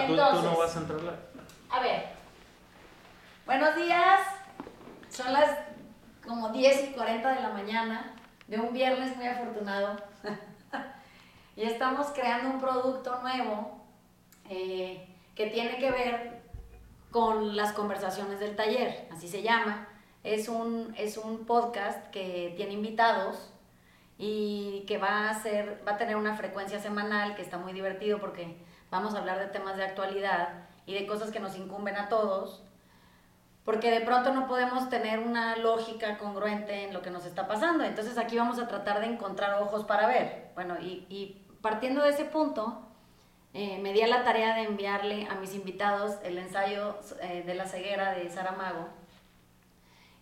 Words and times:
Ah, 0.00 0.06
¿tú, 0.06 0.14
tú 0.14 0.42
no 0.42 0.56
vas 0.56 0.76
a 0.76 0.80
entrar. 0.80 1.18
A 1.68 1.80
ver. 1.80 2.06
Buenos 3.44 3.76
días. 3.76 4.20
Son 5.10 5.30
las 5.30 5.58
como 6.26 6.48
10 6.48 6.90
y 6.90 6.92
40 6.92 7.34
de 7.34 7.42
la 7.42 7.50
mañana 7.50 8.14
de 8.46 8.58
un 8.58 8.72
viernes 8.72 9.14
muy 9.16 9.26
afortunado. 9.26 9.96
y 11.56 11.64
estamos 11.64 12.06
creando 12.14 12.48
un 12.48 12.60
producto 12.60 13.20
nuevo 13.20 13.84
eh, 14.48 15.06
que 15.34 15.48
tiene 15.48 15.78
que 15.78 15.90
ver 15.90 16.40
con 17.10 17.54
las 17.54 17.72
conversaciones 17.72 18.40
del 18.40 18.56
taller, 18.56 19.06
así 19.12 19.28
se 19.28 19.42
llama. 19.42 19.86
Es 20.24 20.48
un, 20.48 20.94
es 20.96 21.18
un 21.18 21.44
podcast 21.44 22.08
que 22.10 22.54
tiene 22.56 22.72
invitados 22.72 23.52
y 24.16 24.84
que 24.86 24.96
va 24.96 25.28
a, 25.28 25.42
ser, 25.42 25.82
va 25.86 25.92
a 25.92 25.96
tener 25.98 26.16
una 26.16 26.36
frecuencia 26.36 26.78
semanal 26.78 27.34
que 27.34 27.42
está 27.42 27.58
muy 27.58 27.74
divertido 27.74 28.18
porque 28.18 28.56
vamos 28.90 29.14
a 29.14 29.18
hablar 29.18 29.38
de 29.38 29.46
temas 29.46 29.76
de 29.76 29.84
actualidad 29.84 30.64
y 30.86 30.94
de 30.94 31.06
cosas 31.06 31.30
que 31.30 31.40
nos 31.40 31.56
incumben 31.56 31.96
a 31.96 32.08
todos, 32.08 32.62
porque 33.64 33.90
de 33.90 34.00
pronto 34.00 34.32
no 34.32 34.46
podemos 34.46 34.88
tener 34.88 35.20
una 35.20 35.56
lógica 35.56 36.18
congruente 36.18 36.84
en 36.84 36.94
lo 36.94 37.02
que 37.02 37.10
nos 37.10 37.24
está 37.24 37.46
pasando. 37.46 37.84
Entonces 37.84 38.18
aquí 38.18 38.36
vamos 38.36 38.58
a 38.58 38.66
tratar 38.66 39.00
de 39.00 39.06
encontrar 39.06 39.62
ojos 39.62 39.84
para 39.84 40.06
ver. 40.06 40.50
Bueno, 40.54 40.76
y, 40.80 41.36
partiendo 41.60 42.02
de 42.02 42.10
ese 42.10 42.24
punto, 42.24 42.80
eh, 43.52 43.78
me 43.82 43.92
di 43.92 44.00
a 44.00 44.08
la 44.08 44.24
tarea 44.24 44.56
de 44.56 44.62
enviarle 44.62 45.26
a 45.26 45.34
mis 45.34 45.54
invitados 45.54 46.16
el 46.24 46.38
ensayo 46.38 46.98
eh, 47.20 47.42
de 47.46 47.54
la 47.54 47.66
ceguera 47.66 48.12
de 48.12 48.30
Saramago. 48.30 48.88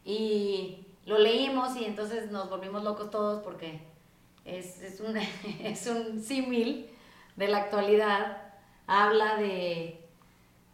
Y 0.05 0.87
lo 1.07 1.19
leímos 1.19 1.77
y 1.77 1.85
entonces 1.85 2.31
nos 2.31 2.51
volvimos 2.51 2.83
locos 2.83 3.11
todos 3.11 3.43
porque 3.43 3.81
es, 4.45 4.83
es 4.83 5.01
un, 5.01 5.17
es 5.61 5.87
un 5.87 6.21
símil 6.23 6.91
de 7.37 7.49
la 7.49 7.59
actualidad. 7.59 8.48
Habla 8.89 9.37
de, 9.37 10.01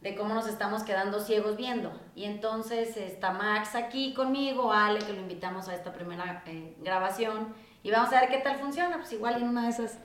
de 0.00 0.14
cómo 0.14 0.34
nos 0.34 0.48
estamos 0.48 0.82
quedando 0.84 1.20
ciegos 1.20 1.56
viendo. 1.56 1.92
Y 2.14 2.24
entonces 2.24 2.96
está 2.96 3.32
Max 3.32 3.74
aquí 3.74 4.14
conmigo, 4.14 4.72
Ale, 4.72 5.00
que 5.00 5.12
lo 5.12 5.20
invitamos 5.20 5.68
a 5.68 5.74
esta 5.74 5.92
primera 5.92 6.42
eh, 6.46 6.74
grabación. 6.80 7.54
Y 7.82 7.90
vamos 7.90 8.12
a 8.14 8.20
ver 8.20 8.30
qué 8.30 8.38
tal 8.38 8.58
funciona. 8.58 8.96
Pues 8.96 9.12
igual 9.12 9.36
en 9.42 9.48
una 9.48 9.64
de 9.64 9.70
esas 9.70 9.98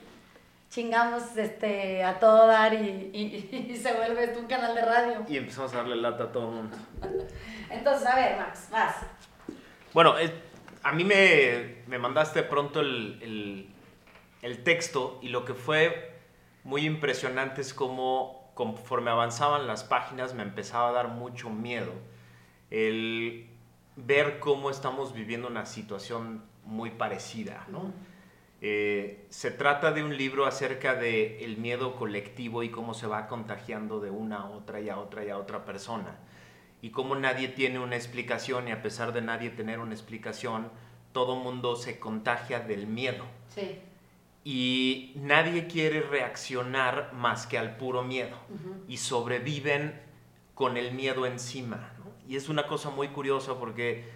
chingamos 0.69 1.35
este, 1.35 2.03
a 2.03 2.19
todo 2.19 2.47
dar 2.47 2.73
y, 2.73 3.79
se 3.81 3.93
vuelve 3.93 4.25
esto 4.25 4.39
un 4.39 4.47
canal 4.47 4.75
de 4.75 4.85
radio. 4.85 5.25
Y 5.27 5.37
empezamos 5.37 5.73
a 5.73 5.77
darle 5.77 5.95
lata 5.95 6.25
a 6.25 6.31
todo 6.31 6.49
el 6.49 6.55
mundo. 6.55 6.77
Entonces, 7.69 8.07
a 8.07 8.15
ver, 8.15 8.37
Max, 8.37 8.69
vas. 8.71 8.95
Bueno, 9.93 10.15
a 10.83 10.91
mí 10.93 11.03
me, 11.03 11.83
me 11.87 11.97
mandaste 11.97 12.43
pronto 12.43 12.81
el, 12.81 13.19
el, 13.21 13.69
el, 14.41 14.63
texto 14.63 15.19
y 15.21 15.29
lo 15.29 15.45
que 15.45 15.53
fue 15.53 16.18
muy 16.63 16.85
impresionante 16.85 17.61
es 17.61 17.73
cómo 17.73 18.51
conforme 18.53 19.11
avanzaban 19.11 19.67
las 19.67 19.83
páginas 19.83 20.33
me 20.33 20.43
empezaba 20.43 20.89
a 20.89 20.91
dar 20.91 21.07
mucho 21.07 21.49
miedo 21.49 21.93
el 22.69 23.47
ver 23.95 24.39
cómo 24.39 24.69
estamos 24.69 25.13
viviendo 25.13 25.47
una 25.47 25.65
situación 25.65 26.43
muy 26.65 26.91
parecida, 26.91 27.65
¿no? 27.69 27.91
Eh, 28.61 29.25
se 29.29 29.51
trata 29.51 29.91
de 29.91 30.03
un 30.03 30.17
libro 30.17 30.45
acerca 30.45 30.95
de 30.95 31.45
el 31.45 31.57
miedo 31.57 31.95
colectivo 31.95 32.61
y 32.63 32.69
cómo 32.69 32.93
se 32.93 33.07
va 33.07 33.27
contagiando 33.27 34.01
de 34.01 34.11
una 34.11 34.41
a 34.41 34.49
otra 34.49 34.81
y 34.81 34.89
a 34.89 34.97
otra 34.97 35.23
y 35.23 35.29
a 35.29 35.37
otra 35.37 35.65
persona. 35.65 36.17
Y 36.81 36.91
cómo 36.91 37.15
nadie 37.15 37.47
tiene 37.47 37.79
una 37.79 37.95
explicación 37.95 38.67
y 38.67 38.71
a 38.71 38.81
pesar 38.81 39.13
de 39.13 39.21
nadie 39.21 39.49
tener 39.49 39.79
una 39.79 39.93
explicación, 39.93 40.69
todo 41.13 41.35
mundo 41.35 41.75
se 41.75 41.99
contagia 41.99 42.59
del 42.59 42.87
miedo. 42.87 43.25
Sí. 43.47 43.79
Y 44.51 45.11
nadie 45.13 45.67
quiere 45.67 46.01
reaccionar 46.01 47.13
más 47.13 47.45
que 47.45 47.59
al 47.59 47.77
puro 47.77 48.01
miedo. 48.01 48.35
Y 48.87 48.97
sobreviven 48.97 50.01
con 50.55 50.75
el 50.75 50.91
miedo 50.91 51.27
encima. 51.27 51.91
Y 52.27 52.35
es 52.35 52.49
una 52.49 52.65
cosa 52.65 52.89
muy 52.89 53.09
curiosa 53.09 53.59
porque 53.59 54.09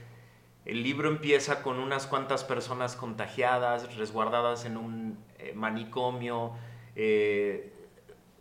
el 0.65 0.81
libro 0.81 1.07
empieza 1.07 1.61
con 1.61 1.77
unas 1.77 2.07
cuantas 2.07 2.43
personas 2.43 2.95
contagiadas, 2.95 3.95
resguardadas 3.95 4.65
en 4.65 4.77
un 4.77 5.19
eh, 5.37 5.53
manicomio, 5.53 6.53
eh, 6.95 7.71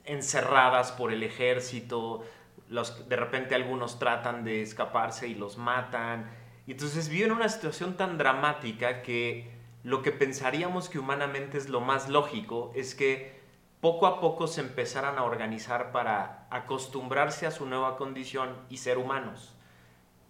encerradas 0.07 0.93
por 0.93 1.13
el 1.13 1.23
ejército. 1.23 2.25
Los, 2.71 3.07
de 3.07 3.17
repente 3.17 3.55
algunos 3.55 3.99
tratan 3.99 4.45
de 4.45 4.63
escaparse 4.63 5.29
y 5.29 5.35
los 5.35 5.59
matan. 5.59 6.31
Y 6.67 6.73
entonces 6.73 7.11
viven 7.11 7.33
una 7.33 7.51
situación 7.51 7.99
tan 7.99 8.17
dramática 8.17 9.03
que 9.03 9.61
lo 9.85 10.03
que 10.03 10.13
pensaríamos 10.13 10.89
que 10.89 10.99
humanamente 10.99 11.59
es 11.59 11.69
lo 11.69 11.81
más 11.81 12.09
lógico 12.09 12.73
es 12.75 12.95
que 12.95 13.41
poco 13.81 14.07
a 14.07 14.21
poco 14.21 14.47
se 14.47 14.61
empezaran 14.61 15.19
a 15.19 15.25
organizar 15.25 15.91
para 15.91 16.47
acostumbrarse 16.51 17.47
a 17.47 17.51
su 17.51 17.67
nueva 17.67 17.97
condición 17.97 18.57
y 18.71 18.77
ser 18.77 18.97
humanos. 18.97 19.57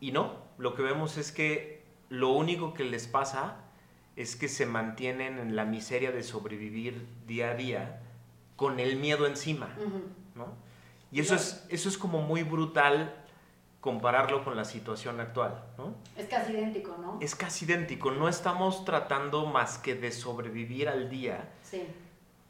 Y 0.01 0.13
no, 0.13 0.39
lo 0.57 0.75
que 0.75 0.83
vemos 0.83 1.19
es 1.19 1.33
que 1.33 1.85
lo 2.09 2.31
único 2.31 2.73
que 2.73 2.85
les 2.85 3.07
pasa 3.07 3.57
es 4.17 4.37
que 4.37 4.49
se 4.49 4.65
mantienen 4.65 5.39
en 5.39 5.55
la 5.55 5.65
miseria 5.65 6.13
de 6.13 6.23
sobrevivir 6.23 7.07
día 7.27 7.51
a 7.51 7.55
día 7.55 8.03
con 8.57 8.81
el 8.81 8.97
miedo 8.97 9.27
encima, 9.27 9.69
¿no? 10.35 10.47
Y 11.11 11.21
eso 11.21 11.35
es, 11.35 11.67
eso 11.69 11.91
es 11.91 11.99
como 11.99 12.23
muy 12.23 12.43
brutal 12.43 13.22
compararlo 13.83 14.43
con 14.45 14.57
la 14.57 14.65
situación 14.65 15.21
actual, 15.21 15.63
¿no? 15.77 15.95
Es 16.17 16.27
casi 16.27 16.53
idéntico, 16.53 16.97
¿no? 16.99 17.19
Es 17.21 17.35
casi 17.35 17.67
idéntico. 17.67 18.11
No 18.11 18.29
estamos 18.29 18.87
tratando 18.87 19.45
más 19.45 19.77
que 19.77 19.95
de 19.95 20.11
sobrevivir 20.11 20.89
al 20.89 21.11
día. 21.11 21.51
Sí 21.63 21.87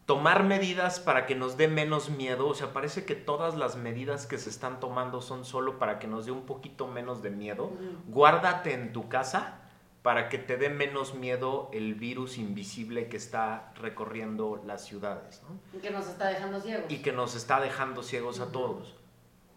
tomar 0.06 0.42
medidas 0.44 1.00
para 1.00 1.26
que 1.26 1.34
nos 1.34 1.56
dé 1.56 1.69
menos 1.69 2.10
miedo, 2.10 2.48
o 2.48 2.54
sea, 2.54 2.72
parece 2.72 3.04
que 3.04 3.15
todas 3.15 3.56
las 3.56 3.76
medidas 3.76 4.26
que 4.26 4.37
se 4.37 4.50
están 4.50 4.81
tomando 4.81 5.22
son 5.22 5.44
solo 5.44 5.78
para 5.78 5.98
que 5.98 6.06
nos 6.06 6.26
dé 6.26 6.32
un 6.32 6.44
poquito 6.44 6.87
menos 6.87 7.22
de 7.22 7.31
miedo. 7.31 7.71
Guárdate 8.09 8.75
en 8.75 8.92
tu 8.92 9.09
casa 9.09 9.60
para 10.03 10.28
que 10.28 10.38
te 10.38 10.56
dé 10.56 10.69
menos 10.69 11.15
miedo 11.15 11.71
el 11.72 11.94
virus 11.94 12.37
invisible 12.37 13.09
que 13.09 13.16
está 13.16 13.72
recorriendo 13.76 14.60
las 14.66 14.84
ciudades. 14.84 15.41
Y 15.72 15.78
que 15.78 15.91
nos 15.91 16.09
está 16.09 16.28
dejando 16.28 16.60
ciegos. 16.60 16.84
Y 16.91 16.98
que 16.98 17.12
nos 17.12 17.37
está 17.37 17.60
dejando 17.60 18.03
ciegos 18.03 18.41
a 18.41 18.50
todos. 18.50 18.97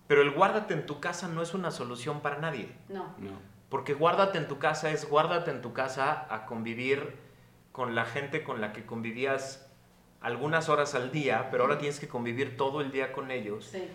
Pero 0.07 0.21
el 0.21 0.31
guárdate 0.31 0.73
en 0.73 0.85
tu 0.85 0.99
casa 0.99 1.27
no 1.27 1.41
es 1.41 1.53
una 1.53 1.71
solución 1.71 2.21
para 2.21 2.37
nadie. 2.37 2.75
No. 2.89 3.15
No. 3.17 3.31
Porque 3.69 3.93
guárdate 3.93 4.37
en 4.37 4.47
tu 4.47 4.59
casa 4.59 4.91
es 4.91 5.09
guárdate 5.09 5.51
en 5.51 5.61
tu 5.61 5.73
casa 5.73 6.27
a 6.29 6.45
convivir 6.45 7.15
con 7.71 7.95
la 7.95 8.05
gente 8.05 8.43
con 8.43 8.61
la 8.61 8.71
que 8.71 8.85
convivías 8.85 9.69
algunas 10.21 10.69
horas 10.69 10.95
al 10.95 11.11
día, 11.11 11.49
pero 11.51 11.63
ahora 11.63 11.77
tienes 11.77 11.99
que 11.99 12.07
convivir 12.07 12.57
todo 12.57 12.81
el 12.81 12.91
día 12.91 13.11
con 13.11 13.31
ellos. 13.31 13.65
Sí. 13.65 13.87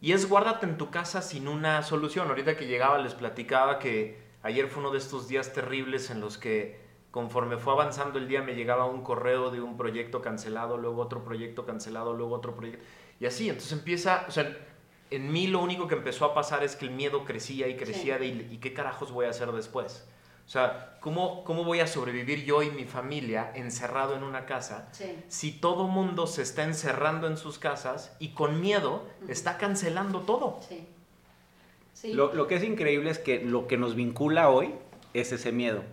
Y 0.00 0.12
es 0.12 0.28
guárdate 0.28 0.66
en 0.66 0.78
tu 0.78 0.90
casa 0.90 1.20
sin 1.20 1.48
una 1.48 1.82
solución. 1.82 2.28
Ahorita 2.28 2.56
que 2.56 2.66
llegaba 2.66 2.98
les 2.98 3.14
platicaba 3.14 3.78
que 3.78 4.22
ayer 4.42 4.68
fue 4.68 4.80
uno 4.80 4.90
de 4.90 4.98
estos 4.98 5.28
días 5.28 5.52
terribles 5.52 6.10
en 6.10 6.20
los 6.20 6.38
que 6.38 6.80
conforme 7.10 7.56
fue 7.56 7.72
avanzando 7.72 8.18
el 8.18 8.28
día 8.28 8.42
me 8.42 8.54
llegaba 8.54 8.86
un 8.86 9.02
correo 9.02 9.50
de 9.50 9.60
un 9.60 9.76
proyecto 9.76 10.22
cancelado, 10.22 10.78
luego 10.78 11.02
otro 11.02 11.24
proyecto 11.24 11.66
cancelado, 11.66 12.14
luego 12.14 12.34
otro 12.34 12.54
proyecto. 12.54 12.84
Y 13.18 13.26
así, 13.26 13.48
entonces 13.48 13.72
empieza, 13.72 14.24
o 14.28 14.30
sea, 14.30 14.56
en 15.10 15.32
mí 15.32 15.46
lo 15.46 15.60
único 15.60 15.88
que 15.88 15.94
empezó 15.94 16.24
a 16.24 16.34
pasar 16.34 16.62
es 16.62 16.76
que 16.76 16.84
el 16.84 16.92
miedo 16.92 17.24
crecía 17.24 17.68
y 17.68 17.76
crecía 17.76 18.18
de, 18.18 18.26
¿y 18.26 18.58
qué 18.58 18.72
carajos 18.72 19.12
voy 19.12 19.26
a 19.26 19.30
hacer 19.30 19.50
después? 19.52 20.06
O 20.46 20.52
sea, 20.52 20.96
¿cómo, 21.00 21.44
¿cómo 21.44 21.64
voy 21.64 21.80
a 21.80 21.86
sobrevivir 21.86 22.44
yo 22.44 22.62
y 22.62 22.70
mi 22.70 22.84
familia 22.84 23.52
encerrado 23.54 24.16
en 24.16 24.24
una 24.24 24.46
casa 24.46 24.88
si 25.28 25.52
todo 25.52 25.86
mundo 25.86 26.26
se 26.26 26.42
está 26.42 26.64
encerrando 26.64 27.28
en 27.28 27.36
sus 27.36 27.58
casas 27.58 28.16
y 28.18 28.30
con 28.30 28.60
miedo 28.60 29.06
está 29.28 29.58
cancelando 29.58 30.22
todo? 30.22 30.58
Sí. 30.68 30.86
Sí. 31.94 32.14
Lo, 32.14 32.32
lo, 32.32 32.46
que 32.46 32.56
es 32.56 32.64
increíble 32.64 33.10
es 33.10 33.18
que 33.18 33.44
lo 33.44 33.66
que 33.66 33.76
nos 33.76 33.94
vincula 33.94 34.48
hoy 34.48 34.74
es 35.12 35.32
ese 35.32 35.52
miedo. 35.52 35.84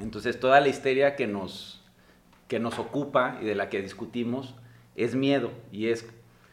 Entonces, 0.00 0.40
toda 0.40 0.60
la 0.60 0.68
histeria 0.68 1.14
que 1.14 1.26
nos, 1.26 1.82
que 2.48 2.58
nos 2.58 2.78
ocupa 2.78 3.38
y 3.40 3.44
de 3.44 3.54
la 3.54 3.68
que 3.68 3.82
discutimos 3.82 4.54
es 4.96 5.14
miedo 5.14 5.50
y 5.70 5.88
es 5.88 6.06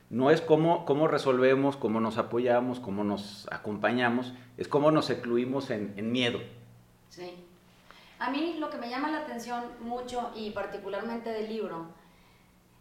no 0.10 0.32
es 0.32 0.42
cómo, 0.42 0.86
cómo 0.86 1.08
resolvemos, 1.08 1.76
cómo 1.76 2.00
nos 2.00 2.18
apoyamos, 2.18 2.80
cómo 2.80 3.04
nos 3.04 3.48
acompañamos, 3.52 4.34
es 4.58 4.68
cómo 4.68 4.92
nos 4.92 5.10
excluimos 5.10 5.70
en, 5.70 5.94
en 5.98 6.12
miedo. 6.12 6.40
Sí. 7.10 7.44
A 8.20 8.30
mí 8.30 8.56
lo 8.60 8.70
que 8.70 8.78
me 8.78 8.90
llama 8.90 9.12
la 9.12 9.20
atención 9.20 9.64
mucho 9.80 10.32
y 10.36 10.52
particularmente 10.52 11.30
del 11.30 11.50
libro 11.50 11.88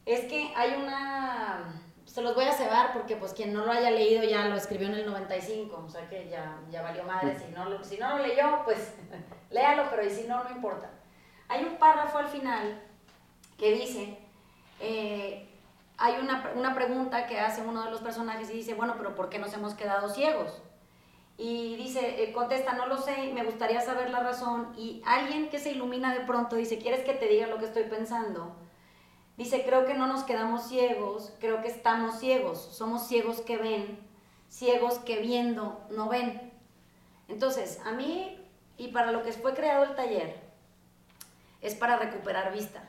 es 0.06 0.20
que 0.26 0.52
hay 0.56 0.81
una... 0.81 1.82
Se 2.05 2.23
los 2.23 2.37
voy 2.37 2.44
a 2.44 2.52
cebar 2.52 2.93
porque 2.93 3.17
pues 3.17 3.32
quien 3.32 3.52
no 3.52 3.67
lo 3.67 3.72
haya 3.72 3.90
leído 3.90 4.22
ya 4.22 4.49
lo 4.49 4.55
escribió 4.55 4.87
en 4.87 4.94
el 4.94 5.06
95, 5.06 5.84
o 5.84 5.88
sea 5.90 6.08
que 6.08 6.29
ya, 6.31 6.61
ya 6.70 6.81
valió 6.81 7.02
madre. 7.02 7.37
Si 7.37 7.52
no, 7.52 7.69
lo, 7.69 7.82
si 7.82 7.99
no 7.99 8.17
lo 8.17 8.25
leyó, 8.25 8.62
pues 8.64 8.94
léalo, 9.50 9.90
pero 9.90 10.06
y 10.06 10.11
si 10.11 10.29
no, 10.29 10.44
no 10.44 10.50
importa. 10.50 10.88
Hay 11.49 11.64
un 11.64 11.76
párrafo 11.76 12.19
al 12.19 12.29
final 12.29 12.81
que 13.58 13.72
dice, 13.75 14.19
eh, 14.81 15.45
hay 15.98 16.16
una, 16.20 16.52
una 16.54 16.75
pregunta 16.75 17.26
que 17.26 17.40
hace 17.40 17.62
uno 17.62 17.84
de 17.84 17.90
los 17.90 18.00
personajes 18.00 18.50
y 18.50 18.54
dice, 18.54 18.75
bueno, 18.75 18.94
pero 18.96 19.14
¿por 19.14 19.28
qué 19.28 19.38
nos 19.38 19.52
hemos 19.54 19.75
quedado 19.75 20.08
ciegos? 20.08 20.62
y 21.38 21.76
dice, 21.76 22.22
eh, 22.22 22.32
contesta, 22.32 22.72
no 22.72 22.87
lo 22.87 22.96
sé, 22.96 23.31
me 23.34 23.44
gustaría 23.44 23.81
saber 23.82 24.10
la 24.10 24.20
razón. 24.20 24.72
Y 24.76 25.02
alguien 25.04 25.50
que 25.50 25.58
se 25.58 25.72
ilumina 25.72 26.14
de 26.14 26.20
pronto 26.20 26.56
dice, 26.56 26.78
¿quieres 26.78 27.04
que 27.04 27.12
te 27.12 27.28
diga 27.28 27.46
lo 27.46 27.58
que 27.58 27.66
estoy 27.66 27.84
pensando? 27.84 28.56
Dice, 29.37 29.62
creo 29.66 29.84
que 29.84 29.94
no 29.94 30.06
nos 30.06 30.25
quedamos 30.25 30.66
ciegos, 30.66 31.34
creo 31.38 31.60
que 31.60 31.69
estamos 31.69 32.19
ciegos, 32.19 32.58
somos 32.58 33.06
ciegos 33.06 33.43
que 33.43 33.58
ven, 33.58 33.98
ciegos 34.48 34.98
que 35.00 35.20
viendo 35.20 35.87
no 35.90 36.08
ven. 36.08 36.52
Entonces, 37.28 37.81
a 37.84 37.93
mí 37.93 38.43
y 38.78 38.88
para 38.88 39.12
lo 39.12 39.22
que 39.22 39.32
fue 39.32 39.52
creado 39.52 39.84
el 39.84 39.94
taller, 39.94 40.40
es 41.60 41.75
para 41.75 41.98
recuperar 41.98 42.52
vista. 42.52 42.82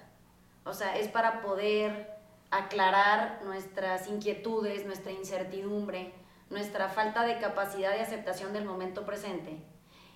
O 0.63 0.73
sea, 0.73 0.97
es 0.97 1.09
para 1.09 1.41
poder 1.41 2.16
aclarar 2.51 3.41
nuestras 3.43 4.07
inquietudes, 4.07 4.85
nuestra 4.85 5.11
incertidumbre, 5.11 6.13
nuestra 6.49 6.89
falta 6.89 7.23
de 7.23 7.39
capacidad 7.39 7.91
de 7.91 8.01
aceptación 8.01 8.53
del 8.53 8.65
momento 8.65 9.05
presente 9.05 9.57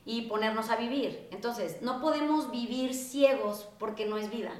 y 0.05 0.23
ponernos 0.23 0.69
a 0.69 0.77
vivir. 0.77 1.27
Entonces, 1.31 1.81
no 1.81 2.01
podemos 2.01 2.51
vivir 2.51 2.93
ciegos 2.93 3.69
porque 3.79 4.05
no 4.05 4.17
es 4.17 4.29
vida. 4.29 4.51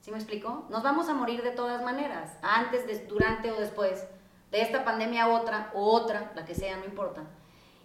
¿Sí 0.00 0.10
me 0.10 0.18
explico? 0.18 0.66
Nos 0.70 0.82
vamos 0.82 1.08
a 1.08 1.14
morir 1.14 1.42
de 1.42 1.50
todas 1.50 1.82
maneras, 1.82 2.36
antes, 2.42 3.08
durante 3.08 3.50
o 3.50 3.58
después, 3.58 4.06
de 4.50 4.62
esta 4.62 4.84
pandemia 4.84 5.24
a 5.24 5.28
otra, 5.28 5.70
o 5.74 5.90
otra, 5.90 6.32
la 6.34 6.44
que 6.44 6.54
sea, 6.54 6.76
no 6.76 6.84
importa. 6.84 7.22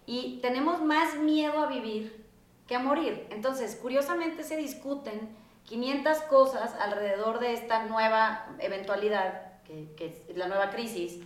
Y 0.06 0.38
tenemos 0.40 0.82
más 0.82 1.16
miedo 1.16 1.58
a 1.58 1.66
vivir 1.66 2.24
que 2.66 2.76
a 2.76 2.78
morir. 2.78 3.26
Entonces, 3.30 3.76
curiosamente 3.76 4.42
se 4.42 4.56
discuten 4.56 5.36
500 5.64 6.18
cosas 6.22 6.74
alrededor 6.80 7.40
de 7.40 7.54
esta 7.54 7.84
nueva 7.84 8.46
eventualidad, 8.58 9.62
que, 9.64 9.94
que 9.96 10.06
es 10.06 10.36
la 10.36 10.46
nueva 10.46 10.70
crisis, 10.70 11.20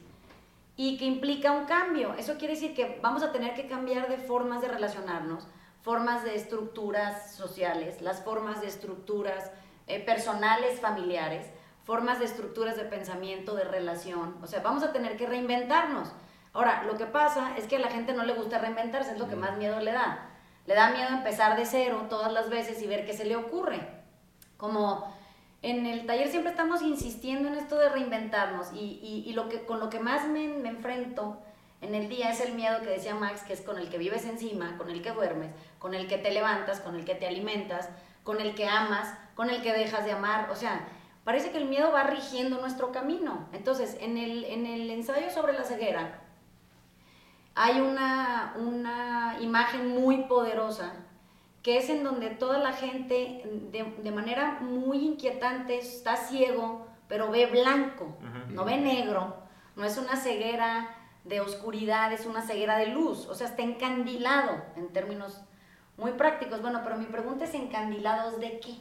y 0.77 0.97
que 0.97 1.07
implica 1.07 1.51
un 1.51 1.65
cambio. 1.65 2.15
Eso 2.15 2.39
quiere 2.39 2.55
decir 2.55 2.73
que 2.73 3.01
vamos 3.03 3.23
a 3.25 3.33
tener 3.33 3.55
que 3.55 3.67
cambiar 3.67 4.09
de 4.09 4.17
formas 4.17 4.63
de 4.63 4.69
relacionarnos, 4.69 5.49
formas 5.83 6.23
de 6.23 6.37
estructuras 6.37 7.35
sociales, 7.35 8.01
las 8.01 8.23
formas 8.23 8.61
de 8.61 8.69
estructuras 8.69 9.51
eh, 9.89 9.99
personales, 9.99 10.81
familiares, 10.81 11.47
formas 11.83 12.21
de 12.21 12.27
estructuras 12.27 12.77
de 12.77 12.85
pensamiento, 12.85 13.57
de 13.57 13.65
relación. 13.65 14.37
O 14.41 14.47
sea, 14.47 14.61
vamos 14.61 14.85
a 14.85 14.93
tener 14.93 15.17
que 15.17 15.27
reinventarnos. 15.27 16.13
Ahora, 16.53 16.85
lo 16.85 16.97
que 16.97 17.07
pasa 17.07 17.57
es 17.57 17.67
que 17.67 17.77
a 17.77 17.81
la 17.81 17.91
gente 17.91 18.13
no 18.13 18.25
le 18.25 18.35
gusta 18.35 18.59
reinventarse, 18.59 19.13
es 19.13 19.19
lo 19.19 19.29
que 19.29 19.37
más 19.37 19.57
miedo 19.57 19.81
le 19.81 19.93
da. 19.93 20.31
Le 20.67 20.75
da 20.75 20.91
miedo 20.91 21.09
empezar 21.09 21.57
de 21.57 21.67
cero 21.67 22.07
todas 22.09 22.33
las 22.33 22.51
veces 22.51 22.81
y 22.83 22.87
ver 22.87 23.05
qué 23.05 23.15
se 23.15 23.25
le 23.25 23.35
ocurre. 23.35 23.98
Como 24.59 25.11
en 25.63 25.87
el 25.87 26.05
taller 26.05 26.29
siempre 26.29 26.51
estamos 26.51 26.83
insistiendo 26.83 27.49
en 27.49 27.55
esto 27.55 27.79
de 27.79 27.89
reinventarnos 27.89 28.73
y, 28.75 29.25
y, 29.27 29.33
lo 29.33 29.49
que, 29.49 29.65
con 29.65 29.81
lo 29.81 29.89
que 29.89 29.99
más 29.99 30.29
me, 30.29 30.49
me, 30.49 30.69
enfrento 30.69 31.39
en 31.81 31.95
el 31.95 32.09
día 32.09 32.31
es 32.31 32.41
el 32.41 32.55
miedo 32.55 32.81
que 32.83 32.91
decía 32.91 33.15
Max, 33.15 33.43
que 33.43 33.55
es 33.55 33.63
con 33.63 33.79
el 33.79 33.89
que 33.89 33.99
vives 33.99 34.27
encima, 34.27 34.77
con 34.77 34.91
el 34.91 35.01
que 35.01 35.13
duermes, 35.13 35.51
con 35.79 35.95
el 35.95 36.07
que 36.07 36.19
te 36.19 36.31
levantas, 36.31 36.81
con 36.81 36.95
el 36.95 37.05
que 37.05 37.15
te 37.15 37.27
alimentas, 37.27 37.89
con 38.23 38.41
el 38.41 38.55
que 38.55 38.69
amas, 38.69 39.17
con 39.35 39.49
el 39.49 39.63
que 39.63 39.73
dejas 39.73 40.05
de 40.05 40.13
amar. 40.13 40.51
O 40.51 40.57
sea, 40.57 40.87
parece 41.25 41.51
que 41.51 41.59
el 41.59 41.69
miedo 41.69 41.91
va 41.93 42.05
rigiendo 42.05 42.61
nuestro 42.61 42.93
camino. 42.93 43.49
Entonces, 43.53 43.97
en 44.01 44.19
el, 44.19 44.45
en 44.45 44.67
el 44.67 44.91
ensayo 44.91 45.31
sobre 45.31 45.55
la 45.55 45.65
ceguera 45.65 46.21
hay 47.55 47.81
una, 47.81 48.55
una 48.57 49.39
imagen 49.41 49.89
muy 49.89 50.25
poderosa 50.25 50.93
que 51.63 51.79
es 51.79 51.91
en 51.91 52.05
donde 52.05 52.31
toda 52.31 52.59
la 52.59 52.73
gente 52.73 53.43
de, 53.71 54.11
manera 54.11 54.59
muy 54.61 54.99
inquietante 55.05 55.79
está 55.79 56.17
ciego, 56.17 56.87
pero 57.09 57.31
ve 57.31 57.47
blanco, 57.47 58.17
no 58.51 58.65
ve 58.65 58.79
negro, 58.79 59.37
no 59.77 59.85
es 59.85 59.99
una 59.99 60.17
ceguera 60.17 60.95
de 61.25 61.41
oscuridad, 61.41 62.13
es 62.13 62.27
una 62.27 62.43
ceguera 62.43 62.79
de 62.79 62.87
luz, 62.87 63.27
o 63.27 63.35
sea, 63.35 63.49
está 63.49 63.63
encandilado 63.63 64.63
en 64.77 64.89
términos 64.89 65.41
muy 65.97 66.13
prácticos. 66.13 66.63
Bueno, 66.63 66.81
pero 66.83 66.97
mi 66.97 67.07
pregunta 67.07 67.45
es 67.45 67.55
encandilados 67.55 68.41
de 68.41 68.61
qué? 68.61 68.77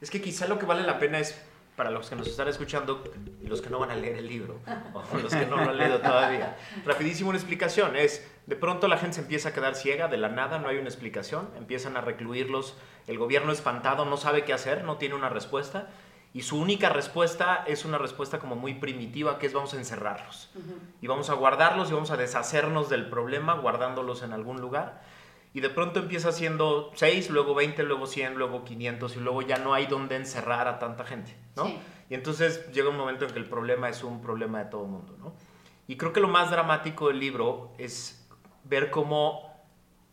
Es 0.00 0.10
que 0.10 0.20
quizá 0.20 0.46
lo 0.46 0.58
que 0.58 0.66
vale 0.66 0.82
la 0.82 0.98
pena 0.98 1.18
es 1.18 1.40
para 1.78 1.92
los 1.92 2.10
que 2.10 2.16
nos 2.16 2.26
están 2.26 2.48
escuchando 2.48 3.04
los 3.40 3.62
que 3.62 3.70
no 3.70 3.78
van 3.78 3.92
a 3.92 3.94
leer 3.94 4.16
el 4.16 4.26
libro, 4.26 4.58
o 4.92 5.16
los 5.16 5.32
que 5.32 5.46
no 5.46 5.56
lo 5.56 5.70
han 5.70 5.78
leído 5.78 6.00
todavía. 6.00 6.58
Rapidísimo 6.84 7.30
una 7.30 7.38
explicación, 7.38 7.94
es, 7.94 8.28
de 8.46 8.56
pronto 8.56 8.88
la 8.88 8.98
gente 8.98 9.14
se 9.14 9.20
empieza 9.20 9.50
a 9.50 9.52
quedar 9.54 9.76
ciega, 9.76 10.08
de 10.08 10.16
la 10.16 10.28
nada 10.28 10.58
no 10.58 10.68
hay 10.68 10.78
una 10.78 10.88
explicación, 10.88 11.48
empiezan 11.56 11.96
a 11.96 12.00
recluirlos, 12.00 12.76
el 13.06 13.16
gobierno 13.16 13.52
espantado 13.52 14.04
no 14.04 14.16
sabe 14.16 14.44
qué 14.44 14.52
hacer, 14.52 14.82
no 14.82 14.96
tiene 14.96 15.14
una 15.14 15.28
respuesta, 15.28 15.88
y 16.34 16.42
su 16.42 16.60
única 16.60 16.88
respuesta 16.88 17.62
es 17.68 17.84
una 17.84 17.96
respuesta 17.96 18.40
como 18.40 18.56
muy 18.56 18.74
primitiva, 18.74 19.38
que 19.38 19.46
es 19.46 19.52
vamos 19.52 19.72
a 19.72 19.76
encerrarlos, 19.76 20.50
y 21.00 21.06
vamos 21.06 21.30
a 21.30 21.34
guardarlos 21.34 21.90
y 21.90 21.94
vamos 21.94 22.10
a 22.10 22.16
deshacernos 22.16 22.88
del 22.88 23.08
problema 23.08 23.54
guardándolos 23.54 24.24
en 24.24 24.32
algún 24.32 24.60
lugar 24.60 25.00
y 25.58 25.60
de 25.60 25.70
pronto 25.70 25.98
empieza 25.98 26.30
siendo 26.30 26.92
6, 26.94 27.30
luego 27.30 27.52
20, 27.52 27.82
luego 27.82 28.06
100, 28.06 28.36
luego 28.36 28.64
500 28.64 29.16
y 29.16 29.18
luego 29.18 29.42
ya 29.42 29.58
no 29.58 29.74
hay 29.74 29.86
donde 29.86 30.14
encerrar 30.14 30.68
a 30.68 30.78
tanta 30.78 31.02
gente, 31.02 31.34
¿no? 31.56 31.66
Y 32.08 32.14
entonces 32.14 32.70
llega 32.70 32.90
un 32.90 32.96
momento 32.96 33.24
en 33.24 33.32
que 33.32 33.40
el 33.40 33.44
problema 33.46 33.88
es 33.88 34.04
un 34.04 34.22
problema 34.22 34.60
de 34.60 34.66
todo 34.66 34.84
el 34.84 34.90
mundo, 34.90 35.16
¿no? 35.18 35.34
Y 35.88 35.96
creo 35.96 36.12
que 36.12 36.20
lo 36.20 36.28
más 36.28 36.52
dramático 36.52 37.08
del 37.08 37.18
libro 37.18 37.72
es 37.76 38.24
ver 38.62 38.92
cómo 38.92 39.52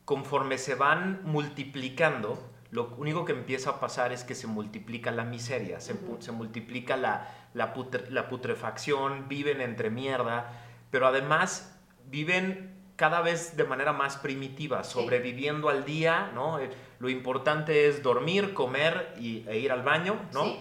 conforme 0.03 0.57
se 0.57 0.73
van 0.73 1.21
multiplicando, 1.21 2.39
lo 2.71 2.95
único 2.97 3.23
que 3.23 3.33
empieza 3.33 3.69
a 3.69 3.79
pasar 3.79 4.13
es 4.13 4.23
que 4.23 4.33
se 4.33 4.47
multiplica 4.47 5.11
la 5.11 5.25
miseria, 5.25 5.79
se, 5.79 5.95
se 6.21 6.31
multiplica 6.31 6.97
la, 6.97 7.51
la, 7.53 7.71
la 8.09 8.29
putrefacción, 8.29 9.29
viven 9.29 9.61
entre 9.61 9.91
mierda, 9.91 10.51
pero 10.89 11.05
además 11.05 11.79
viven 12.07 12.74
cada 12.95 13.21
vez 13.21 13.57
de 13.57 13.63
manera 13.65 13.93
más 13.93 14.17
primitiva, 14.17 14.83
sobreviviendo 14.83 15.69
al 15.69 15.85
día, 15.85 16.31
¿no? 16.33 16.59
Eh, 16.59 16.69
lo 16.99 17.09
importante 17.09 17.87
es 17.87 18.01
dormir, 18.01 18.53
comer 18.53 19.13
y, 19.19 19.45
e 19.47 19.59
ir 19.59 19.71
al 19.71 19.83
baño, 19.83 20.19
¿no? 20.33 20.55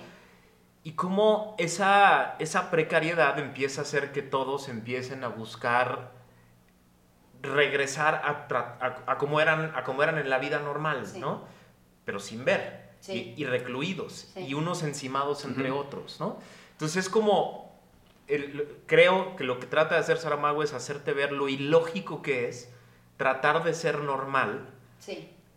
Y 0.83 0.93
cómo 0.93 1.55
esa, 1.59 2.37
esa 2.39 2.71
precariedad 2.71 3.39
empieza 3.39 3.81
a 3.81 3.85
hacer 3.85 4.13
que 4.13 4.21
todos 4.21 4.69
empiecen 4.69 5.25
a 5.25 5.29
buscar 5.29 6.13
regresar 7.41 8.15
a, 8.25 9.07
a, 9.07 9.19
como, 9.19 9.41
eran, 9.41 9.73
a 9.75 9.85
como 9.85 10.03
eran 10.03 10.19
en 10.19 10.29
la 10.29 10.39
vida 10.39 10.59
normal, 10.59 11.05
¿no? 11.19 11.45
Pero 12.05 12.19
sin 12.19 12.45
ver, 12.45 12.85
y, 13.09 13.45
recluidos, 13.45 14.33
y 14.37 14.55
unos 14.55 14.83
encimados 14.83 15.45
entre 15.45 15.71
otros, 15.71 16.19
¿no? 16.21 16.39
Entonces 16.73 17.05
es 17.05 17.11
como 17.11 17.64
creo 18.87 19.37
que 19.37 19.45
lo 19.45 19.61
que 19.61 19.67
trata 19.67 19.95
de 19.95 20.01
hacer 20.01 20.19
Saramago 20.19 20.63
es 20.63 20.73
hacerte 20.73 21.13
ver 21.13 21.33
lo 21.33 21.49
ilógico 21.49 22.23
que 22.23 22.49
es 22.49 22.71
tratar 23.17 23.65
de 23.65 23.75
ser 23.75 23.99
normal 23.99 24.69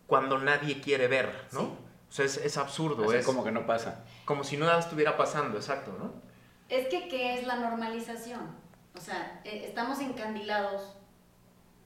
cuando 0.05 0.37
nadie 0.37 0.81
quiere 0.81 1.07
ver, 1.07 1.47
¿no? 1.51 1.61
O 2.09 2.11
sea, 2.11 2.25
es, 2.25 2.57
absurdo. 2.57 3.11
es 3.13 3.25
como 3.25 3.43
que 3.43 3.51
no 3.51 3.65
pasa. 3.65 4.05
Como 4.25 4.43
si 4.43 4.57
nada 4.57 4.79
estuviera 4.79 5.17
pasando, 5.17 5.57
exacto, 5.57 5.95
¿no? 5.99 6.13
Es 6.69 6.87
que, 6.87 7.07
¿qué 7.07 7.35
es 7.35 7.45
la 7.45 7.57
normalización? 7.57 8.41
O 8.95 9.01
sea, 9.01 9.41
e, 9.43 9.65
estamos 9.65 9.99
encandilados 9.99 10.95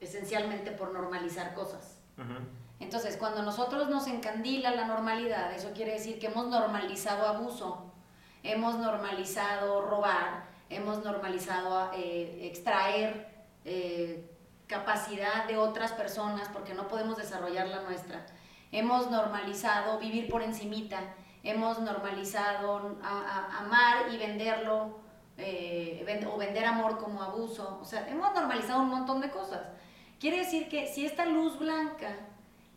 esencialmente 0.00 0.70
por 0.72 0.92
normalizar 0.92 1.54
cosas. 1.54 1.98
Entonces, 2.78 3.16
cuando 3.16 3.42
nosotros 3.42 3.88
nos 3.88 4.06
encandila 4.06 4.72
la 4.72 4.86
normalidad, 4.86 5.52
eso 5.52 5.72
quiere 5.72 5.92
decir 5.92 6.18
que 6.18 6.26
hemos 6.26 6.48
normalizado 6.48 7.26
abuso, 7.26 7.92
hemos 8.42 8.78
normalizado 8.78 9.82
robar, 9.82 10.51
hemos 10.72 11.04
normalizado 11.04 11.90
eh, 11.94 12.48
extraer 12.50 13.28
eh, 13.64 14.28
capacidad 14.66 15.46
de 15.46 15.58
otras 15.58 15.92
personas 15.92 16.48
porque 16.52 16.74
no 16.74 16.88
podemos 16.88 17.16
desarrollar 17.16 17.68
la 17.68 17.82
nuestra. 17.82 18.26
Hemos 18.70 19.10
normalizado 19.10 19.98
vivir 19.98 20.28
por 20.28 20.42
encimita, 20.42 21.00
hemos 21.42 21.78
normalizado 21.80 22.96
amar 23.02 24.06
y 24.10 24.16
venderlo 24.16 24.98
eh, 25.36 26.24
o 26.26 26.38
vender 26.38 26.64
amor 26.64 26.98
como 26.98 27.22
abuso. 27.22 27.78
O 27.82 27.84
sea, 27.84 28.08
hemos 28.08 28.32
normalizado 28.34 28.80
un 28.80 28.88
montón 28.88 29.20
de 29.20 29.30
cosas. 29.30 29.60
Quiere 30.18 30.38
decir 30.38 30.68
que 30.68 30.86
si 30.86 31.04
esta 31.04 31.26
luz 31.26 31.58
blanca 31.58 32.16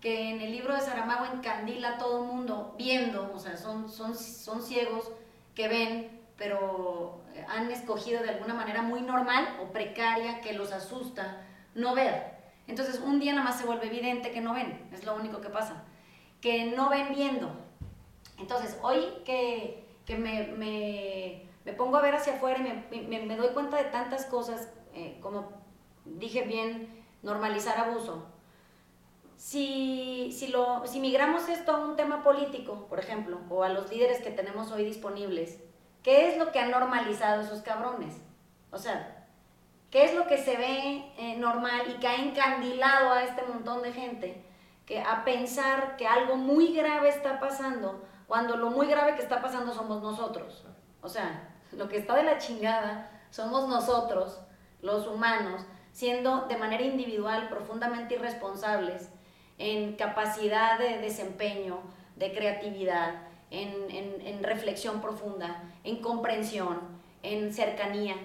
que 0.01 0.31
en 0.31 0.41
el 0.41 0.51
libro 0.51 0.75
de 0.75 0.81
Saramago 0.81 1.25
encandila 1.25 1.91
a 1.91 1.97
todo 1.97 2.23
mundo 2.23 2.75
viendo, 2.77 3.31
o 3.33 3.39
sea, 3.39 3.55
son, 3.55 3.89
son, 3.89 4.15
son 4.15 4.61
ciegos 4.61 5.09
que 5.55 5.67
ven, 5.67 6.21
pero 6.37 7.24
han 7.47 7.71
escogido 7.71 8.21
de 8.23 8.29
alguna 8.29 8.53
manera 8.53 8.81
muy 8.81 9.01
normal 9.01 9.57
o 9.61 9.71
precaria 9.71 10.41
que 10.41 10.53
los 10.53 10.71
asusta 10.71 11.41
no 11.73 11.95
ver. 11.95 12.35
Entonces 12.67 12.99
un 12.99 13.19
día 13.19 13.33
nada 13.33 13.45
más 13.45 13.59
se 13.59 13.65
vuelve 13.65 13.87
evidente 13.87 14.31
que 14.31 14.41
no 14.41 14.53
ven, 14.53 14.89
es 14.91 15.05
lo 15.05 15.15
único 15.15 15.41
que 15.41 15.49
pasa, 15.49 15.83
que 16.41 16.65
no 16.65 16.89
ven 16.89 17.13
viendo. 17.13 17.51
Entonces 18.39 18.77
hoy 18.81 19.05
que, 19.23 19.85
que 20.05 20.17
me, 20.17 20.47
me, 20.47 21.43
me, 21.63 21.73
pongo 21.73 21.97
a 21.97 22.01
ver 22.01 22.15
hacia 22.15 22.35
afuera 22.35 22.59
y 22.91 23.01
me, 23.01 23.19
me, 23.19 23.37
doy 23.37 23.49
cuenta 23.49 23.77
de 23.77 23.85
tantas 23.85 24.25
cosas, 24.25 24.69
eh, 24.93 25.19
como 25.21 25.51
dije 26.05 26.43
bien, 26.43 27.03
normalizar 27.21 27.77
abuso. 27.77 28.25
Si, 29.37 30.31
si, 30.31 30.47
lo, 30.47 30.87
si 30.87 30.99
migramos 30.99 31.49
esto 31.49 31.71
a 31.71 31.85
un 31.85 31.95
tema 31.95 32.23
político, 32.23 32.87
por 32.89 32.99
ejemplo, 32.99 33.39
o 33.49 33.63
a 33.63 33.69
los 33.69 33.91
líderes 33.91 34.21
que 34.21 34.31
tenemos 34.31 34.71
hoy 34.71 34.85
disponibles, 34.85 35.59
¿Qué 36.05 36.29
es 36.29 36.37
lo 36.37 36.51
que 36.51 36.59
han 36.59 36.69
normalizado 36.69 37.41
esos 37.41 37.63
cabrones? 37.63 38.13
O 38.69 38.77
sea, 38.77 39.25
¿qué 39.89 40.05
es 40.05 40.13
lo 40.13 40.27
que 40.27 40.37
se 40.37 40.55
ve 40.55 41.11
eh, 41.17 41.35
normal 41.37 41.81
y 41.89 41.99
que 41.99 42.07
ha 42.07 42.17
encandilado 42.17 43.11
a 43.11 43.23
este 43.23 43.41
montón 43.41 43.81
de 43.81 43.91
gente 43.91 44.45
que 44.85 45.01
a 45.01 45.25
pensar 45.25 45.97
que 45.97 46.05
algo 46.05 46.35
muy 46.35 46.75
grave 46.75 47.09
está 47.09 47.39
pasando 47.39 48.03
cuando 48.27 48.55
lo 48.55 48.69
muy 48.69 48.85
grave 48.85 49.15
que 49.15 49.23
está 49.23 49.41
pasando 49.41 49.73
somos 49.73 50.03
nosotros? 50.03 50.67
O 51.01 51.09
sea, 51.09 51.49
lo 51.71 51.89
que 51.89 51.97
está 51.97 52.15
de 52.15 52.21
la 52.21 52.37
chingada 52.37 53.09
somos 53.31 53.67
nosotros, 53.67 54.41
los 54.83 55.07
humanos, 55.07 55.63
siendo 55.91 56.41
de 56.41 56.57
manera 56.57 56.83
individual 56.83 57.49
profundamente 57.49 58.13
irresponsables 58.13 59.09
en 59.57 59.95
capacidad 59.95 60.77
de 60.77 60.99
desempeño, 60.99 61.79
de 62.15 62.31
creatividad, 62.31 63.25
en, 63.51 64.21
en, 64.21 64.43
reflexión 64.43 65.01
profunda, 65.01 65.63
en 65.83 66.01
comprensión, 66.01 66.79
en 67.23 67.53
cercanía. 67.53 68.15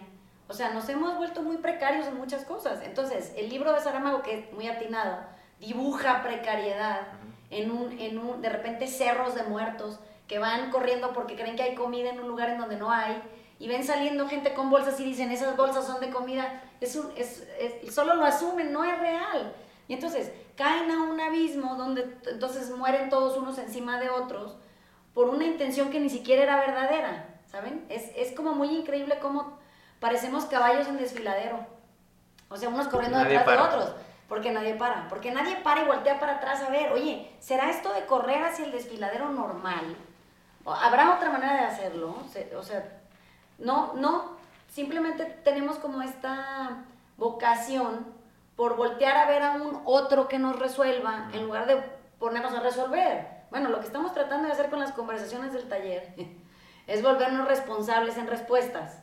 O 0.49 0.53
sea, 0.53 0.73
nos 0.73 0.89
hemos 0.89 1.17
vuelto 1.17 1.43
muy 1.43 1.59
precarios 1.59 2.07
en 2.07 2.17
muchas 2.17 2.45
cosas. 2.45 2.81
Entonces, 2.85 3.33
el 3.37 3.49
libro 3.49 3.73
de 3.73 3.81
Saramago, 3.81 4.23
que 4.23 4.39
es 4.39 4.53
muy 4.53 4.69
atinado, 4.69 5.19
dibuja 5.61 6.23
precariedad 6.23 7.07
en 7.51 7.71
un, 7.71 7.99
en 7.99 8.19
un, 8.19 8.43
de 8.43 8.49
repente, 8.49 8.87
cerros 8.87 9.35
de 9.35 9.45
muertos 9.45 9.99
que 10.27 10.39
van 10.39 10.71
corriendo 10.71 11.13
porque 11.13 11.37
creen 11.37 11.57
que 11.57 11.63
hay 11.63 11.75
comida 11.75 12.11
en 12.11 12.21
un 12.21 12.29
lugar 12.29 12.51
en 12.51 12.59
donde 12.59 12.77
no 12.77 12.91
hay, 12.91 13.21
y 13.59 13.69
ven 13.69 13.85
saliendo 13.85 14.27
gente 14.27 14.55
con 14.55 14.71
bolsas 14.71 14.99
y 15.01 15.05
dicen, 15.05 15.31
esas 15.31 15.57
bolsas 15.57 15.87
son 15.87 16.01
de 16.01 16.11
comida, 16.11 16.63
es, 16.81 16.97
un, 16.97 17.11
es, 17.17 17.47
es 17.59 17.95
solo 17.95 18.15
lo 18.15 18.25
asumen, 18.25 18.73
no 18.73 18.85
es 18.85 18.99
real. 18.99 19.53
Y 19.87 19.95
entonces 19.95 20.33
caen 20.57 20.91
a 20.91 21.03
un 21.03 21.21
abismo 21.21 21.75
donde 21.75 22.17
entonces 22.31 22.71
mueren 22.71 23.11
todos 23.11 23.37
unos 23.37 23.59
encima 23.59 23.99
de 24.01 24.09
otros 24.09 24.57
por 25.15 25.29
una 25.29 25.45
intención 25.45 25.91
que 25.91 26.01
ni 26.01 26.11
siquiera 26.11 26.43
era 26.43 26.61
verdadera, 26.61 27.27
¿saben? 27.47 27.85
Es, 27.89 28.11
es 28.17 28.35
como 28.35 28.55
muy 28.55 28.69
increíble 28.69 29.19
cómo 29.21 29.59
parecemos 29.99 30.47
caballos 30.47 30.89
en 30.89 30.99
desfiladero. 30.99 31.67
O 32.49 32.57
sea, 32.57 32.69
unos 32.69 32.89
corriendo 32.89 33.19
detrás 33.19 33.47
de 33.47 33.57
otros, 33.59 33.95
porque 34.29 34.51
nadie 34.51 34.75
para, 34.75 35.09
porque 35.09 35.31
nadie 35.31 35.57
para 35.57 35.83
y 35.83 35.87
voltea 35.87 36.19
para 36.19 36.37
atrás 36.37 36.63
a 36.63 36.71
ver, 36.71 36.93
oye, 36.93 37.31
¿será 37.39 37.71
esto 37.71 37.93
de 37.93 38.07
correr 38.07 38.43
hacia 38.43 38.65
el 38.65 38.73
desfiladero 38.73 39.31
normal? 39.31 39.97
¿Habrá 40.67 41.15
otra 41.15 41.31
manera 41.31 41.55
de 41.55 41.65
hacerlo? 41.65 42.17
O 42.57 42.63
sea, 42.63 43.01
no, 43.59 43.93
no, 43.95 44.37
simplemente 44.69 45.25
tenemos 45.45 45.79
como 45.79 46.03
esta 46.03 46.85
vocación 47.17 48.07
por 48.57 48.77
voltear 48.77 49.17
a 49.17 49.27
ver 49.27 49.43
a 49.43 49.53
un 49.53 49.83
otro 49.85 50.29
que 50.29 50.39
nos 50.39 50.59
resuelva 50.59 51.29
en 51.33 51.45
lugar 51.45 51.67
de 51.67 51.77
ponernos 52.19 52.53
a 52.53 52.61
resolver. 52.61 53.40
Bueno, 53.51 53.69
lo 53.69 53.81
que 53.81 53.87
estamos 53.87 54.13
tratando 54.13 54.47
de 54.47 54.53
hacer 54.53 54.71
con 54.71 54.81
las 54.81 54.93
conversaciones 54.93 55.53
del 55.53 55.69
taller 55.69 56.15
es 56.87 57.03
volvernos 57.03 57.49
responsables 57.49 58.17
en 58.17 58.27
respuestas, 58.27 59.03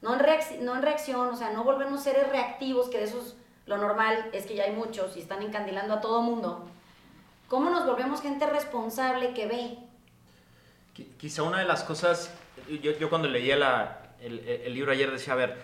no 0.00 0.14
en, 0.14 0.64
no 0.64 0.76
en 0.76 0.82
reacción, 0.82 1.28
o 1.28 1.36
sea, 1.36 1.50
no 1.50 1.64
volvernos 1.64 2.02
seres 2.02 2.28
reactivos, 2.28 2.88
que 2.88 2.98
de 2.98 3.04
eso 3.04 3.20
es 3.20 3.36
lo 3.66 3.76
normal, 3.78 4.30
es 4.32 4.46
que 4.46 4.54
ya 4.54 4.64
hay 4.64 4.72
muchos 4.72 5.16
y 5.16 5.20
están 5.20 5.42
encandilando 5.42 5.94
a 5.94 6.00
todo 6.00 6.22
mundo. 6.22 6.66
¿Cómo 7.48 7.70
nos 7.70 7.86
volvemos 7.86 8.22
gente 8.22 8.46
responsable 8.46 9.34
que 9.34 9.46
ve? 9.46 9.78
Quizá 11.18 11.42
una 11.42 11.60
de 11.60 11.64
las 11.64 11.84
cosas 11.84 12.30
yo, 12.66 13.08
cuando 13.08 13.28
leía 13.28 13.98
el, 14.20 14.74
libro 14.74 14.92
ayer 14.92 15.10
decía, 15.10 15.34
a 15.34 15.36
ver, 15.36 15.56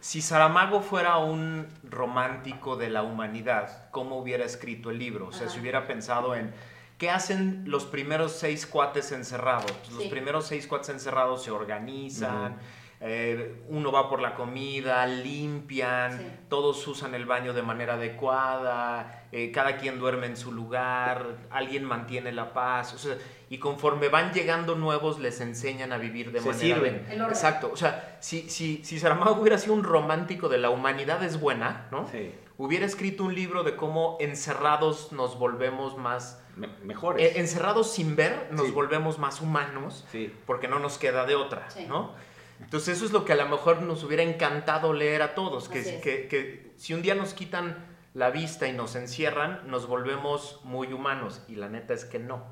si 0.00 0.22
Saramago 0.22 0.80
fuera 0.80 1.18
un 1.18 1.68
romántico 1.82 2.76
de 2.76 2.90
la 2.90 3.02
humanidad, 3.02 3.90
¿cómo 3.90 4.18
hubiera 4.18 4.44
escrito 4.44 4.90
el 4.90 4.98
libro? 4.98 5.28
O 5.28 5.32
sea, 5.32 5.48
si 5.48 5.60
hubiera 5.60 5.86
pensado 5.86 6.34
en 6.34 6.52
qué 6.98 7.10
hacen 7.10 7.62
los 7.66 7.84
primeros 7.84 8.32
seis 8.32 8.66
cuates 8.66 9.12
encerrados. 9.12 9.70
Pues 9.70 9.92
los 9.92 10.04
primeros 10.04 10.46
seis 10.46 10.66
cuates 10.66 10.90
encerrados 10.90 11.44
se 11.44 11.50
organizan. 11.50 12.58
Eh, 13.00 13.62
uno 13.68 13.92
va 13.92 14.10
por 14.10 14.20
la 14.20 14.34
comida, 14.34 15.06
limpian, 15.06 16.40
todos 16.48 16.84
usan 16.88 17.14
el 17.14 17.26
baño 17.26 17.52
de 17.52 17.62
manera 17.62 17.94
adecuada, 17.94 19.28
eh, 19.30 19.52
cada 19.52 19.76
quien 19.76 20.00
duerme 20.00 20.26
en 20.26 20.36
su 20.36 20.50
lugar, 20.50 21.36
alguien 21.48 21.84
mantiene 21.84 22.32
la 22.32 22.52
paz, 22.52 22.94
o 22.94 22.98
sea, 22.98 23.16
y 23.50 23.58
conforme 23.58 24.08
van 24.08 24.32
llegando 24.32 24.74
nuevos 24.74 25.20
les 25.20 25.40
enseñan 25.40 25.92
a 25.92 25.98
vivir 25.98 26.32
de 26.32 26.40
Se 26.40 26.48
manera... 26.48 26.74
Sirven. 26.74 27.06
Exacto, 27.28 27.70
o 27.72 27.76
sea, 27.76 28.16
si, 28.18 28.50
si, 28.50 28.82
si 28.82 28.98
Saramago 28.98 29.40
hubiera 29.40 29.58
sido 29.58 29.74
un 29.74 29.84
romántico 29.84 30.48
de 30.48 30.58
la 30.58 30.70
humanidad 30.70 31.22
es 31.22 31.38
buena, 31.38 31.86
¿no? 31.92 32.08
Sí. 32.10 32.34
Hubiera 32.56 32.84
escrito 32.84 33.22
un 33.22 33.34
libro 33.36 33.62
de 33.62 33.76
cómo 33.76 34.16
encerrados 34.18 35.12
nos 35.12 35.38
volvemos 35.38 35.96
más... 35.96 36.42
mejores. 36.82 37.24
Eh, 37.24 37.40
encerrados 37.40 37.92
sin 37.92 38.16
ver 38.16 38.48
nos 38.50 38.72
volvemos 38.72 39.18
más 39.18 39.40
humanos, 39.40 40.06
sí. 40.10 40.32
porque 40.46 40.68
no 40.68 40.78
nos 40.78 40.98
queda 40.98 41.26
de 41.26 41.34
otra, 41.34 41.68
¿no? 41.88 42.14
Entonces 42.60 42.96
eso 42.96 43.06
es 43.06 43.12
lo 43.12 43.24
que 43.24 43.32
a 43.32 43.36
lo 43.36 43.48
mejor 43.48 43.82
nos 43.82 44.02
hubiera 44.02 44.22
encantado 44.22 44.92
leer 44.92 45.22
a 45.22 45.34
todos, 45.34 45.68
que, 45.68 46.00
que, 46.00 46.26
que, 46.28 46.72
si 46.76 46.92
un 46.92 47.02
día 47.02 47.14
nos 47.14 47.34
quitan 47.34 47.86
la 48.14 48.30
vista 48.30 48.66
y 48.66 48.72
nos 48.72 48.96
encierran, 48.96 49.62
nos 49.66 49.86
volvemos 49.86 50.60
muy 50.64 50.92
humanos 50.92 51.42
y 51.48 51.54
la 51.54 51.68
neta 51.68 51.94
es 51.94 52.04
que 52.04 52.18
no. 52.18 52.44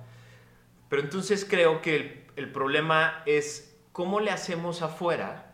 Pero 0.89 1.03
entonces 1.03 1.45
creo 1.45 1.83
que 1.83 1.97
el, 1.97 2.27
el 2.37 2.53
problema 2.53 3.23
es 3.27 3.77
cómo 3.93 4.21
le 4.21 4.31
hacemos 4.31 4.83
afuera 4.83 5.53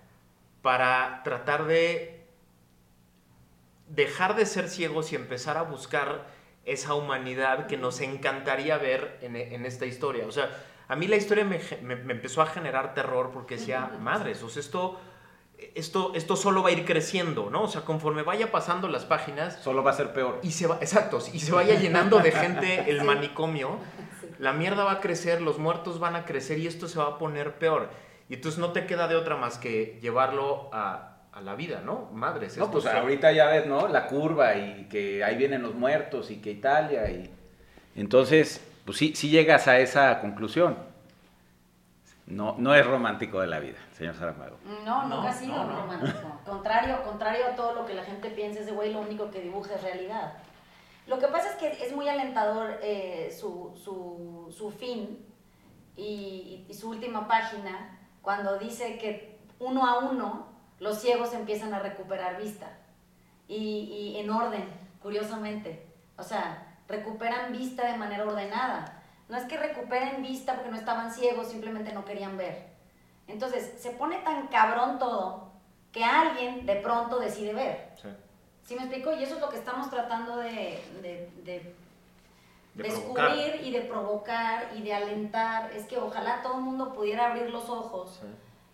para 0.61 1.23
tratar 1.25 1.66
de 1.66 2.26
dejar 3.88 4.37
de 4.37 4.47
ser 4.47 4.68
ciegos 4.68 5.12
y 5.12 5.16
empezar 5.16 5.56
a 5.56 5.62
buscar 5.62 6.26
esa 6.64 6.95
humanidad 6.95 7.66
que 7.66 7.76
nos 7.76 8.00
encantaría 8.00 8.78
ver 8.78 9.19
en, 9.23 9.37
en 9.37 9.66
esta 9.66 9.87
historia. 9.87 10.26
O 10.26 10.33
sea, 10.33 10.50
a 10.92 10.97
mí 10.97 11.07
la 11.07 11.16
historia 11.16 11.45
me, 11.45 11.59
empezó 12.12 12.42
a 12.42 12.47
generar 12.47 12.92
terror 12.92 13.31
porque 13.33 13.57
decía, 13.57 13.92
madres, 14.00 14.42
o 14.42 14.50
sea, 14.50 14.61
esto, 14.61 15.00
esto, 15.75 16.12
esto 16.14 16.37
solo 16.37 16.62
va 16.62 16.69
a 16.69 16.73
ir 16.73 16.85
creciendo, 16.85 17.49
¿no? 17.49 17.62
O 17.62 17.69
sea, 17.69 17.81
conforme 17.83 18.23
vaya 18.23 18.52
pasando 18.52 18.88
las 18.88 19.07
páginas... 19.07 19.59
Solo 19.62 19.83
va 19.83 19.92
a 19.92 19.95
ser 19.95 20.12
peor. 20.12 20.40
Y 20.42 20.50
se 20.50 20.66
va, 20.66 20.76
exacto, 20.76 21.19
y 21.33 21.40
se 21.40 21.52
vaya 21.52 21.81
llenando 21.81 22.19
de 22.19 22.31
gente 22.31 22.85
el 22.90 23.04
manicomio, 23.04 23.78
la 24.38 24.52
mierda 24.52 24.85
va 24.85 24.92
a 24.92 25.00
crecer, 25.00 25.40
los 25.40 25.59
muertos 25.59 25.99
van 25.99 26.14
a 26.14 26.26
crecer 26.26 26.59
y 26.59 26.66
esto 26.66 26.87
se 26.88 26.99
va 26.99 27.07
a 27.07 27.19
poner 27.19 27.54
peor. 27.54 27.88
Y 28.28 28.35
entonces 28.35 28.59
no 28.59 28.73
te 28.73 28.85
queda 28.85 29.09
de 29.09 29.16
otra 29.16 29.37
más 29.37 29.57
que 29.57 29.99
llevarlo 30.02 30.69
a, 30.75 31.12
la 31.41 31.55
vida, 31.55 31.81
¿no? 31.85 32.11
Madres. 32.12 32.57
No, 32.59 32.71
pues 32.71 32.87
ahorita 32.87 33.33
ya 33.33 33.47
ves, 33.47 33.67
¿no? 33.67 33.89
La 33.89 34.07
curva 34.07 34.55
y 34.55 34.87
que 34.91 35.25
ahí 35.25 35.37
vienen 35.37 35.62
los 35.62 35.75
muertos 35.75 36.31
y 36.31 36.41
que 36.41 36.51
Italia 36.51 37.11
y... 37.11 37.33
Entonces, 37.95 38.61
pues 38.85 38.99
sí, 38.99 39.15
sí 39.15 39.31
llegas 39.31 39.69
a 39.69 39.79
esa 39.79 40.21
conclusión. 40.21 40.77
No, 42.27 42.55
no 42.59 42.75
es 42.75 42.87
romántico 42.87 43.41
de 43.41 43.47
la 43.47 43.59
vida, 43.59 43.79
señor 43.97 44.15
Saramago. 44.15 44.57
No, 44.85 45.05
nunca 45.09 45.31
ha 45.31 45.33
sido 45.33 45.55
romántico. 45.55 46.41
contrario, 46.47 47.03
contrario 47.03 47.47
a 47.47 47.57
todo 47.57 47.75
lo 47.75 47.87
que 47.87 47.95
la 47.95 48.05
gente 48.05 48.31
piensa, 48.31 48.61
ese 48.61 48.73
güey 48.73 48.93
lo 48.93 49.01
único 49.01 49.31
que 49.31 49.41
dibuja 49.41 49.75
es 49.75 49.83
realidad. 49.83 50.35
Lo 51.07 51.19
que 51.19 51.27
pasa 51.27 51.51
es 51.51 51.57
que 51.57 51.85
es 51.85 51.93
muy 51.93 52.09
alentador 52.09 52.79
eh, 52.83 53.37
su, 53.39 53.73
su, 53.75 54.55
su, 54.57 54.71
fin 54.71 55.27
y, 55.97 56.65
y, 56.69 56.75
su 56.75 56.91
última 56.91 57.27
página, 57.27 57.99
cuando 58.23 58.59
dice 58.59 58.99
que 58.99 59.37
uno 59.59 59.85
a 59.85 59.99
uno 59.99 60.51
los 60.83 60.99
ciegos 60.99 61.33
empiezan 61.33 61.73
a 61.75 61.79
recuperar 61.79 62.43
vista. 62.43 62.67
Y, 63.47 64.15
y 64.17 64.19
en 64.19 64.31
orden, 64.31 64.65
curiosamente. 65.01 65.87
O 66.19 66.25
sea, 66.25 66.77
recuperan 66.89 67.53
vista 67.53 67.87
de 67.87 67.97
manera 67.97 68.25
ordenada. 68.25 69.01
No 69.29 69.37
es 69.37 69.45
que 69.45 69.57
recuperen 69.57 70.23
vista 70.23 70.55
porque 70.55 70.73
no 70.73 70.77
estaban 70.77 71.12
ciegos, 71.12 71.47
simplemente 71.47 71.93
no 71.93 72.05
querían 72.05 72.37
ver. 72.37 72.67
Entonces, 73.29 73.75
se 73.79 73.93
pone 73.93 74.19
tan 74.19 74.49
cabrón 74.49 74.99
todo 74.99 75.53
que 75.93 76.03
alguien 76.03 76.67
de 76.67 76.75
pronto 76.77 77.21
decide 77.21 77.55
ver. 77.55 77.93
Sí. 78.65 78.75
me 78.75 78.83
explico? 78.83 79.12
Y 79.12 79.23
eso 79.23 79.37
es 79.37 79.41
lo 79.41 79.51
que 79.51 79.59
estamos 79.59 79.89
tratando 79.89 80.39
de, 80.39 80.83
de, 81.45 81.77
descubrir 82.75 83.61
y 83.62 83.71
de 83.71 83.83
provocar 83.83 84.73
y 84.77 84.83
de 84.83 84.95
alentar. 84.95 85.71
Es 85.71 85.85
que 85.87 85.97
ojalá 85.97 86.43
todo 86.43 86.57
el 86.57 86.65
mundo 86.65 86.93
pudiera 86.93 87.31
abrir 87.31 87.51
los 87.51 87.71
ojos 87.71 88.21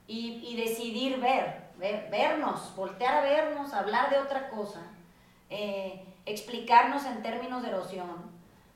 y, 0.08 0.40
y, 0.42 0.56
decidir 0.56 1.20
ver, 1.20 1.68
ver, 1.78 2.08
vernos, 2.10 2.74
voltear 2.74 3.18
a 3.18 3.20
vernos, 3.20 3.72
hablar 3.72 4.10
de 4.10 4.18
otra 4.18 4.48
cosa. 4.48 4.80
Eh, 5.50 6.04
explicarnos 6.26 7.04
en 7.04 7.22
términos 7.22 7.62
de 7.62 7.68
erosión, 7.68 8.30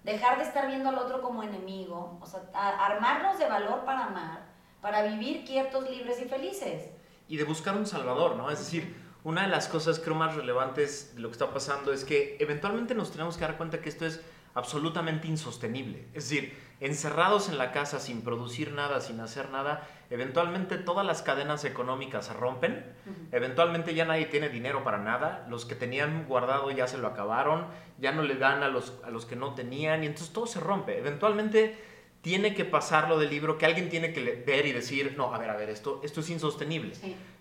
dejar 0.05 0.39
de 0.39 0.45
estar 0.45 0.67
viendo 0.67 0.89
al 0.89 0.99
otro 0.99 1.21
como 1.21 1.43
enemigo, 1.43 2.19
o 2.21 2.27
sea, 2.27 2.41
armarnos 2.55 3.39
de 3.39 3.47
valor 3.47 3.85
para 3.85 4.07
amar, 4.07 4.41
para 4.81 5.03
vivir 5.03 5.45
quietos, 5.45 5.89
libres 5.89 6.21
y 6.21 6.25
felices. 6.25 6.91
Y 7.29 7.37
de 7.37 7.45
buscar 7.45 7.77
un 7.77 7.87
salvador, 7.87 8.37
¿no? 8.37 8.51
Es 8.51 8.59
decir, 8.59 8.97
una 9.25 9.43
de 9.43 9.49
las 9.49 9.69
cosas 9.69 10.01
creo 10.01 10.15
más 10.15 10.35
relevantes 10.35 11.15
de 11.15 11.21
lo 11.21 11.29
que 11.29 11.33
está 11.33 11.53
pasando 11.53 11.93
es 11.93 12.05
que 12.05 12.37
eventualmente 12.41 12.95
nos 12.95 13.11
tenemos 13.13 13.37
que 13.37 13.43
dar 13.43 13.57
cuenta 13.57 13.81
que 13.81 13.89
esto 13.89 14.07
es 14.07 14.21
absolutamente 14.55 15.29
insostenible. 15.29 16.07
Es 16.15 16.29
decir, 16.29 16.57
encerrados 16.81 17.49
en 17.49 17.59
la 17.59 17.73
casa 17.73 18.01
sin 18.01 18.23
producir 18.23 18.73
nada, 18.73 19.01
sin 19.01 19.21
hacer 19.21 19.51
nada, 19.51 19.89
eventualmente 20.11 20.77
todas 20.79 21.07
las 21.07 21.23
cadenas 21.23 21.65
económicas 21.65 22.27
se 22.27 22.33
rompen, 22.33 22.85
eventualmente 23.31 23.95
ya 23.95 24.05
nadie 24.05 24.27
tiene 24.27 24.49
dinero 24.49 24.83
para 24.83 24.99
nada, 24.99 25.47
los 25.49 25.65
que 25.65 25.75
tenían 25.75 26.27
guardado 26.27 26.71
ya 26.71 26.87
se 26.87 26.99
lo 26.99 27.09
acabaron, 27.09 27.67
ya 27.99 28.13
no 28.13 28.23
le 28.23 28.35
dan 28.35 28.63
a 28.63 28.69
los, 28.69 28.95
a 29.05 29.11
los 29.11 29.27
que 29.27 29.37
no 29.37 29.55
tenían 29.55 30.03
y 30.03 30.07
entonces 30.07 30.33
todo 30.33 30.47
se 30.47 30.61
rompe. 30.61 30.99
Eventualmente 30.99 31.79
tiene 32.21 32.55
que 32.55 32.65
pasar 32.65 33.09
lo 33.09 33.19
del 33.19 33.31
libro, 33.31 33.59
que 33.59 33.67
alguien 33.67 33.89
tiene 33.89 34.13
que 34.13 34.43
ver 34.47 34.67
y 34.67 34.73
decir, 34.73 35.15
no, 35.17 35.35
a 35.35 35.39
ver, 35.39 35.51
a 35.51 35.57
ver, 35.57 35.71
esto, 35.71 36.01
esto 36.05 36.21
es 36.21 36.31
insostenible. 36.31 36.95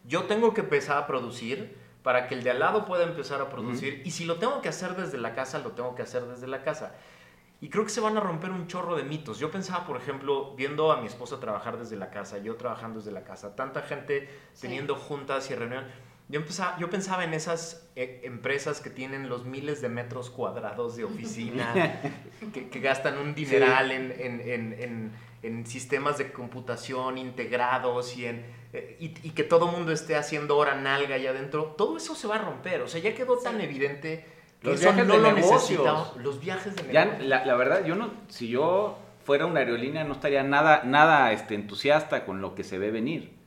Yo 0.06 0.24
tengo 0.24 0.54
que 0.54 0.62
empezar 0.62 0.98
a 0.98 1.08
producir 1.08 1.78
para 2.04 2.28
que 2.28 2.36
el 2.36 2.44
de 2.44 2.52
al 2.52 2.60
lado 2.60 2.86
pueda 2.86 3.04
empezar 3.04 3.42
a 3.42 3.50
producir. 3.50 4.02
Y 4.06 4.12
si 4.12 4.26
lo 4.26 4.38
tengo 4.38 4.62
que 4.62 4.70
hacer 4.70 4.96
desde 4.96 5.18
la 5.18 5.34
casa, 5.34 5.60
lo 5.60 5.72
tengo 5.72 5.96
que 5.96 6.02
hacer 6.02 6.26
desde 6.26 6.48
la 6.48 6.64
casa. 6.64 6.94
Y 7.62 7.70
creo 7.70 7.84
que 7.84 7.92
se 7.92 8.02
van 8.02 8.18
a 8.18 8.20
romper 8.20 8.50
un 8.50 8.66
chorro 8.68 8.96
de 8.96 9.04
mitos. 9.04 9.38
Yo 9.38 9.52
pensaba, 9.52 9.86
por 9.86 9.96
ejemplo, 9.96 10.56
viendo 10.56 10.92
a 10.92 10.98
mi 10.98 11.06
esposa 11.06 11.40
trabajar 11.40 11.78
desde 11.78 11.96
la 11.96 12.10
casa, 12.10 12.40
yo 12.40 12.56
trabajando 12.56 13.00
desde 13.00 13.12
la 13.12 13.24
casa, 13.24 13.56
tanta 13.56 13.84
gente 13.84 14.28
teniendo 14.60 14.96
juntas 14.96 15.52
y 15.52 15.56
reuniones. 15.56 15.92
Yo, 16.32 16.40
empezaba, 16.40 16.78
yo 16.80 16.90
pensaba 16.90 17.26
en 17.26 17.34
esas 17.34 17.86
eh, 17.98 18.22
empresas 18.24 18.80
que 18.80 18.90
tienen 18.90 19.28
los 19.28 19.46
miles 19.46 19.82
de 19.82 19.90
metros 19.90 20.30
cuadrados 20.30 20.96
de 20.96 21.04
oficina, 21.04 21.74
que, 22.54 22.80
gastan 22.80 23.18
un 23.18 23.36
dineral 23.36 23.92
en, 23.92 24.16
en, 24.18 24.42
en, 24.80 25.12
en, 25.44 25.68
sistemas 25.68 26.18
de 26.18 26.32
computación 26.32 27.18
integrados 27.18 28.16
y, 28.16 28.28
en, 28.28 28.46
eh, 28.72 28.96
y, 29.00 29.10
que 29.10 29.44
todo 29.44 29.70
el 29.70 29.76
mundo 29.76 29.92
esté 29.92 30.16
haciendo 30.16 30.56
hora 30.56 30.74
nalga 30.76 31.16
allá 31.16 31.32
adentro. 31.32 31.76
Todo 31.78 31.98
eso 31.98 32.16
se 32.16 32.28
va 32.28 32.36
a 32.36 32.42
romper. 32.42 32.82
O 32.82 32.88
sea, 32.88 33.02
ya 33.02 33.14
quedó 33.14 33.38
tan 33.38 33.60
evidente 33.60 34.26
los 34.62 34.80
viajes 34.80 35.06
de 35.06 35.34
negocios. 35.34 36.16
Los 36.16 36.40
viajes 36.40 36.76
de 36.78 36.94
ya, 36.94 37.18
la, 37.20 37.44
la, 37.44 37.56
verdad, 37.56 37.84
yo 37.84 37.96
no, 37.96 38.10
si 38.30 38.48
yo 38.48 38.98
fuera 39.26 39.46
una 39.46 39.60
aerolínea 39.60 40.06
no 40.06 40.14
estaría 40.14 40.44
nada, 40.44 40.84
nada 40.86 41.34
este, 41.34 41.56
entusiasta 41.56 42.24
con 42.24 42.40
lo 42.40 42.56
que 42.56 42.64
se 42.64 42.78
ve 42.78 42.90
venir. 42.90 43.41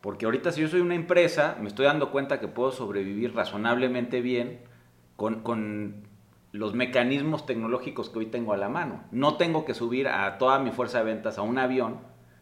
Porque 0.00 0.24
ahorita 0.24 0.52
si 0.52 0.62
yo 0.62 0.68
soy 0.68 0.80
una 0.80 0.94
empresa, 0.94 1.56
me 1.60 1.68
estoy 1.68 1.86
dando 1.86 2.10
cuenta 2.10 2.40
que 2.40 2.48
puedo 2.48 2.72
sobrevivir 2.72 3.34
razonablemente 3.34 4.20
bien 4.20 4.60
con, 5.16 5.42
con 5.42 6.08
los 6.52 6.74
mecanismos 6.74 7.46
tecnológicos 7.46 8.08
que 8.08 8.20
hoy 8.20 8.26
tengo 8.26 8.52
a 8.52 8.56
la 8.56 8.68
mano. 8.68 9.04
No 9.10 9.36
tengo 9.36 9.64
que 9.64 9.74
subir 9.74 10.08
a 10.08 10.38
toda 10.38 10.58
mi 10.58 10.70
fuerza 10.70 10.98
de 10.98 11.04
ventas 11.04 11.38
a 11.38 11.42
un 11.42 11.58
avión 11.58 12.00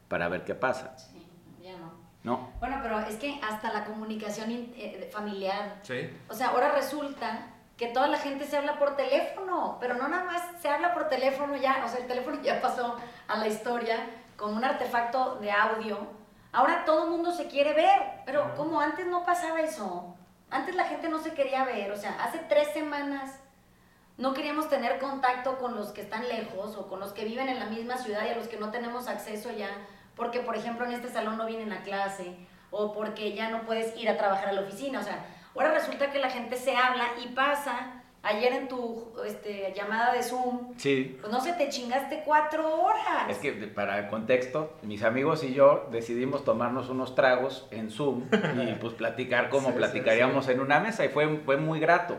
para 0.09 0.29
ver 0.29 0.45
qué 0.45 0.55
pasa. 0.55 0.97
Sí, 0.99 1.27
ya 1.62 1.77
no. 1.79 1.93
No. 2.23 2.53
Bueno, 2.61 2.79
pero 2.83 3.00
es 3.00 3.17
que 3.17 3.41
hasta 3.43 3.73
la 3.73 3.85
comunicación 3.85 4.50
eh, 4.50 5.09
familiar. 5.12 5.81
Sí. 5.83 6.11
O 6.29 6.35
sea, 6.35 6.49
ahora 6.49 6.73
resulta 6.73 7.55
que 7.77 7.88
toda 7.88 8.09
la 8.09 8.19
gente 8.19 8.45
se 8.45 8.57
habla 8.57 8.79
por 8.79 8.97
teléfono, 8.97 9.79
pero 9.81 9.95
no 9.95 10.09
nada 10.09 10.25
más 10.25 10.43
se 10.61 10.69
habla 10.69 10.93
por 10.95 11.09
teléfono 11.09 11.57
ya, 11.57 11.83
o 11.85 11.88
sea, 11.88 12.00
el 12.00 12.09
teléfono 12.09 12.43
ya 12.43 12.61
pasó 12.61 12.97
a 13.29 13.38
la 13.38 13.47
historia 13.47 13.99
como 14.37 14.57
un 14.57 14.65
artefacto 14.65 15.37
de 15.37 15.50
audio. 15.53 16.18
Ahora 16.52 16.85
todo 16.85 17.05
el 17.05 17.11
mundo 17.11 17.33
se 17.33 17.47
quiere 17.47 17.75
ver, 17.75 18.23
pero 18.25 18.55
como 18.57 18.81
antes 18.81 19.07
no 19.07 19.25
pasaba 19.25 19.61
eso. 19.61 20.14
Antes 20.50 20.75
la 20.75 20.85
gente 20.85 21.09
no 21.09 21.19
se 21.19 21.35
quería 21.35 21.64
ver, 21.64 21.93
o 21.93 21.97
sea, 21.97 22.23
hace 22.25 22.38
tres 22.38 22.69
semanas 22.73 23.38
no 24.17 24.33
queríamos 24.33 24.69
tener 24.69 24.99
contacto 24.99 25.59
con 25.59 25.76
los 25.76 25.90
que 25.90 26.00
están 26.00 26.26
lejos 26.26 26.76
o 26.76 26.88
con 26.88 27.00
los 27.00 27.12
que 27.12 27.25
viven 27.25 27.49
en 27.49 27.59
la 27.59 27.67
misma 27.67 27.99
ciudad 27.99 28.25
y 28.26 28.31
a 28.31 28.37
los 28.37 28.49
que 28.49 28.57
no 28.57 28.71
tenemos 28.71 29.09
acceso 29.09 29.50
ya, 29.52 29.69
porque 30.17 30.40
por 30.40 30.57
ejemplo 30.57 30.87
en 30.87 30.93
este 30.93 31.11
salón 31.11 31.37
no 31.37 31.47
vienen 31.47 31.73
a 31.73 31.83
clase 31.83 32.35
o 32.71 32.95
porque 32.95 33.35
ya 33.35 33.50
no 33.50 33.62
puedes 33.67 33.95
ir 33.97 34.09
a 34.09 34.17
trabajar 34.17 34.49
a 34.49 34.52
la 34.52 34.62
oficina, 34.62 35.00
o 35.00 35.02
sea, 35.02 35.23
Ahora 35.59 35.73
resulta 35.75 36.12
que 36.12 36.21
la 36.21 36.31
gente 36.31 36.57
se 36.57 36.76
habla 36.76 37.09
y 37.21 37.28
pasa. 37.28 38.02
Ayer 38.28 38.52
en 38.52 38.68
tu 38.68 39.11
este, 39.25 39.73
llamada 39.75 40.12
de 40.12 40.23
Zoom, 40.23 40.75
sí. 40.76 41.16
pues 41.18 41.32
no 41.32 41.40
se 41.40 41.54
te 41.54 41.70
chingaste 41.70 42.23
cuatro 42.26 42.82
horas. 42.82 43.30
Es 43.30 43.38
que 43.38 43.52
para 43.52 43.99
el 43.99 44.08
contexto, 44.08 44.76
mis 44.82 45.02
amigos 45.02 45.42
y 45.44 45.54
yo 45.54 45.88
decidimos 45.90 46.44
tomarnos 46.44 46.90
unos 46.90 47.14
tragos 47.14 47.66
en 47.70 47.90
Zoom 47.90 48.25
y 48.66 48.75
pues 48.80 48.92
platicar 48.92 49.49
como 49.49 49.75
platicaríamos 49.75 50.47
en 50.49 50.61
una 50.61 50.78
mesa 50.78 51.06
y 51.06 51.08
fue, 51.08 51.38
fue 51.38 51.56
muy 51.56 51.80
grato. 51.80 52.18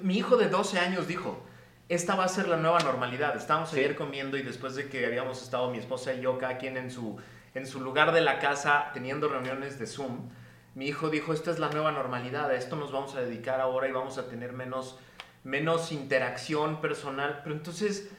Mi 0.00 0.16
hijo 0.16 0.36
de 0.36 0.48
12 0.48 0.80
años 0.80 1.06
dijo, 1.06 1.40
esta 1.88 2.16
va 2.16 2.24
a 2.24 2.28
ser 2.28 2.48
la 2.48 2.56
nueva 2.56 2.80
normalidad. 2.80 3.36
Estábamos 3.36 3.72
ayer 3.72 3.94
comiendo 3.94 4.36
y 4.36 4.42
después 4.42 4.74
de 4.74 4.88
que 4.88 5.06
habíamos 5.06 5.40
estado 5.40 5.70
mi 5.70 5.78
esposa 5.78 6.14
y 6.14 6.20
yo, 6.20 6.36
cada 6.36 6.58
quien 6.58 6.76
en 6.76 6.90
su, 6.90 7.16
en 7.54 7.64
su 7.64 7.80
lugar 7.80 8.10
de 8.10 8.22
la 8.22 8.40
casa, 8.40 8.90
teniendo 8.92 9.28
reuniones 9.28 9.78
de 9.78 9.86
Zoom, 9.86 10.30
mi 10.74 10.86
hijo 10.86 11.10
dijo, 11.10 11.32
esta 11.32 11.50
es 11.50 11.58
la 11.58 11.68
nueva 11.70 11.92
normalidad, 11.92 12.50
a 12.50 12.54
esto 12.54 12.76
nos 12.76 12.92
vamos 12.92 13.14
a 13.16 13.20
dedicar 13.20 13.60
ahora 13.60 13.88
y 13.88 13.92
vamos 13.92 14.18
a 14.18 14.28
tener 14.28 14.52
menos, 14.52 14.98
menos 15.42 15.90
interacción 15.92 16.80
personal. 16.80 17.40
Pero 17.42 17.56
entonces 17.56 18.10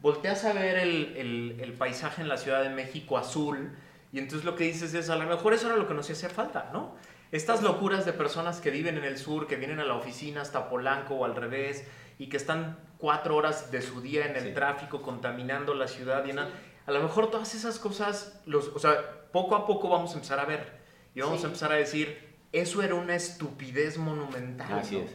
volteas 0.00 0.44
a 0.44 0.52
ver 0.52 0.78
el, 0.78 1.58
el, 1.60 1.72
paisaje 1.74 2.22
en 2.22 2.28
la 2.28 2.36
Ciudad 2.36 2.62
de 2.62 2.70
México 2.70 3.18
azul 3.18 3.76
y 4.12 4.18
entonces 4.18 4.44
lo 4.44 4.56
que 4.56 4.64
dices 4.64 4.94
es, 4.94 5.10
a 5.10 5.16
lo 5.16 5.26
mejor 5.26 5.54
eso 5.54 5.68
era 5.68 5.76
lo 5.76 5.86
que 5.86 5.94
nos 5.94 6.10
hacía 6.10 6.28
falta, 6.28 6.70
¿no? 6.72 6.94
Estas 7.30 7.62
locuras 7.62 8.04
de 8.04 8.12
personas 8.12 8.60
que 8.60 8.70
viven 8.70 8.98
en 8.98 9.04
el 9.04 9.16
sur, 9.16 9.46
que 9.46 9.56
vienen 9.56 9.80
a 9.80 9.84
la 9.84 9.94
oficina 9.94 10.42
hasta 10.42 10.68
Polanco 10.68 11.14
o 11.14 11.24
al 11.24 11.34
revés 11.34 11.86
y 12.18 12.28
que 12.28 12.36
están 12.36 12.78
cuatro 12.98 13.36
horas 13.36 13.70
de 13.70 13.80
su 13.80 14.02
día 14.02 14.26
en 14.26 14.36
el 14.36 14.52
tráfico 14.52 15.00
contaminando 15.00 15.72
la 15.72 15.88
ciudad. 15.88 16.24
Y 16.26 16.32
a 16.32 16.92
lo 16.92 17.02
mejor 17.02 17.30
todas 17.30 17.54
esas 17.54 17.78
cosas, 17.78 18.42
los, 18.44 18.68
o 18.68 18.78
sea, 18.78 19.30
poco 19.32 19.56
a 19.56 19.66
poco 19.66 19.88
vamos 19.88 20.10
a 20.10 20.14
empezar 20.14 20.40
a 20.40 20.44
ver 20.44 20.81
y 21.14 21.20
vamos 21.20 21.42
a 21.42 21.46
empezar 21.46 21.72
a 21.72 21.76
decir, 21.76 22.36
eso 22.52 22.82
era 22.82 22.94
una 22.94 23.14
estupidez 23.14 23.98
monumental. 23.98 24.78
Así 24.78 24.96
es. 24.96 25.10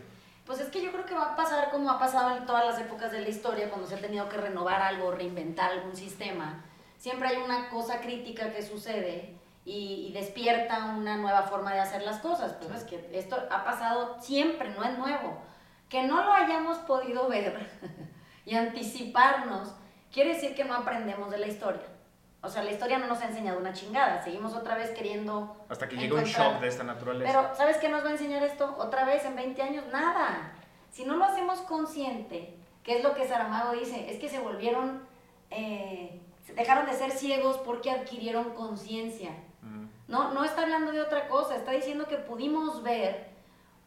Pues 0.45 0.60
es 0.62 0.69
que 0.69 0.81
yo 0.81 0.91
creo 0.91 1.05
que 1.05 1.13
va 1.13 1.33
a 1.33 1.36
pasar 1.36 1.71
como 1.71 1.91
ha 1.91 1.99
pasado 1.99 2.38
en 2.38 2.45
todas 2.45 2.65
las 2.65 2.79
épocas 2.79 3.12
de 3.12 3.19
la 3.19 3.29
historia, 3.29 3.69
cuando 3.69 3.86
se 3.86 3.95
ha 3.95 3.99
tenido 3.99 4.29
que 4.29 4.38
renovar 4.38 4.81
algo, 4.81 5.12
reinventar 5.12 5.71
algún 5.71 5.95
sistema. 5.95 6.63
Siempre 6.97 7.27
hay 7.27 7.38
una 7.38 7.69
cosa 7.69 7.99
crítica 7.99 8.53
que 8.53 8.63
sucede 8.63 9.36
y, 9.65 10.12
despierta 10.13 10.95
una 10.97 11.17
nueva 11.17 11.43
forma 11.43 11.73
de 11.73 11.81
hacer 11.81 12.01
las 12.03 12.19
cosas. 12.19 12.53
Pues 12.53 12.71
es 12.71 12.83
que 12.86 13.10
esto 13.13 13.36
ha 13.51 13.65
pasado 13.65 14.17
siempre, 14.21 14.69
no 14.69 14.83
es 14.86 14.97
nuevo. 14.97 15.38
Que 15.89 16.03
no 16.03 16.23
lo 16.23 16.31
hayamos 16.31 16.77
podido 16.79 17.27
ver 17.27 17.69
y 18.45 18.55
anticiparnos, 18.55 19.73
quiere 20.13 20.36
decir 20.36 20.55
que 20.55 20.63
no 20.63 20.75
aprendemos 20.75 21.29
de 21.29 21.39
la 21.39 21.47
historia. 21.47 21.83
O 22.47 22.49
sea, 22.49 22.63
la 22.63 22.71
historia 22.71 22.97
no 22.97 23.07
nos 23.07 23.21
ha 23.21 23.25
enseñado 23.25 23.60
una 23.60 23.73
chingada. 23.73 24.23
Seguimos 24.23 24.55
otra 24.55 24.75
vez 24.75 24.91
queriendo. 24.91 25.57
Hasta 25.67 25.89
que 25.89 25.97
llegó 25.97 26.15
un 26.15 26.23
shock 26.23 26.62
de 26.62 26.69
esta 26.69 26.86
naturaleza. 26.86 27.29
Pero, 27.29 27.55
¿sabes 27.55 27.75
qué 27.75 27.89
nos 27.89 28.05
va 28.05 28.07
a 28.07 28.12
enseñar 28.13 28.41
esto? 28.41 28.73
Otra 28.79 29.03
vez 29.03 29.25
en 29.25 29.36
20 29.36 29.62
años, 29.62 29.83
nada. 29.91 30.53
Si 30.89 31.03
no 31.03 31.17
lo 31.17 31.25
hacemos 31.25 31.60
consciente, 31.60 32.55
que 32.83 32.99
es 32.99 33.03
lo 33.03 33.13
que 33.13 33.27
Saramago 33.27 33.73
dice, 33.73 34.10
es 34.10 34.17
que 34.17 34.29
se 34.29 34.39
volvieron. 34.39 35.01
Eh, 35.51 36.21
dejaron 36.55 36.86
de 36.86 36.93
ser 36.93 37.12
ciegos 37.12 37.57
porque 37.57 37.91
adquirieron 37.91 38.51
conciencia. 38.51 39.31
No, 40.07 40.31
no 40.31 40.45
está 40.45 40.62
hablando 40.62 40.93
de 40.93 41.01
otra 41.01 41.27
cosa, 41.27 41.57
está 41.57 41.71
diciendo 41.71 42.07
que 42.07 42.15
pudimos 42.15 42.81
ver 42.81 43.27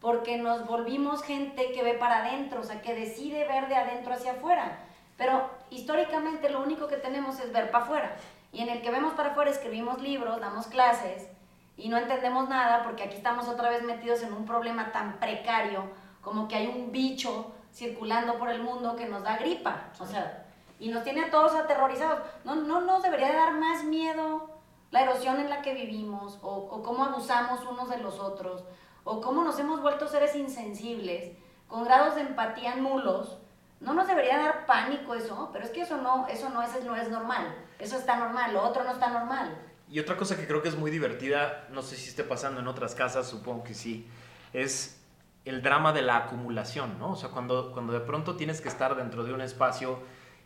porque 0.01 0.37
nos 0.37 0.67
volvimos 0.67 1.23
gente 1.23 1.73
que 1.73 1.83
ve 1.83 1.95
para 1.95 2.19
adentro, 2.19 2.61
o 2.61 2.65
sea, 2.65 2.83
que 2.83 2.95
decide 2.95 3.49
ver 3.49 3.69
de 3.69 3.77
adentro 3.77 4.13
hacia 4.13 4.33
afuera. 4.33 4.81
Pero 5.17 5.49
históricamente 5.71 6.51
lo 6.51 6.63
único 6.63 6.89
que 6.89 6.97
tenemos 6.97 7.41
es 7.41 7.51
ver 7.53 7.71
para 7.71 7.85
afuera 7.85 8.17
y 8.53 8.63
en 8.63 8.69
el 8.69 8.83
que 8.83 8.91
vemos 8.91 9.15
para 9.15 9.31
afuera 9.31 9.51
escribimos 9.51 10.01
libros, 10.01 10.41
damos 10.41 10.67
clases 10.67 11.29
y 11.77 11.89
no 11.89 11.97
entendemos 11.97 12.49
nada 12.49 12.83
porque 12.83 13.05
aquí 13.05 13.17
estamos 13.17 13.49
otra 13.49 13.71
vez 13.71 13.83
metidos 13.83 14.23
en 14.23 14.33
un 14.33 14.45
problema 14.45 14.93
tan 14.93 15.19
precario 15.19 15.85
como 16.21 16.49
que 16.49 16.57
hay 16.57 16.67
un 16.67 16.93
bicho 16.93 17.53
circulando 17.73 18.39
por 18.39 18.51
el 18.51 18.63
mundo 18.63 18.97
que 18.97 19.07
nos 19.07 19.23
da 19.23 19.39
gripa, 19.39 19.89
o 19.99 20.07
sea, 20.07 20.47
y 20.79 20.89
nos 20.89 21.05
tiene 21.05 21.25
a 21.25 21.31
todos 21.31 21.55
aterrorizados. 21.55 22.21
No, 22.45 22.57
no 22.57 22.81
nos 22.81 23.03
debería 23.03 23.33
dar 23.33 23.53
más 23.53 23.85
miedo 23.85 24.49
la 24.91 25.03
erosión 25.03 25.39
en 25.39 25.51
la 25.51 25.63
que 25.63 25.75
vivimos 25.75 26.39
o, 26.43 26.83
cómo 26.83 27.05
abusamos 27.05 27.65
unos 27.65 27.89
de 27.91 27.99
los 27.99 28.19
otros 28.19 28.65
o 29.05 29.21
cómo 29.21 29.45
nos 29.45 29.59
hemos 29.59 29.81
vuelto 29.81 30.09
seres 30.09 30.35
insensibles 30.35 31.37
con 31.69 31.85
grados 31.85 32.17
de 32.17 32.23
empatía 32.23 32.75
nulos 32.75 33.39
no 33.79 33.95
nos 33.95 34.09
debería 34.09 34.39
dar 34.39 34.60
pánico 34.71 35.17
eso, 35.17 35.51
pero 35.53 35.65
es 35.65 35.73
que 35.73 35.81
eso 35.81 35.97
no, 35.97 36.29
eso 36.29 36.49
no, 36.49 36.63
es, 36.63 36.85
no 36.85 36.95
es 36.95 37.11
normal. 37.11 37.53
Eso 37.81 37.97
está 37.97 38.17
normal, 38.17 38.53
lo 38.53 38.63
otro 38.63 38.85
no 38.85 38.93
está 38.93 39.11
normal. 39.11 39.53
Y 39.89 39.99
otra 39.99 40.17
cosa 40.17 40.37
que 40.37 40.47
creo 40.47 40.63
que 40.63 40.69
es 40.69 40.77
muy 40.77 40.93
divertida, 40.93 41.67
no 41.73 41.83
sé 41.83 41.97
si 41.97 42.09
esté 42.09 42.23
pasando 42.23 42.61
en 42.61 42.69
otras 42.69 42.95
casas, 42.95 43.27
supongo 43.27 43.65
que 43.65 43.75
sí, 43.75 44.07
es 44.53 45.03
el 45.45 45.61
drama 45.61 45.93
de 45.93 46.03
la 46.03 46.19
acumulación, 46.19 47.01
¿no? 47.01 47.11
O 47.11 47.17
sea, 47.17 47.31
cuando, 47.31 47.73
cuando 47.73 47.93
de 47.93 47.99
pronto 47.99 48.37
tienes 48.37 48.61
que 48.61 48.69
estar 48.69 48.95
dentro 48.95 49.25
de 49.25 49.33
un 49.33 49.41
espacio 49.41 49.99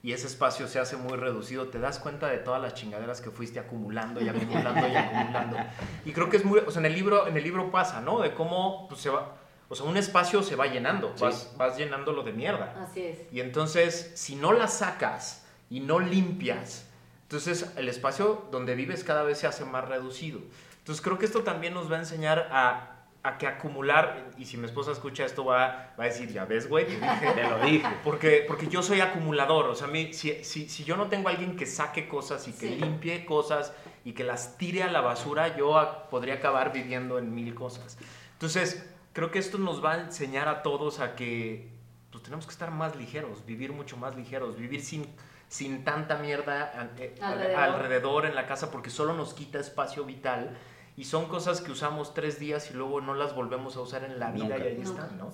y 0.03 0.13
ese 0.13 0.27
espacio 0.27 0.69
se 0.69 0.79
hace 0.79 0.97
muy 0.97 1.19
reducido, 1.19 1.69
te 1.69 1.79
das 1.79 1.99
cuenta 1.99 2.29
de 2.29 2.39
todas 2.39 2.63
las 2.63 2.73
chingaderas 2.73 3.21
que 3.21 3.31
fuiste 3.31 3.61
acumulando 3.61 4.23
y 4.23 4.29
acumulando 4.31 4.89
y 4.89 4.97
acumulando. 4.97 5.59
Y 6.07 6.13
creo 6.13 6.31
que 6.31 6.39
es 6.39 6.47
muy, 6.47 6.61
o 6.61 6.71
sea, 6.71 6.81
en 6.81 6.87
el 6.87 6.95
libro, 6.95 7.27
en 7.27 7.37
el 7.37 7.45
libro 7.45 7.71
pasa, 7.71 8.01
¿no? 8.01 8.21
De 8.21 8.33
cómo 8.33 8.89
pues, 8.89 9.03
se 9.03 9.11
va 9.11 9.44
o 9.75 9.77
sea, 9.77 9.87
un 9.87 9.97
espacio 9.97 10.45
se 10.45 10.55
va 10.55 10.69
llenando, 10.69 11.13
vas, 11.19 11.53
vas 11.57 11.77
llenándolo 11.77 12.23
de 12.23 12.33
mierda. 12.33 12.77
Así 12.81 13.03
es. 13.03 13.19
Y 13.33 13.41
entonces, 13.41 14.13
si 14.15 14.37
no 14.37 14.53
la 14.53 14.69
sacas 14.69 15.45
y 15.69 15.81
no 15.81 15.99
limpias, 15.99 16.87
entonces 17.23 17.73
el 17.77 17.89
espacio 17.89 18.47
donde 18.53 18.77
vives 18.77 19.03
cada 19.03 19.25
vez 19.25 19.39
se 19.39 19.49
hace 19.49 19.65
más 19.65 19.89
reducido. 19.89 20.39
Entonces 20.79 21.03
creo 21.03 21.19
que 21.19 21.27
esto 21.27 21.43
también 21.43 21.75
nos 21.75 21.91
va 21.91 21.97
a 21.97 21.99
enseñar 21.99 22.49
a, 22.53 23.07
a 23.25 23.37
que 23.37 23.49
acumular, 23.49 24.31
y 24.39 24.45
si 24.45 24.59
mi 24.59 24.67
esposa 24.67 24.93
escucha 24.93 25.25
esto 25.25 25.45
va, 25.45 25.93
va 25.99 26.05
a 26.05 26.07
decir, 26.07 26.33
ya 26.33 26.45
ves, 26.45 26.69
güey, 26.69 26.87
te, 26.87 26.93
dije, 26.93 27.33
te 27.35 27.43
lo 27.43 27.59
dije. 27.59 27.89
Porque, 28.05 28.45
porque 28.47 28.69
yo 28.69 28.81
soy 28.81 29.01
acumulador, 29.01 29.67
o 29.67 29.75
sea, 29.75 29.89
mí, 29.89 30.13
si, 30.13 30.45
si, 30.45 30.69
si, 30.69 30.85
yo 30.85 30.97
no 30.97 31.09
tengo 31.09 31.29
a 31.29 31.33
alguien 31.33 31.57
que 31.57 31.67
saque 31.67 32.07
cosas 32.07 32.47
y 32.47 32.53
que 32.53 32.71
limpie 32.71 33.27
cosas 33.27 33.73
y 34.05 34.13
que 34.13 34.23
las 34.23 34.57
tire 34.57 34.85
a 34.85 34.93
la 34.93 35.01
basura, 35.01 35.57
yo 35.57 36.07
podría 36.13 36.35
acabar 36.35 36.73
viviendo 36.73 37.19
en 37.19 37.35
mil 37.35 37.57
cosas. 37.57 37.99
Entonces, 38.35 38.94
creo 39.15 39.31
que 39.31 39.39
esto 39.39 39.57
nos 39.57 39.83
va 39.83 39.95
a 39.95 40.01
enseñar 40.01 40.49
a 40.49 40.63
todos 40.63 41.01
a 41.01 41.15
que 41.15 41.71
pues, 42.11 42.23
tenemos 42.23 42.45
que 42.45 42.53
estar 42.53 42.71
más 42.71 42.95
ligeros, 42.97 43.47
vivir 43.47 43.73
mucho 43.73 43.97
más 43.97 44.15
ligeros, 44.15 44.59
vivir 44.59 44.83
sin, 44.83 45.07
sin 45.49 45.85
tanta 45.85 46.19
mierda 46.19 46.91
eh, 46.99 47.15
alrededor. 47.23 48.27
en 48.27 48.35
la 48.35 48.47
casa 48.47 48.71
porque 48.71 48.91
solo 48.91 49.15
nos 49.15 49.33
quita 49.33 49.59
espacio 49.59 50.05
vital 50.05 50.59
y 50.97 51.05
son 51.05 51.27
cosas 51.27 51.61
que 51.61 51.73
usamos 51.73 52.13
tres 52.13 52.39
días 52.39 52.71
y 52.71 52.75
luego 52.75 53.01
no 53.01 53.15
las 53.15 53.35
volvemos 53.35 53.77
a 53.77 53.81
usar 53.81 54.05
en 54.05 54.19
la 54.19 54.31
vida 54.31 54.59
y 54.59 54.63
ahí 54.63 54.81
están, 54.83 55.17
¿no? 55.17 55.33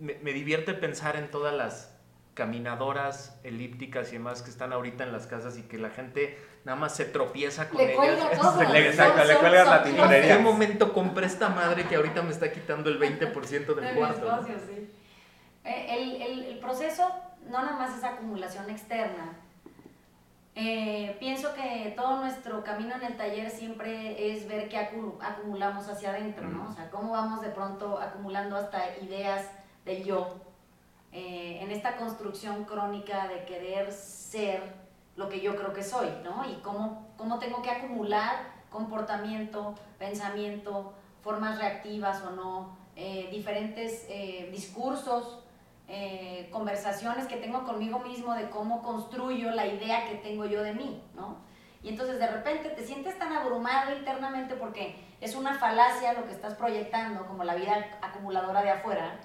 me, 0.00 0.32
divierte 0.32 0.74
pensar 0.74 1.16
en 1.16 1.30
todas 1.30 1.54
las 1.54 1.97
caminadoras 2.38 3.36
elípticas 3.42 4.10
y 4.10 4.12
demás 4.12 4.42
que 4.42 4.50
están 4.50 4.72
ahorita 4.72 5.02
en 5.02 5.10
las 5.10 5.26
casas 5.26 5.58
y 5.58 5.62
que 5.62 5.76
la 5.76 5.90
gente 5.90 6.38
nada 6.64 6.78
más 6.78 6.94
se 6.94 7.04
tropieza 7.04 7.68
con 7.68 7.78
le 7.78 7.94
ellas. 7.94 8.30
Todo. 8.40 8.62
exacto, 8.62 9.24
le 9.24 9.34
cuelga 9.38 9.64
la 9.64 9.82
tintorería. 9.82 10.34
¿En 10.34 10.38
qué 10.38 10.44
momento 10.44 10.92
compré 10.92 11.26
esta 11.26 11.48
madre 11.48 11.88
que 11.88 11.96
ahorita 11.96 12.22
me 12.22 12.30
está 12.30 12.52
quitando 12.52 12.90
el 12.90 13.00
20% 13.00 13.74
del 13.74 13.96
cuarto? 13.96 14.46
sí. 14.46 14.88
Eh, 15.64 15.86
el, 15.90 16.22
el, 16.22 16.44
el, 16.44 16.58
proceso 16.60 17.12
no 17.50 17.60
nada 17.60 17.76
más 17.76 17.98
es 17.98 18.04
acumulación 18.04 18.70
externa. 18.70 19.32
Eh, 20.54 21.16
pienso 21.18 21.52
que 21.54 21.92
todo 21.96 22.20
nuestro 22.20 22.62
camino 22.62 22.94
en 22.94 23.02
el 23.02 23.16
taller 23.16 23.50
siempre 23.50 24.32
es 24.32 24.46
ver 24.46 24.68
qué 24.68 24.78
acumulamos 24.78 25.88
hacia 25.88 26.10
adentro, 26.10 26.48
¿no? 26.48 26.68
O 26.70 26.72
sea, 26.72 26.88
cómo 26.88 27.12
vamos 27.12 27.42
de 27.42 27.48
pronto 27.48 27.98
acumulando 28.00 28.56
hasta 28.56 28.96
ideas 28.98 29.50
del 29.84 30.04
yo, 30.04 30.47
eh, 31.20 31.58
en 31.60 31.72
esta 31.72 31.96
construcción 31.96 32.64
crónica 32.64 33.26
de 33.26 33.44
querer 33.44 33.90
ser 33.90 34.62
lo 35.16 35.28
que 35.28 35.40
yo 35.40 35.56
creo 35.56 35.72
que 35.72 35.82
soy, 35.82 36.06
¿no? 36.22 36.48
Y 36.48 36.60
cómo, 36.62 37.08
cómo 37.16 37.40
tengo 37.40 37.60
que 37.60 37.72
acumular 37.72 38.36
comportamiento, 38.70 39.74
pensamiento, 39.98 40.92
formas 41.20 41.58
reactivas 41.58 42.22
o 42.22 42.30
no, 42.30 42.78
eh, 42.94 43.28
diferentes 43.32 44.06
eh, 44.08 44.48
discursos, 44.52 45.42
conversaciones 46.52 47.26
que 47.26 47.36
tengo 47.36 47.64
conmigo 47.64 47.98
mismo 47.98 48.34
de 48.34 48.50
cómo 48.50 48.82
construyo 48.82 49.50
la 49.50 49.66
idea 49.66 50.06
que 50.06 50.16
tengo 50.16 50.44
yo 50.44 50.62
de 50.62 50.74
mí, 50.74 51.02
¿no? 51.16 51.38
Y 51.82 51.88
entonces 51.88 52.18
de 52.18 52.26
repente 52.28 52.68
te 52.68 52.84
sientes 52.84 53.18
tan 53.18 53.32
abrumado 53.32 53.96
internamente 53.96 54.54
porque 54.54 54.94
es 55.20 55.34
una 55.34 55.54
falacia 55.54 56.12
lo 56.12 56.26
que 56.26 56.32
estás 56.32 56.54
proyectando 56.54 57.26
como 57.26 57.42
la 57.42 57.54
vida 57.54 57.98
acumuladora 58.02 58.62
de 58.62 58.70
afuera, 58.70 59.18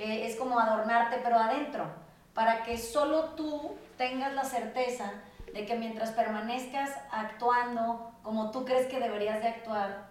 que 0.00 0.26
es 0.26 0.34
como 0.36 0.58
adornarte 0.58 1.20
pero 1.22 1.36
adentro, 1.36 1.84
para 2.32 2.62
que 2.62 2.78
solo 2.78 3.34
tú 3.36 3.76
tengas 3.98 4.32
la 4.32 4.44
certeza 4.44 5.12
de 5.52 5.66
que 5.66 5.76
mientras 5.76 6.12
permanezcas 6.12 6.90
actuando 7.12 8.10
como 8.22 8.50
tú 8.50 8.64
crees 8.64 8.86
que 8.86 8.98
deberías 8.98 9.42
de 9.42 9.48
actuar 9.48 10.08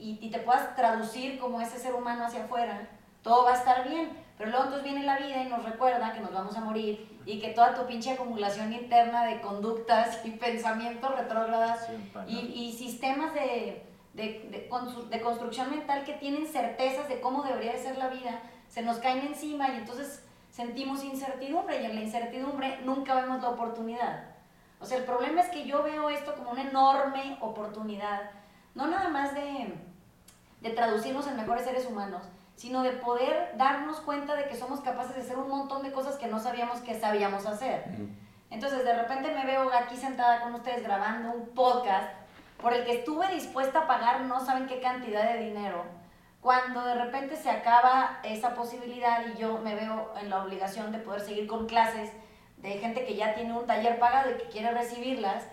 y, 0.00 0.18
y, 0.22 0.30
te 0.30 0.38
puedas 0.38 0.74
traducir 0.74 1.38
como 1.38 1.60
ese 1.60 1.78
ser 1.78 1.94
humano 1.94 2.24
hacia 2.24 2.44
afuera, 2.44 2.88
todo 3.22 3.44
va 3.44 3.52
a 3.52 3.56
estar 3.56 3.86
bien. 3.86 4.10
Pero 4.38 4.50
luego 4.50 4.64
entonces 4.64 4.90
viene 4.90 5.04
la 5.04 5.18
vida 5.18 5.42
y 5.42 5.48
nos 5.48 5.64
recuerda 5.64 6.12
que 6.14 6.20
nos 6.20 6.32
vamos 6.32 6.56
a 6.56 6.60
morir 6.60 7.20
y 7.26 7.38
que 7.38 7.50
toda 7.50 7.74
tu 7.74 7.86
pinche 7.86 8.12
acumulación 8.12 8.72
interna 8.72 9.26
de 9.26 9.42
conductas 9.42 10.24
y 10.24 10.30
pensamientos 10.30 11.14
retrógradas 11.14 11.88
y, 12.26 12.38
y, 12.38 12.72
sistemas 12.72 13.34
de, 13.34 13.84
de, 14.14 14.24
de, 14.50 14.68
de 15.10 15.20
construcción 15.20 15.70
mental 15.70 16.04
que 16.04 16.14
tienen 16.14 16.46
certezas 16.46 17.08
de 17.08 17.20
cómo 17.20 17.42
debería 17.42 17.72
de 17.72 17.78
ser 17.78 17.98
la 17.98 18.08
vida, 18.08 18.40
se 18.68 18.82
nos 18.82 18.98
caen 18.98 19.26
encima 19.26 19.68
y 19.68 19.76
entonces 19.76 20.22
sentimos 20.50 21.04
incertidumbre 21.04 21.82
y 21.82 21.86
en 21.86 21.94
la 21.94 22.00
incertidumbre 22.00 22.80
nunca 22.84 23.14
vemos 23.14 23.42
la 23.42 23.50
oportunidad. 23.50 24.24
O 24.80 24.86
sea, 24.86 24.98
el 24.98 25.04
problema 25.04 25.40
es 25.40 25.48
que 25.48 25.66
yo 25.66 25.82
veo 25.82 26.10
esto 26.10 26.34
como 26.34 26.50
una 26.50 26.62
enorme 26.62 27.38
oportunidad, 27.40 28.30
no 28.74 28.86
nada 28.86 29.08
más 29.08 29.34
de, 29.34 29.74
de 30.60 30.70
traducirnos 30.70 31.26
en 31.26 31.36
mejores 31.36 31.64
seres 31.64 31.86
humanos, 31.86 32.22
sino 32.56 32.82
de 32.82 32.92
poder 32.92 33.54
darnos 33.56 34.00
cuenta 34.00 34.34
de 34.34 34.48
que 34.48 34.56
somos 34.56 34.80
capaces 34.80 35.14
de 35.14 35.22
hacer 35.22 35.38
un 35.38 35.48
montón 35.48 35.82
de 35.82 35.92
cosas 35.92 36.16
que 36.16 36.26
no 36.26 36.38
sabíamos 36.38 36.80
que 36.80 36.98
sabíamos 36.98 37.46
hacer. 37.46 37.84
Entonces, 38.50 38.84
de 38.84 38.96
repente 38.96 39.34
me 39.34 39.44
veo 39.44 39.70
aquí 39.72 39.96
sentada 39.96 40.40
con 40.40 40.54
ustedes 40.54 40.82
grabando 40.82 41.32
un 41.32 41.48
podcast 41.48 42.10
por 42.60 42.72
el 42.72 42.84
que 42.84 42.98
estuve 42.98 43.28
dispuesta 43.34 43.80
a 43.80 43.86
pagar 43.86 44.22
no 44.22 44.44
saben 44.44 44.66
qué 44.66 44.80
cantidad 44.80 45.30
de 45.30 45.44
dinero 45.44 45.84
cuando 46.40 46.84
de 46.84 46.94
repente 46.94 47.36
se 47.36 47.50
acaba 47.50 48.20
esa 48.22 48.54
posibilidad 48.54 49.24
y 49.26 49.38
yo 49.38 49.58
me 49.58 49.74
veo 49.74 50.12
en 50.20 50.30
la 50.30 50.42
obligación 50.42 50.92
de 50.92 50.98
poder 50.98 51.20
seguir 51.20 51.46
con 51.46 51.66
clases 51.66 52.12
de 52.58 52.70
gente 52.78 53.04
que 53.04 53.16
ya 53.16 53.34
tiene 53.34 53.52
un 53.52 53.66
taller 53.66 53.98
pagado 53.98 54.30
y 54.30 54.38
que 54.38 54.48
quiere 54.48 54.70
recibirlas, 54.70 55.44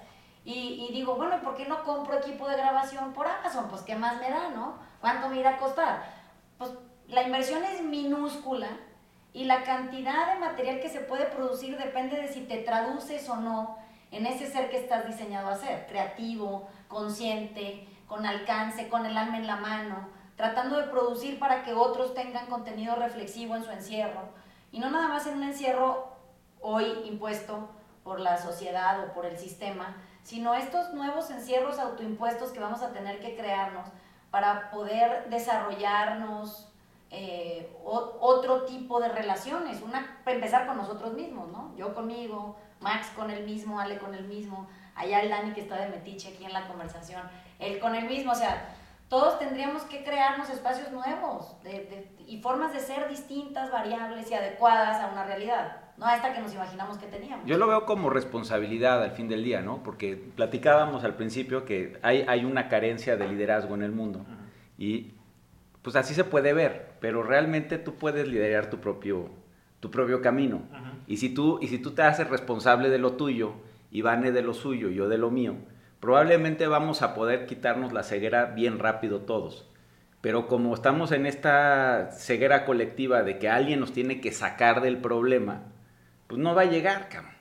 y, 0.45 0.87
y 0.89 0.93
digo, 0.93 1.15
bueno, 1.15 1.41
¿por 1.41 1.55
qué 1.55 1.65
no 1.65 1.83
compro 1.83 2.17
equipo 2.17 2.47
de 2.49 2.57
grabación 2.57 3.13
por 3.13 3.27
Amazon? 3.27 3.69
Pues, 3.69 3.81
¿qué 3.83 3.95
más 3.95 4.19
me 4.19 4.29
da, 4.29 4.49
no? 4.49 4.75
¿Cuánto 4.99 5.29
me 5.29 5.39
irá 5.39 5.51
a 5.51 5.57
costar? 5.57 6.03
Pues, 6.57 6.71
la 7.07 7.23
inversión 7.23 7.63
es 7.63 7.81
minúscula 7.81 8.67
y 9.31 9.45
la 9.45 9.63
cantidad 9.63 10.33
de 10.33 10.39
material 10.39 10.79
que 10.81 10.89
se 10.89 10.99
puede 10.99 11.25
producir 11.25 11.77
depende 11.77 12.17
de 12.17 12.27
si 12.27 12.41
te 12.41 12.57
traduces 12.57 13.27
o 13.29 13.37
no 13.37 13.77
en 14.11 14.25
ese 14.25 14.47
ser 14.47 14.69
que 14.69 14.77
estás 14.77 15.07
diseñado 15.07 15.49
a 15.49 15.55
ser, 15.55 15.87
creativo, 15.87 16.67
consciente, 16.87 17.87
con 18.07 18.25
alcance, 18.25 18.89
con 18.89 19.05
el 19.05 19.17
alma 19.17 19.37
en 19.37 19.47
la 19.47 19.55
mano, 19.55 20.07
tratando 20.43 20.75
de 20.75 20.87
producir 20.87 21.39
para 21.39 21.63
que 21.63 21.73
otros 21.73 22.13
tengan 22.13 22.47
contenido 22.47 22.95
reflexivo 22.95 23.55
en 23.55 23.63
su 23.63 23.71
encierro. 23.71 24.23
Y 24.73 24.79
no 24.79 24.91
nada 24.91 25.07
más 25.07 25.25
en 25.25 25.37
un 25.37 25.43
encierro 25.43 26.09
hoy 26.59 26.85
impuesto 27.05 27.69
por 28.03 28.19
la 28.19 28.37
sociedad 28.37 29.05
o 29.05 29.13
por 29.13 29.25
el 29.25 29.37
sistema, 29.37 29.95
sino 30.21 30.53
estos 30.53 30.93
nuevos 30.93 31.31
encierros 31.31 31.79
autoimpuestos 31.79 32.51
que 32.51 32.59
vamos 32.59 32.81
a 32.81 32.91
tener 32.91 33.21
que 33.21 33.37
crearnos 33.37 33.87
para 34.31 34.69
poder 34.69 35.29
desarrollarnos 35.29 36.67
eh, 37.09 37.73
otro 37.83 38.65
tipo 38.65 38.99
de 38.99 39.07
relaciones. 39.07 39.81
Una, 39.81 40.19
para 40.25 40.35
empezar 40.35 40.67
con 40.67 40.75
nosotros 40.75 41.13
mismos, 41.13 41.47
¿no? 41.53 41.73
Yo 41.77 41.95
conmigo, 41.95 42.57
Max 42.81 43.07
con 43.15 43.31
el 43.31 43.45
mismo, 43.45 43.79
Ale 43.79 43.97
con 43.97 44.13
el 44.13 44.25
mismo, 44.25 44.67
allá 44.93 45.21
el 45.21 45.29
Dani 45.29 45.53
que 45.53 45.61
está 45.61 45.77
de 45.77 45.87
metiche 45.87 46.33
aquí 46.33 46.43
en 46.43 46.51
la 46.51 46.67
conversación, 46.67 47.21
él 47.59 47.79
con 47.79 47.95
el 47.95 48.07
mismo, 48.07 48.33
o 48.33 48.35
sea, 48.35 48.75
todos 49.13 49.37
tendríamos 49.37 49.83
que 49.83 50.03
crearnos 50.03 50.49
espacios 50.49 50.91
nuevos 50.91 51.55
y 52.25 52.41
formas 52.41 52.73
de 52.73 52.79
ser 52.79 53.07
distintas, 53.07 53.71
variables 53.71 54.31
y 54.31 54.33
adecuadas 54.33 54.99
a 55.01 55.11
una 55.11 55.23
realidad, 55.23 55.83
no 55.97 56.07
a 56.07 56.15
esta 56.15 56.33
que 56.33 56.41
nos 56.41 56.51
imaginamos 56.51 56.97
que 56.97 57.05
teníamos. 57.05 57.45
Yo 57.45 57.59
lo 57.59 57.67
veo 57.67 57.85
como 57.85 58.09
responsabilidad 58.09 59.03
al 59.03 59.11
fin 59.11 59.27
del 59.27 59.43
día, 59.43 59.61
¿no? 59.61 59.83
Porque 59.83 60.15
platicábamos 60.15 61.03
al 61.03 61.13
principio 61.13 61.63
que 61.63 61.99
hay, 62.01 62.25
hay 62.27 62.43
una 62.43 62.69
carencia 62.69 63.15
de 63.15 63.27
liderazgo 63.27 63.75
en 63.75 63.83
el 63.83 63.91
mundo 63.91 64.25
y 64.79 65.11
pues 65.83 65.95
así 65.95 66.15
se 66.15 66.23
puede 66.23 66.53
ver, 66.53 66.93
pero 66.99 67.21
realmente 67.21 67.77
tú 67.77 67.93
puedes 67.93 68.27
liderar 68.27 68.71
tu 68.71 68.79
propio, 68.79 69.29
tu 69.79 69.91
propio 69.91 70.23
camino. 70.23 70.63
Y, 71.05 71.17
si 71.17 71.29
tú, 71.29 71.59
y 71.61 71.67
si 71.67 71.77
tú 71.77 71.91
te 71.91 72.01
haces 72.01 72.27
responsable 72.31 72.89
de 72.89 72.97
lo 72.97 73.13
tuyo, 73.13 73.53
y 73.91 74.01
Vane 74.01 74.31
de 74.31 74.41
lo 74.41 74.55
suyo, 74.55 74.89
yo 74.89 75.07
de 75.07 75.19
lo 75.19 75.29
mío, 75.29 75.53
probablemente 76.03 76.67
vamos 76.67 77.01
a 77.01 77.13
poder 77.13 77.45
quitarnos 77.45 77.93
la 77.93 78.03
ceguera 78.03 78.47
bien 78.47 78.77
rápido 78.77 79.21
todos. 79.21 79.65
Pero 80.19 80.49
como 80.49 80.73
estamos 80.73 81.13
en 81.13 81.25
esta 81.25 82.11
ceguera 82.11 82.65
colectiva 82.65 83.23
de 83.23 83.39
que 83.39 83.47
alguien 83.47 83.79
nos 83.79 83.93
tiene 83.93 84.19
que 84.19 84.33
sacar 84.33 84.81
del 84.81 84.97
problema, 84.97 85.61
pues 86.27 86.41
no 86.41 86.53
va 86.53 86.63
a 86.63 86.65
llegar, 86.65 87.07
cabrón. 87.07 87.31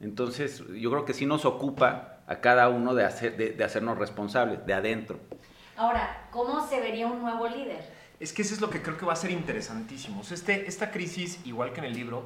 Entonces, 0.00 0.64
yo 0.74 0.90
creo 0.90 1.04
que 1.04 1.14
sí 1.14 1.24
nos 1.24 1.44
ocupa 1.44 2.18
a 2.26 2.40
cada 2.40 2.68
uno 2.68 2.96
de, 2.96 3.04
hacer, 3.04 3.36
de, 3.36 3.62
hacernos 3.62 3.96
responsables, 3.96 4.66
de 4.66 4.74
adentro. 4.74 5.20
Ahora, 5.76 6.26
¿cómo 6.32 6.66
se 6.66 6.80
vería 6.80 7.06
un 7.06 7.22
nuevo 7.22 7.46
líder? 7.46 7.88
Es 8.18 8.32
que 8.32 8.42
eso 8.42 8.54
es 8.54 8.60
lo 8.60 8.70
que 8.70 8.82
creo 8.82 8.96
que 8.96 9.06
va 9.06 9.12
a 9.12 9.16
ser 9.16 9.30
interesantísimo. 9.30 10.22
Este, 10.28 10.66
esta 10.66 10.90
crisis, 10.90 11.46
igual 11.46 11.72
que 11.72 11.78
en 11.78 11.86
el 11.86 11.94
libro, 11.94 12.24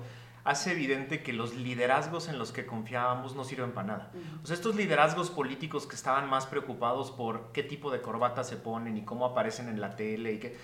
hace 0.49 0.73
evidente 0.73 1.23
que 1.23 1.35
los 1.35 1.55
liderazgos 1.55 2.27
en 2.29 2.39
los 2.39 2.53
que 2.53 2.65
confiábamos 2.65 3.37
no 3.37 3.45
sirven 3.45 3.73
para 3.73 3.87
nada. 3.87 4.13
O 4.43 4.47
sea, 4.47 4.55
estos 4.55 4.77
liderazgos 4.77 5.29
políticos 5.29 5.87
que 5.87 5.95
estaban 5.95 6.27
más 6.31 6.47
preocupados 6.47 7.11
por 7.11 7.53
qué 7.53 7.63
tipo 7.63 7.91
de 7.91 8.01
corbata 8.01 8.43
se 8.45 8.57
ponen 8.57 8.97
y 8.97 9.03
cómo 9.03 9.27
aparecen 9.27 9.69
en 9.69 9.79
la 9.79 9.95
tele 9.95 10.33
y 10.33 10.39
que 10.39 10.57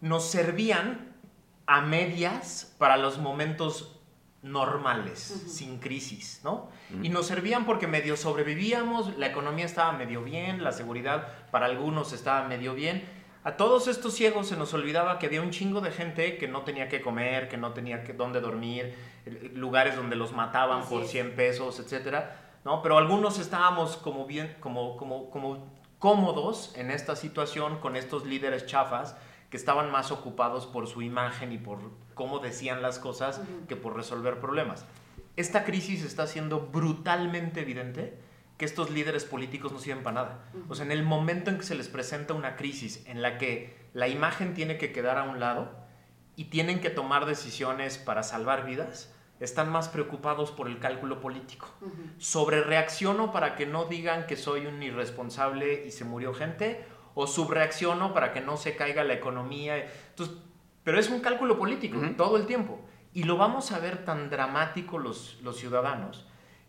nos 0.00 0.28
servían 0.28 1.14
a 1.66 1.80
medias 1.80 2.74
para 2.76 2.96
los 2.96 3.18
momentos 3.18 4.00
normales, 4.42 5.20
sin 5.20 5.78
crisis, 5.78 6.40
¿no? 6.42 6.68
Y 7.00 7.08
nos 7.08 7.28
servían 7.28 7.64
porque 7.64 7.86
medio 7.86 8.16
sobrevivíamos, 8.16 9.16
la 9.16 9.28
economía 9.28 9.64
estaba 9.64 9.92
medio 9.92 10.24
bien, 10.24 10.64
la 10.64 10.72
seguridad 10.72 11.28
para 11.52 11.66
algunos 11.66 12.12
estaba 12.12 12.48
medio 12.48 12.74
bien, 12.74 13.04
a 13.44 13.58
todos 13.58 13.88
estos 13.88 14.14
ciegos 14.14 14.48
se 14.48 14.56
nos 14.56 14.72
olvidaba 14.72 15.18
que 15.18 15.26
había 15.26 15.42
un 15.42 15.50
chingo 15.50 15.82
de 15.82 15.90
gente 15.90 16.38
que 16.38 16.48
no 16.48 16.62
tenía 16.62 16.88
que 16.88 17.02
comer, 17.02 17.48
que 17.48 17.58
no 17.58 17.72
tenía 17.74 18.02
que, 18.02 18.14
dónde 18.14 18.40
dormir, 18.40 18.94
lugares 19.52 19.96
donde 19.96 20.16
los 20.16 20.32
mataban 20.32 20.86
por 20.86 21.04
100 21.04 21.36
pesos, 21.36 21.78
etc. 21.78 22.24
¿no? 22.64 22.80
Pero 22.82 22.96
algunos 22.96 23.38
estábamos 23.38 23.98
como 23.98 24.24
bien, 24.26 24.56
como, 24.60 24.96
como, 24.96 25.28
como 25.28 25.66
cómodos 25.98 26.72
en 26.76 26.90
esta 26.90 27.16
situación 27.16 27.78
con 27.80 27.96
estos 27.96 28.24
líderes 28.24 28.64
chafas 28.64 29.14
que 29.50 29.58
estaban 29.58 29.92
más 29.92 30.10
ocupados 30.10 30.66
por 30.66 30.86
su 30.86 31.02
imagen 31.02 31.52
y 31.52 31.58
por 31.58 31.78
cómo 32.14 32.38
decían 32.38 32.80
las 32.80 32.98
cosas 32.98 33.42
que 33.68 33.76
por 33.76 33.94
resolver 33.94 34.40
problemas. 34.40 34.86
Esta 35.36 35.64
crisis 35.64 36.02
está 36.02 36.26
siendo 36.26 36.60
brutalmente 36.60 37.60
evidente 37.60 38.18
que 38.56 38.64
estos 38.64 38.90
líderes 38.90 39.24
políticos 39.24 39.72
no 39.72 39.78
sirven 39.78 40.02
para 40.02 40.22
nada. 40.22 40.44
O 40.68 40.74
sea, 40.74 40.84
en 40.84 40.92
el 40.92 41.02
momento 41.02 41.50
en 41.50 41.58
que 41.58 41.64
se 41.64 41.74
les 41.74 41.88
presenta 41.88 42.34
una 42.34 42.56
crisis 42.56 43.04
en 43.06 43.20
la 43.22 43.38
que 43.38 43.76
la 43.92 44.08
imagen 44.08 44.54
tiene 44.54 44.78
que 44.78 44.92
quedar 44.92 45.18
a 45.18 45.24
un 45.24 45.40
lado 45.40 45.72
y 46.36 46.44
tienen 46.44 46.80
que 46.80 46.90
tomar 46.90 47.26
decisiones 47.26 47.98
para 47.98 48.22
salvar 48.22 48.64
vidas, 48.64 49.12
están 49.40 49.70
más 49.70 49.88
preocupados 49.88 50.52
por 50.52 50.68
el 50.68 50.78
cálculo 50.78 51.20
político. 51.20 51.68
Sobre 52.18 52.62
reacciono 52.62 53.32
para 53.32 53.56
que 53.56 53.66
no 53.66 53.86
digan 53.86 54.26
que 54.26 54.36
soy 54.36 54.66
un 54.66 54.82
irresponsable 54.82 55.84
y 55.86 55.90
se 55.90 56.04
murió 56.04 56.32
gente, 56.32 56.84
o 57.14 57.26
subreacciono 57.26 58.12
para 58.12 58.32
que 58.32 58.40
no 58.40 58.56
se 58.56 58.76
caiga 58.76 59.04
la 59.04 59.14
economía. 59.14 59.78
Entonces, 60.10 60.36
pero 60.82 60.98
es 60.98 61.08
un 61.10 61.20
cálculo 61.20 61.58
político 61.58 61.98
todo 62.16 62.36
el 62.36 62.46
tiempo. 62.46 62.80
Y 63.12 63.24
lo 63.24 63.36
vamos 63.36 63.72
a 63.72 63.78
ver 63.78 64.04
tan 64.04 64.30
dramático 64.30 64.98
los, 64.98 65.38
los 65.42 65.56
ciudadanos 65.56 66.26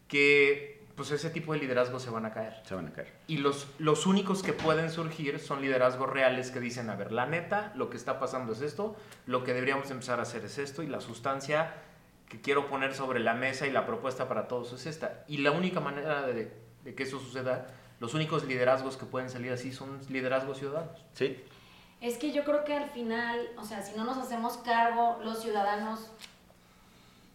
que 0.07 0.74
pues 0.95 1.11
ese 1.11 1.29
tipo 1.29 1.53
de 1.53 1.59
liderazgos 1.59 2.03
se 2.03 2.09
van 2.09 2.25
a 2.25 2.31
caer. 2.31 2.61
Se 2.63 2.73
van 2.73 2.87
a 2.87 2.93
caer. 2.93 3.13
Y 3.27 3.37
los, 3.37 3.67
los 3.79 4.05
únicos 4.05 4.43
que 4.43 4.53
pueden 4.53 4.89
surgir 4.89 5.39
son 5.39 5.61
liderazgos 5.61 6.09
reales 6.09 6.51
que 6.51 6.59
dicen, 6.59 6.89
a 6.89 6.95
ver, 6.95 7.11
la 7.11 7.25
neta, 7.25 7.73
lo 7.75 7.89
que 7.89 7.97
está 7.97 8.19
pasando 8.19 8.53
es 8.53 8.61
esto, 8.61 8.95
lo 9.25 9.43
que 9.43 9.53
deberíamos 9.53 9.91
empezar 9.91 10.19
a 10.19 10.23
hacer 10.23 10.45
es 10.45 10.57
esto, 10.57 10.83
y 10.83 10.87
la 10.87 11.01
sustancia 11.01 11.73
que 12.29 12.39
quiero 12.39 12.67
poner 12.67 12.95
sobre 12.95 13.19
la 13.19 13.33
mesa 13.33 13.67
y 13.67 13.71
la 13.71 13.85
propuesta 13.85 14.27
para 14.27 14.47
todos 14.47 14.71
es 14.73 14.85
esta. 14.85 15.25
Y 15.27 15.37
la 15.39 15.51
única 15.51 15.79
manera 15.79 16.25
de, 16.25 16.51
de 16.83 16.95
que 16.95 17.03
eso 17.03 17.19
suceda, 17.19 17.67
los 17.99 18.13
únicos 18.13 18.45
liderazgos 18.45 18.95
que 18.97 19.05
pueden 19.05 19.29
salir 19.29 19.51
así 19.51 19.73
son 19.73 19.99
liderazgos 20.09 20.59
ciudadanos. 20.59 21.03
Sí. 21.13 21.43
Es 22.01 22.17
que 22.17 22.31
yo 22.31 22.43
creo 22.43 22.63
que 22.63 22.73
al 22.73 22.89
final, 22.89 23.49
o 23.57 23.65
sea, 23.65 23.81
si 23.81 23.95
no 23.97 24.03
nos 24.05 24.17
hacemos 24.17 24.57
cargo 24.57 25.19
los 25.23 25.41
ciudadanos, 25.41 26.11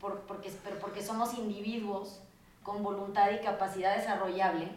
por, 0.01 0.20
porque, 0.20 0.51
pero 0.64 0.77
porque 0.77 1.03
somos 1.03 1.35
individuos, 1.35 2.20
con 2.70 2.85
voluntad 2.85 3.33
y 3.33 3.44
capacidad 3.44 3.96
desarrollable 3.96 4.68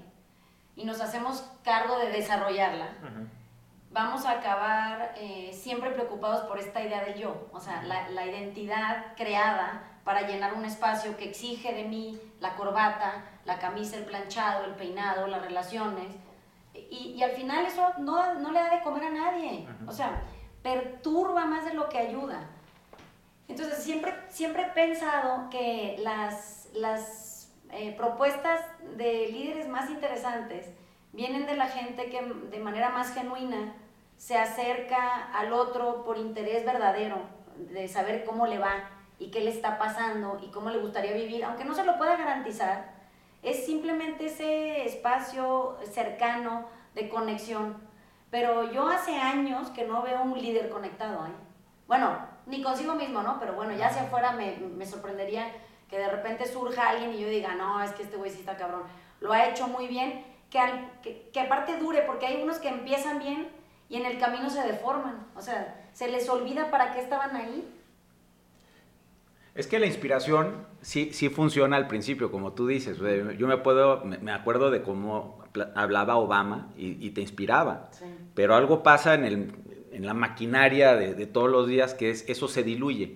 y 0.76 0.84
nos 0.84 1.00
hacemos 1.00 1.48
cargo 1.64 2.00
de 2.00 2.10
desarrollarla, 2.10 2.90
vamos 3.92 4.26
a 4.26 4.32
acabar 4.32 5.14
eh, 5.16 5.52
siempre 5.54 5.92
preocupados 5.92 6.46
por 6.46 6.58
esta 6.58 6.82
idea 6.82 7.04
del 7.04 7.20
yo, 7.20 7.50
o 7.54 7.60
sea, 7.60 7.84
la, 7.84 8.10
la, 8.10 8.26
identidad 8.26 9.14
creada 9.16 9.84
para 10.04 10.24
llenar 10.24 10.56
un 10.56 10.66
espacio 10.66 11.16
que 11.18 11.30
exige 11.30 11.72
de 11.72 11.84
mí 11.84 12.20
la 12.40 12.56
corbata, 12.56 13.26
la 13.46 13.60
camisa, 13.60 13.98
el 13.98 14.06
planchado, 14.06 14.66
el 14.66 14.74
peinado, 14.74 15.28
las 15.28 15.44
relaciones, 15.44 16.16
y, 16.74 17.14
y 17.16 17.22
al 17.22 17.32
final 17.34 17.68
eso 17.68 17.88
no, 18.00 18.34
no, 18.40 18.52
le 18.52 18.60
da 18.60 18.76
de 18.76 18.82
comer 18.82 19.04
a 19.04 19.12
nadie, 19.12 19.68
o 19.86 19.92
sea, 19.92 20.24
perturba 20.64 21.46
más 21.46 21.64
de 21.66 21.76
lo 21.76 21.90
que 21.90 22.00
ayuda. 22.00 22.50
Entonces, 23.48 23.84
siempre, 23.84 24.16
siempre 24.30 24.64
he 24.64 24.70
pensado 24.70 25.50
que 25.52 25.98
las, 26.00 26.70
las 26.74 27.23
eh, 27.76 27.94
propuestas 27.98 28.62
de 28.98 29.28
líderes 29.32 29.68
más 29.68 29.90
interesantes 29.90 30.68
vienen 31.12 31.46
de 31.46 31.56
la 31.56 31.68
gente 31.68 32.10
que 32.10 32.22
de 32.22 32.60
manera 32.60 32.90
más 32.90 33.14
genuina 33.14 33.76
se 34.18 34.38
acerca 34.38 35.32
al 35.34 35.54
otro 35.54 36.04
por 36.04 36.18
interés 36.18 36.66
verdadero, 36.66 37.18
de 37.58 37.88
saber 37.88 38.26
cómo 38.26 38.48
le 38.48 38.60
va 38.60 38.90
y 39.20 39.32
qué 39.32 39.42
le 39.42 39.50
está 39.50 39.78
pasando 39.78 40.40
y 40.42 40.48
cómo 40.52 40.70
le 40.70 40.80
gustaría 40.80 41.14
vivir, 41.14 41.44
aunque 41.46 41.66
no 41.66 41.74
se 41.74 41.84
lo 41.84 41.98
pueda 41.98 42.16
garantizar, 42.16 42.94
es 43.42 43.66
simplemente 43.66 44.28
ese 44.28 44.86
espacio 44.86 45.78
cercano 45.92 46.66
de 46.96 47.10
conexión. 47.10 47.78
Pero 48.32 48.72
yo 48.72 48.88
hace 48.88 49.16
años 49.18 49.70
que 49.70 49.86
no 49.86 50.02
veo 50.02 50.22
un 50.24 50.42
líder 50.42 50.70
conectado. 50.70 51.26
¿eh? 51.28 51.32
Bueno, 51.88 52.18
ni 52.46 52.64
consigo 52.64 52.96
mismo, 52.96 53.22
¿no? 53.22 53.40
Pero 53.40 53.54
bueno, 53.54 53.74
ya 53.74 53.88
hacia 53.88 54.04
afuera 54.04 54.32
me, 54.32 54.58
me 54.58 54.86
sorprendería 54.86 55.52
que 55.94 56.00
de 56.00 56.10
repente 56.10 56.48
surja 56.48 56.90
alguien 56.90 57.14
y 57.14 57.22
yo 57.22 57.30
diga, 57.30 57.54
no, 57.54 57.80
es 57.84 57.92
que 57.92 58.02
este 58.02 58.18
güey 58.18 58.32
sí 58.32 58.40
está 58.40 58.58
cabrón, 58.58 58.82
lo 59.22 59.32
ha 59.32 59.48
hecho 59.48 59.68
muy 59.68 59.88
bien, 59.88 60.26
que, 60.50 60.60
que, 61.04 61.30
que, 61.32 61.40
aparte 61.40 61.78
dure, 61.78 62.02
porque 62.02 62.26
hay 62.26 62.42
unos 62.42 62.58
que 62.58 62.70
empiezan 62.70 63.20
bien 63.20 63.48
y 63.90 63.98
en 63.98 64.08
el 64.08 64.18
camino 64.18 64.50
se 64.50 64.64
deforman, 64.64 65.28
o 65.36 65.42
sea, 65.44 65.88
se 65.94 66.08
les 66.08 66.28
olvida 66.30 66.72
para 66.72 66.94
qué 66.94 67.00
estaban 67.00 67.36
ahí. 67.36 67.72
Es 69.54 69.68
que 69.68 69.78
la 69.78 69.86
inspiración 69.86 70.66
sí, 70.82 71.12
sí 71.14 71.30
funciona 71.30 71.78
al 71.78 71.88
principio, 71.88 72.32
como 72.32 72.54
tú 72.54 72.66
dices. 72.66 72.98
Yo 73.38 73.46
me 73.46 73.58
puedo, 73.58 74.04
me 74.04 74.32
acuerdo 74.32 74.72
de 74.72 74.82
cómo 74.82 75.44
hablaba 75.76 76.16
Obama 76.16 76.74
y, 76.76 77.12
te 77.12 77.22
inspiraba. 77.22 77.92
Pero 78.34 78.56
algo 78.56 78.82
pasa 78.82 79.14
en, 79.14 79.26
el, 79.26 79.54
en 79.92 80.08
la 80.08 80.16
maquinaria 80.16 80.96
de, 80.96 81.14
de, 81.14 81.28
todos 81.28 81.52
los 81.52 81.68
días 81.68 81.94
que 81.94 82.10
es, 82.10 82.28
eso 82.28 82.48
se 82.48 82.64
diluye. 82.64 83.16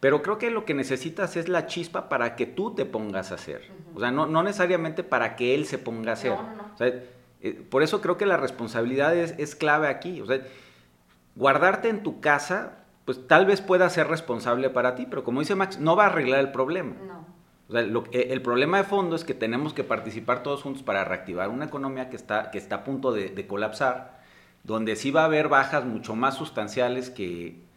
Pero 0.00 0.22
creo 0.22 0.38
que 0.38 0.50
lo 0.50 0.64
que 0.64 0.72
necesitas 0.72 1.36
es 1.36 1.48
la 1.48 1.66
chispa 1.66 2.08
para 2.08 2.34
que 2.34 2.46
tú 2.46 2.74
te 2.74 2.86
pongas 2.86 3.32
a 3.32 3.34
hacer. 3.34 3.70
O 3.94 4.00
sea, 4.00 4.10
no, 4.10 4.26
no, 4.26 4.42
necesariamente 4.42 5.04
para 5.04 5.36
que 5.36 5.54
él 5.54 5.66
se 5.66 5.76
ponga 5.76 6.12
a 6.12 6.14
hacer. 6.14 6.32
O 6.32 6.76
sea, 6.78 6.88
eh, 7.42 7.66
por 7.68 7.82
eso 7.82 8.00
creo 8.00 8.16
que 8.16 8.24
la 8.24 8.38
responsabilidad 8.38 9.14
es, 9.14 9.34
es, 9.36 9.54
clave 9.54 9.88
aquí. 9.88 10.22
O 10.22 10.26
sea, 10.26 10.40
guardarte 11.36 11.90
en 11.90 12.02
tu 12.02 12.20
casa, 12.20 12.78
pues 13.04 13.26
tal 13.28 13.44
vez 13.44 13.60
pueda 13.60 13.90
ser 13.90 14.08
responsable 14.08 14.70
para 14.70 14.94
ti, 14.94 15.06
pero 15.08 15.22
como 15.22 15.40
dice 15.40 15.54
Max, 15.54 15.78
no 15.78 15.96
va 15.96 16.04
a 16.04 16.06
arreglar 16.06 16.40
el 16.40 16.50
problema. 16.50 16.96
No. 17.06 17.26
O 17.68 17.72
sea, 17.72 17.82
lo, 17.82 18.04
eh, 18.10 18.28
el 18.30 18.40
problema 18.40 18.78
de 18.78 18.84
fondo 18.84 19.14
es 19.14 19.24
que 19.24 19.34
tenemos 19.34 19.74
que 19.74 19.84
participar 19.84 20.42
todos 20.42 20.62
juntos 20.62 20.82
para 20.82 21.04
reactivar 21.04 21.50
una 21.50 21.66
economía 21.66 22.08
que 22.08 22.16
está, 22.16 22.50
que 22.50 22.56
está 22.56 22.76
a 22.76 22.84
punto 22.84 23.12
de, 23.12 23.28
de 23.28 23.46
colapsar, 23.46 24.18
donde 24.64 24.96
sí 24.96 25.10
va 25.10 25.22
a 25.22 25.26
haber 25.26 25.48
bajas 25.48 25.84
mucho 25.84 26.16
más 26.16 26.36
sustanciales 26.36 27.10
que, 27.10 27.69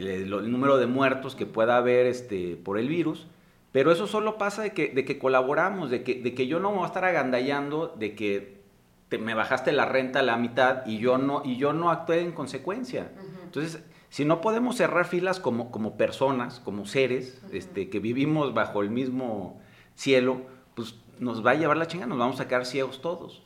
el, 0.00 0.30
número 0.30 0.78
de 0.78 0.86
muertos 0.86 1.34
que 1.34 1.46
pueda 1.46 1.76
haber 1.76 2.06
este, 2.06 2.56
por 2.56 2.78
el 2.78 2.88
virus, 2.88 3.26
pero 3.72 3.92
eso 3.92 4.06
solo 4.06 4.38
pasa 4.38 4.62
de 4.62 4.72
que, 4.72 4.88
de 4.88 5.04
que 5.04 5.18
colaboramos, 5.18 5.90
de 5.90 6.02
que, 6.02 6.20
de 6.22 6.34
que 6.34 6.46
yo 6.46 6.60
no 6.60 6.70
me 6.70 6.76
voy 6.76 6.84
a 6.84 6.88
estar 6.88 7.04
agandallando, 7.04 7.94
de 7.98 8.14
que 8.14 8.60
te, 9.08 9.18
me 9.18 9.34
bajaste 9.34 9.72
la 9.72 9.84
renta 9.84 10.20
a 10.20 10.22
la 10.22 10.36
mitad 10.36 10.86
y 10.86 10.98
yo 10.98 11.18
no, 11.18 11.42
y 11.44 11.56
yo 11.56 11.72
no 11.72 11.90
actué 11.90 12.20
en 12.20 12.32
consecuencia. 12.32 13.12
Entonces, 13.44 13.82
si 14.10 14.24
no 14.24 14.40
podemos 14.40 14.76
cerrar 14.76 15.06
filas 15.06 15.38
como, 15.40 15.70
como 15.70 15.96
personas, 15.96 16.60
como 16.60 16.86
seres, 16.86 17.42
este, 17.52 17.90
que 17.90 18.00
vivimos 18.00 18.54
bajo 18.54 18.82
el 18.82 18.90
mismo 18.90 19.60
cielo, 19.94 20.42
pues 20.74 20.94
nos 21.18 21.44
va 21.44 21.52
a 21.52 21.54
llevar 21.54 21.76
la 21.76 21.86
chinga, 21.86 22.06
nos 22.06 22.18
vamos 22.18 22.40
a 22.40 22.48
quedar 22.48 22.64
ciegos 22.64 23.02
todos. 23.02 23.42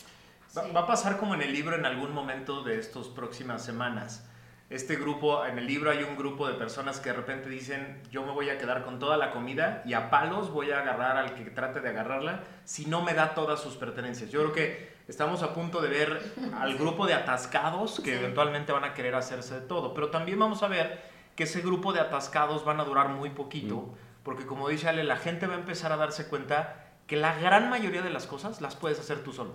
Va, 0.56 0.80
a 0.80 0.86
pasar 0.86 1.16
como 1.18 1.34
en 1.34 1.42
el 1.42 1.52
libro 1.52 1.74
en 1.74 1.86
algún 1.86 2.12
momento 2.12 2.62
de 2.62 2.78
estas 2.78 3.08
próximas 3.08 3.64
semanas 3.64 4.28
este 4.72 4.96
grupo, 4.96 5.44
en 5.44 5.58
el 5.58 5.66
libro 5.66 5.90
hay 5.90 6.02
un 6.02 6.16
grupo 6.16 6.48
de 6.48 6.54
personas 6.54 6.98
que 6.98 7.10
de 7.10 7.16
repente 7.16 7.50
dicen, 7.50 8.00
yo 8.10 8.24
me 8.24 8.32
voy 8.32 8.48
a 8.48 8.56
quedar 8.56 8.84
con 8.84 8.98
toda 8.98 9.18
la 9.18 9.30
comida 9.30 9.82
y 9.84 9.92
a 9.92 10.08
palos 10.08 10.50
voy 10.50 10.70
a 10.70 10.80
agarrar 10.80 11.18
al 11.18 11.34
que 11.34 11.44
trate 11.50 11.80
de 11.80 11.90
agarrarla 11.90 12.44
si 12.64 12.86
no 12.86 13.02
me 13.02 13.12
da 13.12 13.34
todas 13.34 13.60
sus 13.60 13.76
pertenencias. 13.76 14.30
Yo 14.30 14.40
creo 14.40 14.52
que 14.52 14.92
estamos 15.08 15.42
a 15.42 15.52
punto 15.52 15.82
de 15.82 15.90
ver 15.90 16.32
al 16.58 16.78
grupo 16.78 17.06
de 17.06 17.12
atascados 17.12 18.00
que 18.00 18.18
eventualmente 18.18 18.72
van 18.72 18.84
a 18.84 18.94
querer 18.94 19.14
hacerse 19.14 19.60
de 19.60 19.60
todo, 19.60 19.92
pero 19.92 20.08
también 20.08 20.38
vamos 20.38 20.62
a 20.62 20.68
ver 20.68 21.02
que 21.36 21.44
ese 21.44 21.60
grupo 21.60 21.92
de 21.92 22.00
atascados 22.00 22.64
van 22.64 22.80
a 22.80 22.84
durar 22.84 23.10
muy 23.10 23.28
poquito, 23.28 23.76
mm. 23.76 23.94
porque 24.22 24.46
como 24.46 24.70
dice 24.70 24.88
Ale, 24.88 25.04
la 25.04 25.16
gente 25.16 25.46
va 25.46 25.54
a 25.54 25.58
empezar 25.58 25.92
a 25.92 25.98
darse 25.98 26.28
cuenta 26.28 26.94
que 27.06 27.16
la 27.16 27.38
gran 27.38 27.68
mayoría 27.68 28.00
de 28.00 28.08
las 28.08 28.26
cosas 28.26 28.62
las 28.62 28.74
puedes 28.76 28.98
hacer 28.98 29.22
tú 29.22 29.34
solo. 29.34 29.52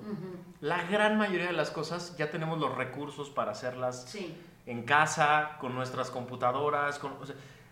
La 0.61 0.83
gran 0.83 1.17
mayoría 1.17 1.47
de 1.47 1.53
las 1.53 1.71
cosas 1.71 2.15
ya 2.17 2.29
tenemos 2.29 2.59
los 2.59 2.75
recursos 2.75 3.31
para 3.31 3.53
hacerlas. 3.53 4.03
Sí 4.03 4.37
en 4.67 4.83
casa, 4.83 5.57
con 5.59 5.73
nuestras 5.73 6.11
computadoras, 6.11 6.99
con, 6.99 7.13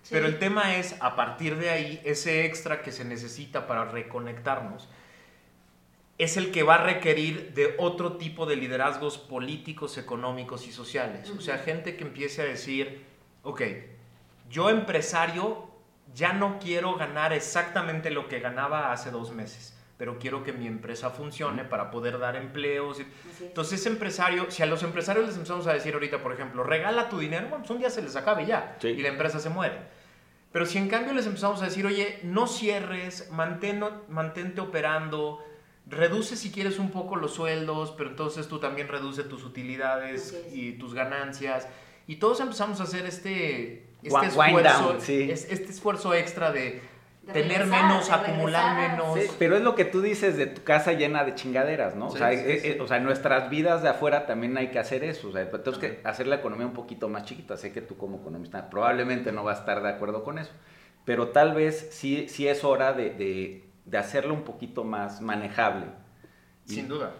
pero 0.10 0.26
el 0.26 0.40
tema 0.40 0.76
es, 0.78 0.96
a 1.02 1.16
partir 1.16 1.58
de 1.58 1.70
ahí, 1.70 2.02
ese 2.04 2.46
extra 2.46 2.82
que 2.82 2.92
se 2.92 3.06
necesita 3.06 3.68
para 3.68 3.86
reconectarnos, 3.86 4.88
es 6.18 6.38
el 6.38 6.52
que 6.52 6.64
va 6.64 6.76
a 6.76 6.84
requerir 6.84 7.54
de 7.54 7.76
otro 7.78 8.14
tipo 8.14 8.46
de 8.46 8.56
liderazgos 8.56 9.18
políticos, 9.18 9.98
económicos 9.98 10.66
y 10.68 10.72
sociales. 10.72 11.30
O 11.30 11.42
sea, 11.42 11.58
gente 11.58 11.98
que 11.98 12.06
empiece 12.06 12.42
a 12.42 12.46
decir, 12.46 13.04
ok, 13.44 13.62
yo 14.50 14.70
empresario 14.70 15.70
ya 16.14 16.32
no 16.32 16.60
quiero 16.60 16.96
ganar 16.96 17.34
exactamente 17.34 18.12
lo 18.12 18.30
que 18.30 18.40
ganaba 18.40 18.94
hace 18.94 19.12
dos 19.12 19.32
meses 19.34 19.75
pero 19.98 20.20
quiero 20.20 20.44
que 20.44 20.52
mi 20.52 20.68
empresa 20.68 21.10
funcione 21.10 21.64
para 21.64 21.90
poder 21.90 22.20
dar 22.20 22.36
empleos. 22.36 23.02
Entonces, 23.40 23.80
ese 23.80 23.90
empresario, 23.90 24.52
si 24.52 24.62
a 24.62 24.66
los 24.66 24.84
empresarios 24.84 25.26
les 25.26 25.36
empezamos 25.36 25.68
a 25.68 25.74
decir 25.74 25.94
ahorita, 25.94 26.22
por 26.22 26.34
ejemplo, 26.34 26.64
regala 26.64 27.08
tu 27.08 27.20
dinero, 27.20 27.48
bueno, 27.48 27.60
pues 27.60 27.72
un 27.72 27.80
día 27.80 27.90
se 27.90 28.02
les 28.02 28.16
acabe 28.16 28.46
ya 28.46 28.78
y 28.82 29.02
la 29.02 29.10
empresa 29.10 29.40
se 29.40 29.50
muere. 29.50 29.78
Pero 30.52 30.66
si 30.66 30.78
en 30.78 30.88
cambio 30.88 31.14
les 31.14 31.26
empezamos 31.26 31.62
a 31.62 31.66
decir, 31.66 31.86
oye, 31.86 32.20
no 32.24 32.48
cierres, 32.48 33.30
mantén, 33.32 33.84
mantente 34.10 34.62
operando, 34.62 35.44
reduce 35.88 36.36
si 36.36 36.52
quieres 36.52 36.80
un 36.80 36.92
poco 36.92 37.16
los 37.16 37.34
sueldos, 37.34 37.94
pero 37.98 38.10
entonces 38.10 38.48
tú 38.48 38.60
también 38.60 38.88
reduce 38.88 39.24
tus 39.24 39.44
utilidades 39.44 40.46
y 40.54 40.74
tus 40.74 40.94
ganancias. 40.94 41.68
Y 42.08 42.18
todos 42.18 42.40
empezamos 42.40 42.80
a 42.80 42.84
hacer 42.84 43.06
este, 43.06 43.86
este, 44.04 44.28
esfuerzo, 44.28 44.98
este 44.98 45.70
esfuerzo 45.70 46.14
extra 46.14 46.52
de 46.52 46.82
tener 47.32 47.66
menos, 47.66 48.10
acumular 48.10 48.90
menos. 48.90 49.20
pero 49.40 49.56
es 49.56 49.62
lo 49.62 49.76
que 49.76 49.86
tú 49.86 50.02
dices 50.02 50.38
de 50.38 50.48
tu 50.48 50.64
casa 50.64 50.94
llena 50.94 51.24
de 51.24 51.36
chingaderas, 51.36 51.96
¿no? 51.96 52.08
o, 52.08 52.16
sea, 52.16 52.32
eh, 52.32 52.62
eh, 52.64 52.78
o 52.82 52.88
sea, 52.88 53.00
nuestras 53.00 53.50
vidas 53.50 53.82
de 53.82 53.90
afuera 53.90 54.26
también 54.26 54.58
hay 54.58 54.68
que 54.68 54.80
hacer 54.80 55.04
eso. 55.04 55.30
O 55.30 55.32
sea, 55.32 55.50
tenemos 55.50 55.80
que 55.80 56.02
hacer 56.04 56.28
la 56.28 56.36
economía 56.36 56.66
un 56.66 56.74
poquito 56.74 57.10
más 57.10 57.26
chiquita. 57.26 57.58
Sé 57.58 57.72
que 57.72 57.82
tú 57.82 57.98
como 57.98 58.18
economista 58.18 58.70
probablemente 58.70 59.32
no 59.32 59.44
vas 59.44 59.58
a 59.58 59.60
estar 59.62 59.82
de 59.82 59.90
acuerdo 59.90 60.24
con 60.24 60.38
eso. 60.38 60.52
Pero 61.04 61.30
tal 61.30 61.54
vez 61.54 61.90
sí, 61.92 62.28
sí 62.30 62.48
es 62.48 62.64
hora 62.64 62.94
de, 62.94 63.12
de, 63.12 63.70
de 63.86 63.98
hacerlo 63.98 64.34
un 64.34 64.44
poquito 64.44 64.84
más 64.84 65.22
manejable. 65.22 65.86
Sin 66.66 66.88
duda. 66.88 67.12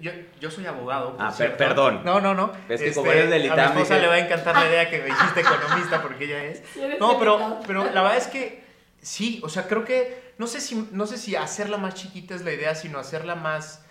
Yo, 0.00 0.10
yo, 0.40 0.50
soy 0.50 0.66
abogado. 0.66 1.16
ah, 1.18 1.32
perdón. 1.56 2.02
No, 2.04 2.20
no, 2.20 2.34
no. 2.34 2.50
Es 2.68 2.82
que 2.82 2.92
como 2.92 3.12
eres 3.12 3.30
del 3.30 3.50
A 3.50 3.54
mi 3.54 3.62
esposa 3.62 3.98
le 3.98 4.08
va 4.08 4.14
a 4.14 4.18
encantar 4.18 4.56
la 4.56 4.66
idea 4.68 4.90
que 4.90 4.98
me 4.98 5.04
dijiste 5.06 5.40
economista 5.40 6.02
porque 6.02 6.24
ella 6.24 6.44
es. 6.44 6.62
No, 6.98 7.18
pero, 7.18 7.60
pero 7.66 7.84
la 7.84 8.02
verdad 8.02 8.16
es 8.16 8.26
que 8.26 8.65
Sí, 9.06 9.40
o 9.44 9.48
sea, 9.48 9.68
creo 9.68 9.84
que, 9.84 10.34
no 10.36 10.48
sé 10.48 10.60
si, 10.60 10.88
no 10.90 11.06
sé 11.06 11.16
si 11.16 11.36
hacerla 11.36 11.76
más 11.76 11.94
chiquita 11.94 12.34
es 12.34 12.42
la 12.42 12.52
idea, 12.52 12.74
sino 12.74 12.98
hacerla 12.98 13.36
más, 13.36 13.84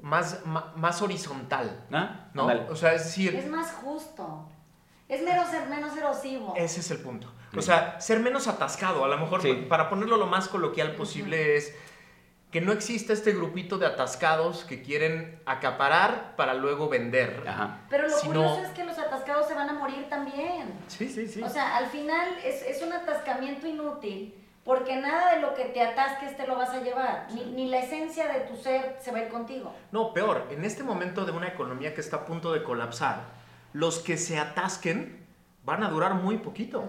más, 0.00 0.46
más, 0.46 1.02
horizontal. 1.02 1.88
¿Ah? 1.90 2.28
¿No? 2.34 2.46
O 2.68 2.76
sea, 2.76 2.94
es 2.94 3.02
decir... 3.02 3.34
Es 3.34 3.48
más 3.48 3.72
justo. 3.72 4.48
Es 5.08 5.22
menos, 5.22 5.48
menos 5.68 5.96
erosivo. 5.96 6.54
Ese 6.56 6.78
es 6.78 6.90
el 6.92 6.98
punto. 6.98 7.32
O 7.56 7.60
sea, 7.62 8.00
ser 8.00 8.20
menos 8.20 8.46
atascado. 8.46 9.04
A 9.04 9.08
lo 9.08 9.18
mejor, 9.18 9.42
para 9.66 9.90
ponerlo 9.90 10.16
lo 10.16 10.28
más 10.28 10.46
coloquial 10.46 10.94
posible, 10.94 11.56
es 11.56 11.74
que 12.52 12.60
no 12.60 12.70
exista 12.70 13.12
este 13.12 13.32
grupito 13.32 13.76
de 13.76 13.86
atascados 13.86 14.62
que 14.62 14.82
quieren 14.82 15.42
acaparar 15.46 16.36
para 16.36 16.54
luego 16.54 16.88
vender. 16.88 17.42
Pero 17.88 18.06
lo 18.06 18.20
curioso 18.20 18.62
es 18.62 18.70
que 18.70 18.84
los 18.84 18.96
atascados 18.96 19.48
se 19.48 19.54
van 19.54 19.68
a 19.68 19.72
morir 19.72 20.08
también. 20.08 20.72
Sí, 20.86 21.08
sí, 21.08 21.26
sí. 21.26 21.42
O 21.42 21.48
sea, 21.48 21.76
al 21.76 21.88
final 21.88 22.38
es, 22.44 22.62
es 22.62 22.80
un 22.82 22.92
atascamiento 22.92 23.66
inútil 23.66 24.36
porque 24.70 24.94
nada 24.94 25.34
de 25.34 25.40
lo 25.40 25.52
que 25.52 25.64
te 25.64 25.82
atasques 25.82 26.36
te 26.36 26.46
lo 26.46 26.54
vas 26.54 26.70
a 26.70 26.80
llevar, 26.80 27.26
ni, 27.34 27.44
ni, 27.46 27.68
la 27.68 27.80
esencia 27.80 28.32
de 28.32 28.42
tu 28.42 28.54
ser 28.54 28.98
se 29.00 29.10
va 29.10 29.18
a 29.18 29.22
ir 29.22 29.28
contigo. 29.28 29.74
No, 29.90 30.14
peor, 30.14 30.46
en 30.52 30.64
este 30.64 30.84
momento 30.84 31.24
de 31.24 31.32
una 31.32 31.48
economía 31.48 31.92
que 31.92 32.00
está 32.00 32.18
a 32.18 32.24
punto 32.24 32.52
de 32.52 32.62
colapsar, 32.62 33.24
los 33.72 33.98
que 33.98 34.16
se 34.16 34.38
atasquen 34.38 35.26
van 35.64 35.82
a 35.82 35.90
durar 35.90 36.14
muy 36.14 36.38
poquito, 36.38 36.88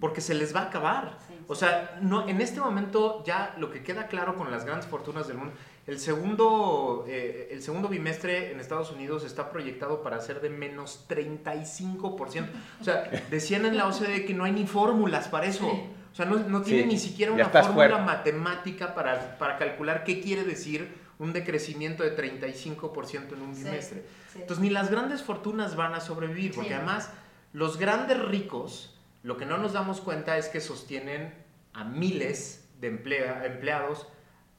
porque 0.00 0.20
se 0.20 0.34
les 0.34 0.52
va 0.52 0.62
a 0.62 0.64
acabar. 0.64 1.16
O 1.46 1.54
sea, 1.54 1.96
no, 2.00 2.28
en 2.28 2.40
este 2.40 2.58
momento 2.58 3.22
ya 3.24 3.54
lo 3.56 3.70
que 3.70 3.84
queda 3.84 4.08
claro 4.08 4.34
con 4.34 4.50
las 4.50 4.64
grandes 4.64 4.88
fortunas 4.88 5.28
del 5.28 5.36
mundo, 5.36 5.54
el 5.86 6.00
segundo, 6.00 7.04
eh, 7.06 7.50
el 7.52 7.62
segundo 7.62 7.88
bimestre 7.88 8.50
en 8.50 8.58
Estados 8.58 8.90
Unidos 8.90 9.24
está 9.24 9.52
proyectado 9.52 10.02
para 10.02 10.20
ser 10.20 10.40
de 10.40 10.50
menos 10.50 11.06
35%. 11.08 12.48
O 12.80 12.84
sea, 12.84 13.08
decían 13.30 13.64
en 13.64 13.76
la 13.76 13.86
OCDE 13.86 14.24
que 14.24 14.34
no 14.34 14.42
hay 14.42 14.50
ni 14.50 14.66
fórmulas 14.66 15.28
para 15.28 15.46
eso. 15.46 15.70
O 16.12 16.14
sea, 16.14 16.26
no, 16.26 16.36
no 16.38 16.60
tiene 16.60 16.86
ni 16.86 16.98
siquiera 16.98 17.32
una 17.32 17.48
fórmula 17.48 17.98
matemática 17.98 18.94
para, 18.94 19.38
para 19.38 19.56
calcular 19.56 20.04
qué 20.04 20.20
quiere 20.20 20.44
decir 20.44 21.00
un 21.18 21.32
decrecimiento 21.32 22.02
de 22.02 22.16
35% 22.16 23.32
en 23.32 23.42
un 23.42 23.54
bimestre. 23.54 24.04
Entonces, 24.34 24.58
ni 24.58 24.70
las 24.70 24.90
grandes 24.90 25.22
fortunas 25.22 25.74
van 25.76 25.94
a 25.94 26.00
sobrevivir, 26.00 26.54
porque 26.54 26.74
además 26.74 27.10
los 27.52 27.78
grandes 27.78 28.18
ricos, 28.18 28.98
lo 29.22 29.36
que 29.36 29.46
no 29.46 29.56
nos 29.56 29.72
damos 29.72 30.00
cuenta 30.00 30.36
es 30.36 30.48
que 30.48 30.60
sostienen 30.60 31.32
a 31.72 31.84
miles 31.84 32.68
de 32.80 32.88
empleados, 32.88 34.06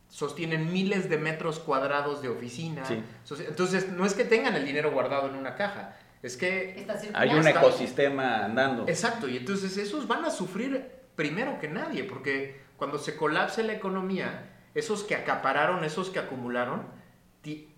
sostienen 0.08 0.72
miles 0.72 1.10
de 1.10 1.18
metros 1.18 1.60
cuadrados 1.60 2.22
de 2.22 2.30
oficina. 2.30 2.84
Entonces, 3.30 3.90
no 3.90 4.06
es 4.06 4.14
que 4.14 4.24
tengan 4.24 4.56
el 4.56 4.66
dinero 4.66 4.92
guardado 4.92 5.28
en 5.28 5.36
una 5.36 5.56
caja, 5.56 5.98
es 6.24 6.38
que... 6.38 6.88
Hay 7.14 7.34
un 7.34 7.46
ecosistema 7.46 8.46
andando. 8.46 8.88
Exacto, 8.88 9.28
y 9.28 9.38
entonces 9.38 9.76
esos 9.78 10.08
van 10.08 10.24
a 10.24 10.32
sufrir 10.32 10.93
primero 11.16 11.60
que 11.60 11.68
nadie, 11.68 12.04
porque 12.04 12.62
cuando 12.78 12.98
se 12.98 13.16
colapse 13.16 13.64
la 13.64 13.74
economía, 13.74 14.50
esos 14.74 15.04
que 15.04 15.16
acapararon, 15.16 15.84
esos 15.84 16.10
que 16.10 16.20
acumularon, 16.20 16.88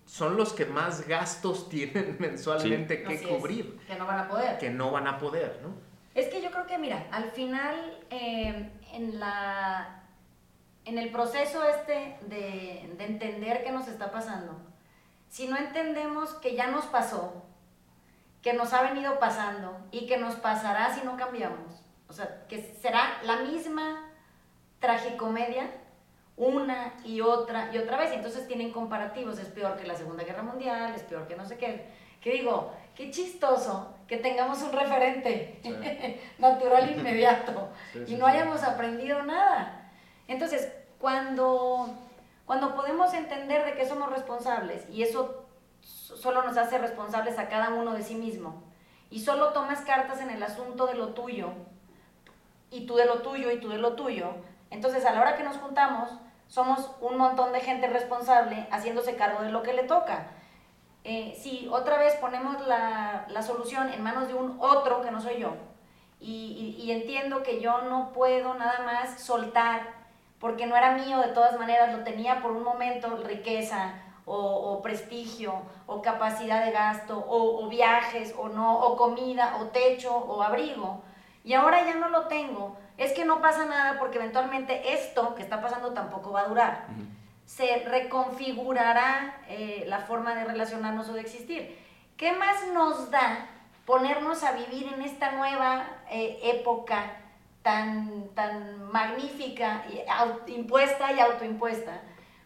son 0.06 0.36
los 0.36 0.52
que 0.52 0.64
más 0.66 1.06
gastos 1.06 1.68
tienen 1.70 2.16
mensualmente 2.18 3.02
que 3.02 3.22
cubrir. 3.22 3.78
que 3.86 3.96
no 3.96 4.06
van 4.06 4.18
a 4.20 4.28
poder. 4.28 4.58
Que 4.58 4.70
no 4.70 4.90
van 4.90 5.06
a 5.06 5.18
poder, 5.18 5.60
¿no? 5.62 5.74
Es 6.14 6.28
que 6.28 6.40
yo 6.40 6.50
creo 6.50 6.66
que, 6.66 6.78
mira, 6.78 7.06
al 7.10 7.30
final, 7.32 7.98
eh, 8.08 8.70
en, 8.92 9.20
la, 9.20 10.04
en 10.86 10.96
el 10.96 11.10
proceso 11.10 11.62
este 11.68 12.16
de, 12.22 12.94
de 12.96 13.04
entender 13.04 13.62
qué 13.62 13.70
nos 13.70 13.86
está 13.86 14.10
pasando, 14.10 14.58
si 15.28 15.46
no 15.46 15.58
entendemos 15.58 16.32
que 16.34 16.54
ya 16.54 16.68
nos 16.68 16.86
pasó, 16.86 17.44
que 18.40 18.54
nos 18.54 18.72
ha 18.72 18.82
venido 18.82 19.18
pasando 19.18 19.76
y 19.90 20.06
que 20.06 20.16
nos 20.16 20.36
pasará 20.36 20.94
si 20.94 21.04
no 21.04 21.18
cambiamos, 21.18 21.84
o 22.08 22.12
sea, 22.12 22.46
que 22.48 22.62
será 22.80 23.20
la 23.24 23.38
misma 23.38 24.10
tragicomedia 24.80 25.70
una 26.36 26.92
y 27.04 27.20
otra 27.20 27.70
y 27.72 27.78
otra 27.78 27.96
vez. 27.96 28.12
Entonces 28.12 28.46
tienen 28.46 28.72
comparativos, 28.72 29.38
es 29.38 29.48
peor 29.48 29.76
que 29.76 29.86
la 29.86 29.96
Segunda 29.96 30.24
Guerra 30.24 30.42
Mundial, 30.42 30.94
es 30.94 31.02
peor 31.02 31.26
que 31.26 31.36
no 31.36 31.44
sé 31.44 31.56
qué. 31.56 31.86
Que 32.20 32.32
digo, 32.32 32.72
qué 32.94 33.10
chistoso 33.10 33.94
que 34.06 34.18
tengamos 34.18 34.62
un 34.62 34.72
referente 34.72 35.60
natural 36.38 36.90
inmediato 36.90 37.70
y 38.06 38.14
no 38.14 38.26
hayamos 38.26 38.62
aprendido 38.62 39.22
nada. 39.22 39.90
Entonces, 40.28 40.72
cuando, 40.98 41.88
cuando 42.44 42.74
podemos 42.74 43.12
entender 43.14 43.64
de 43.64 43.74
que 43.74 43.86
somos 43.86 44.10
responsables 44.10 44.88
y 44.90 45.02
eso 45.02 45.46
solo 45.80 46.42
nos 46.42 46.56
hace 46.56 46.78
responsables 46.78 47.38
a 47.38 47.48
cada 47.48 47.70
uno 47.70 47.92
de 47.92 48.02
sí 48.02 48.14
mismo 48.14 48.62
y 49.10 49.20
solo 49.20 49.52
tomas 49.52 49.82
cartas 49.82 50.20
en 50.20 50.30
el 50.30 50.42
asunto 50.42 50.86
de 50.86 50.94
lo 50.94 51.08
tuyo 51.10 51.52
y 52.70 52.86
tú 52.86 52.96
de 52.96 53.06
lo 53.06 53.22
tuyo 53.22 53.50
y 53.50 53.60
tú 53.60 53.68
de 53.68 53.78
lo 53.78 53.94
tuyo, 53.94 54.34
entonces 54.70 55.04
a 55.04 55.12
la 55.12 55.20
hora 55.20 55.36
que 55.36 55.44
nos 55.44 55.56
juntamos 55.56 56.10
somos 56.48 56.90
un 57.00 57.16
montón 57.18 57.52
de 57.52 57.60
gente 57.60 57.88
responsable 57.88 58.66
haciéndose 58.70 59.16
cargo 59.16 59.42
de 59.42 59.50
lo 59.50 59.62
que 59.62 59.72
le 59.72 59.84
toca. 59.84 60.28
Eh, 61.04 61.36
si 61.40 61.68
otra 61.70 61.98
vez 61.98 62.14
ponemos 62.16 62.66
la, 62.66 63.26
la, 63.28 63.42
solución 63.42 63.92
en 63.92 64.02
manos 64.02 64.26
de 64.26 64.34
un 64.34 64.56
otro 64.60 65.02
que 65.02 65.12
no 65.12 65.20
soy 65.20 65.38
yo, 65.38 65.54
y, 66.18 66.90
entiendo 66.90 67.42
que 67.42 67.60
yo 67.60 67.82
no 67.82 68.12
puedo 68.12 68.54
nada 68.54 68.80
más 68.84 69.20
soltar, 69.20 69.82
porque 70.40 70.66
no 70.66 70.76
era 70.76 70.92
mío 70.92 71.18
de 71.20 71.28
todas 71.28 71.58
maneras, 71.58 71.96
lo 71.96 72.02
tenía 72.02 72.42
por 72.42 72.50
un 72.50 72.64
momento, 72.64 73.16
riqueza, 73.18 73.94
o, 74.24 74.34
o 74.36 74.82
prestigio, 74.82 75.62
o 75.86 76.02
capacidad 76.02 76.64
de 76.64 76.72
gasto, 76.72 77.18
o, 77.18 77.64
o 77.64 77.68
viajes, 77.68 78.34
o 78.36 78.48
no, 78.48 78.78
o 78.80 78.96
comida, 78.96 79.58
o 79.60 79.66
techo, 79.66 80.16
o 80.16 80.42
abrigo, 80.42 81.02
y 81.46 81.54
ahora 81.54 81.86
ya 81.86 81.94
no 81.94 82.08
lo 82.08 82.26
tengo, 82.26 82.76
es 82.98 83.12
que 83.12 83.24
no 83.24 83.40
pasa 83.40 83.66
nada 83.66 84.00
porque 84.00 84.18
eventualmente 84.18 84.94
esto 84.94 85.36
que 85.36 85.42
está 85.42 85.62
pasando 85.62 85.92
tampoco 85.92 86.32
va 86.32 86.40
a 86.40 86.48
durar. 86.48 86.86
Se 87.44 87.84
reconfigurará 87.84 89.42
eh, 89.48 89.84
la 89.86 90.00
forma 90.00 90.34
de 90.34 90.44
relacionarnos 90.44 91.08
o 91.08 91.12
de 91.12 91.20
existir. 91.20 91.78
¿Qué 92.16 92.32
más 92.32 92.66
nos 92.74 93.12
da 93.12 93.46
ponernos 93.84 94.42
a 94.42 94.52
vivir 94.52 94.92
en 94.92 95.02
esta 95.02 95.32
nueva 95.32 95.86
eh, 96.10 96.40
época 96.42 97.12
tan, 97.62 98.28
tan 98.34 98.90
magnífica, 98.90 99.84
y 99.88 100.52
impuesta 100.52 101.12
y 101.12 101.20
autoimpuesta, 101.20 102.00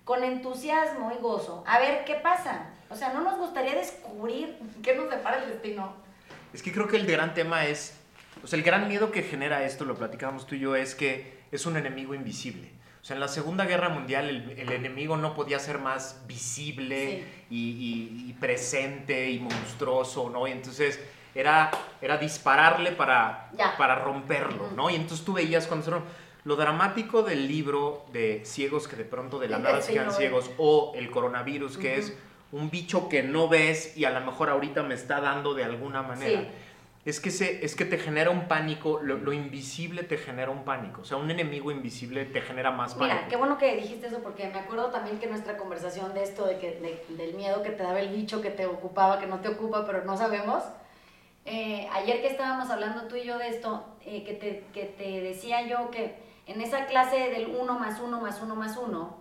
con 0.04 0.24
entusiasmo 0.24 1.10
y 1.18 1.22
gozo? 1.22 1.64
A 1.66 1.78
ver 1.78 2.04
qué 2.04 2.16
pasa. 2.16 2.66
O 2.90 2.96
sea, 2.96 3.14
¿no 3.14 3.22
nos 3.22 3.38
gustaría 3.38 3.74
descubrir 3.74 4.58
qué 4.82 4.94
nos 4.94 5.08
depara 5.08 5.38
el 5.38 5.48
destino? 5.48 5.94
Es 6.52 6.62
que 6.62 6.70
creo 6.70 6.86
que 6.86 6.96
el 6.96 7.06
gran 7.06 7.32
tema 7.32 7.64
es 7.64 7.99
o 8.42 8.46
sea, 8.46 8.58
el 8.58 8.64
gran 8.64 8.88
miedo 8.88 9.10
que 9.10 9.22
genera 9.22 9.64
esto, 9.64 9.84
lo 9.84 9.96
platicábamos 9.96 10.46
tú 10.46 10.54
y 10.54 10.60
yo, 10.60 10.76
es 10.76 10.94
que 10.94 11.40
es 11.50 11.66
un 11.66 11.76
enemigo 11.76 12.14
invisible. 12.14 12.68
O 13.02 13.04
sea, 13.04 13.14
en 13.14 13.20
la 13.20 13.28
Segunda 13.28 13.64
Guerra 13.64 13.88
Mundial 13.88 14.28
el, 14.28 14.72
enemigo 14.72 15.16
no 15.16 15.34
podía 15.34 15.58
ser 15.58 15.78
más 15.78 16.22
visible 16.26 17.24
y, 17.50 18.34
presente 18.40 19.30
y 19.30 19.38
monstruoso, 19.38 20.30
¿no? 20.30 20.46
Y 20.46 20.52
entonces 20.52 21.00
era, 21.34 21.70
era 22.00 22.18
dispararle 22.18 22.92
para, 22.92 23.50
para 23.78 23.96
romperlo, 23.96 24.70
¿no? 24.76 24.90
Y 24.90 24.96
entonces 24.96 25.24
tú 25.24 25.32
veías 25.32 25.66
cuando 25.66 26.02
Lo 26.44 26.56
dramático 26.56 27.22
del 27.22 27.48
libro 27.48 28.04
de 28.12 28.42
ciegos 28.44 28.86
que 28.86 28.96
de 28.96 29.04
pronto 29.04 29.38
de 29.38 29.48
la 29.48 29.58
nada 29.58 29.80
se 29.80 29.92
quedan 29.92 30.12
ciegos 30.12 30.50
o 30.58 30.92
el 30.94 31.10
coronavirus, 31.10 31.78
que 31.78 31.98
es 31.98 32.16
un 32.52 32.70
bicho 32.70 33.08
que 33.08 33.22
no 33.22 33.48
ves 33.48 33.96
y 33.96 34.04
a 34.04 34.10
lo 34.10 34.20
mejor 34.20 34.50
ahorita 34.50 34.82
me 34.82 34.94
está 34.94 35.20
dando 35.20 35.54
de 35.54 35.64
alguna 35.64 36.02
manera 36.02 36.48
es 37.04 37.18
que, 37.18 37.30
se, 37.30 37.64
es 37.64 37.74
que 37.74 37.86
te 37.86 37.96
genera 37.96 38.30
un 38.30 38.46
pánico, 38.46 39.00
lo, 39.02 39.32
invisible 39.32 40.02
te 40.02 40.18
genera 40.18 40.50
un 40.50 40.64
pánico, 40.64 41.00
o 41.00 41.04
sea, 41.04 41.16
un 41.16 41.30
enemigo 41.30 41.70
invisible 41.70 42.26
te 42.26 42.42
genera 42.42 42.70
más 42.70 42.94
pánico. 42.94 43.14
Mira, 43.14 43.28
qué 43.28 43.36
bueno 43.36 43.56
que 43.56 43.74
dijiste 43.76 44.08
eso, 44.08 44.18
porque 44.22 44.48
me 44.48 44.58
acuerdo 44.58 44.90
también 44.90 45.18
que 45.18 45.26
nuestra 45.26 45.56
conversación 45.56 46.12
de 46.12 46.24
esto, 46.24 46.44
de 46.44 46.58
que, 46.58 47.04
del 47.08 47.34
miedo 47.34 47.62
que 47.62 47.70
te 47.70 47.82
daba 47.82 48.00
el 48.00 48.10
bicho, 48.10 48.42
que 48.42 48.50
te 48.50 48.66
ocupaba, 48.66 49.18
que 49.18 49.26
no 49.26 49.40
te 49.40 49.48
ocupa, 49.48 49.86
pero 49.86 50.04
no 50.04 50.16
sabemos. 50.18 50.62
Eh, 51.46 51.88
ayer 51.92 52.20
que 52.20 52.26
estábamos 52.26 52.68
hablando 52.68 53.08
tú 53.08 53.16
y 53.16 53.24
yo 53.24 53.38
de 53.38 53.48
esto, 53.48 53.82
eh, 54.04 54.22
que, 54.24 54.34
te, 54.34 54.64
que 54.74 54.84
te 54.84 55.22
decía 55.22 55.66
yo 55.66 55.90
que 55.90 56.16
en 56.46 56.60
esa 56.60 56.84
clase 56.84 57.30
del 57.30 57.46
1 57.46 57.78
más 57.78 57.98
1 57.98 58.20
más 58.20 58.42
1 58.42 58.56
más 58.56 58.76
1, 58.76 59.16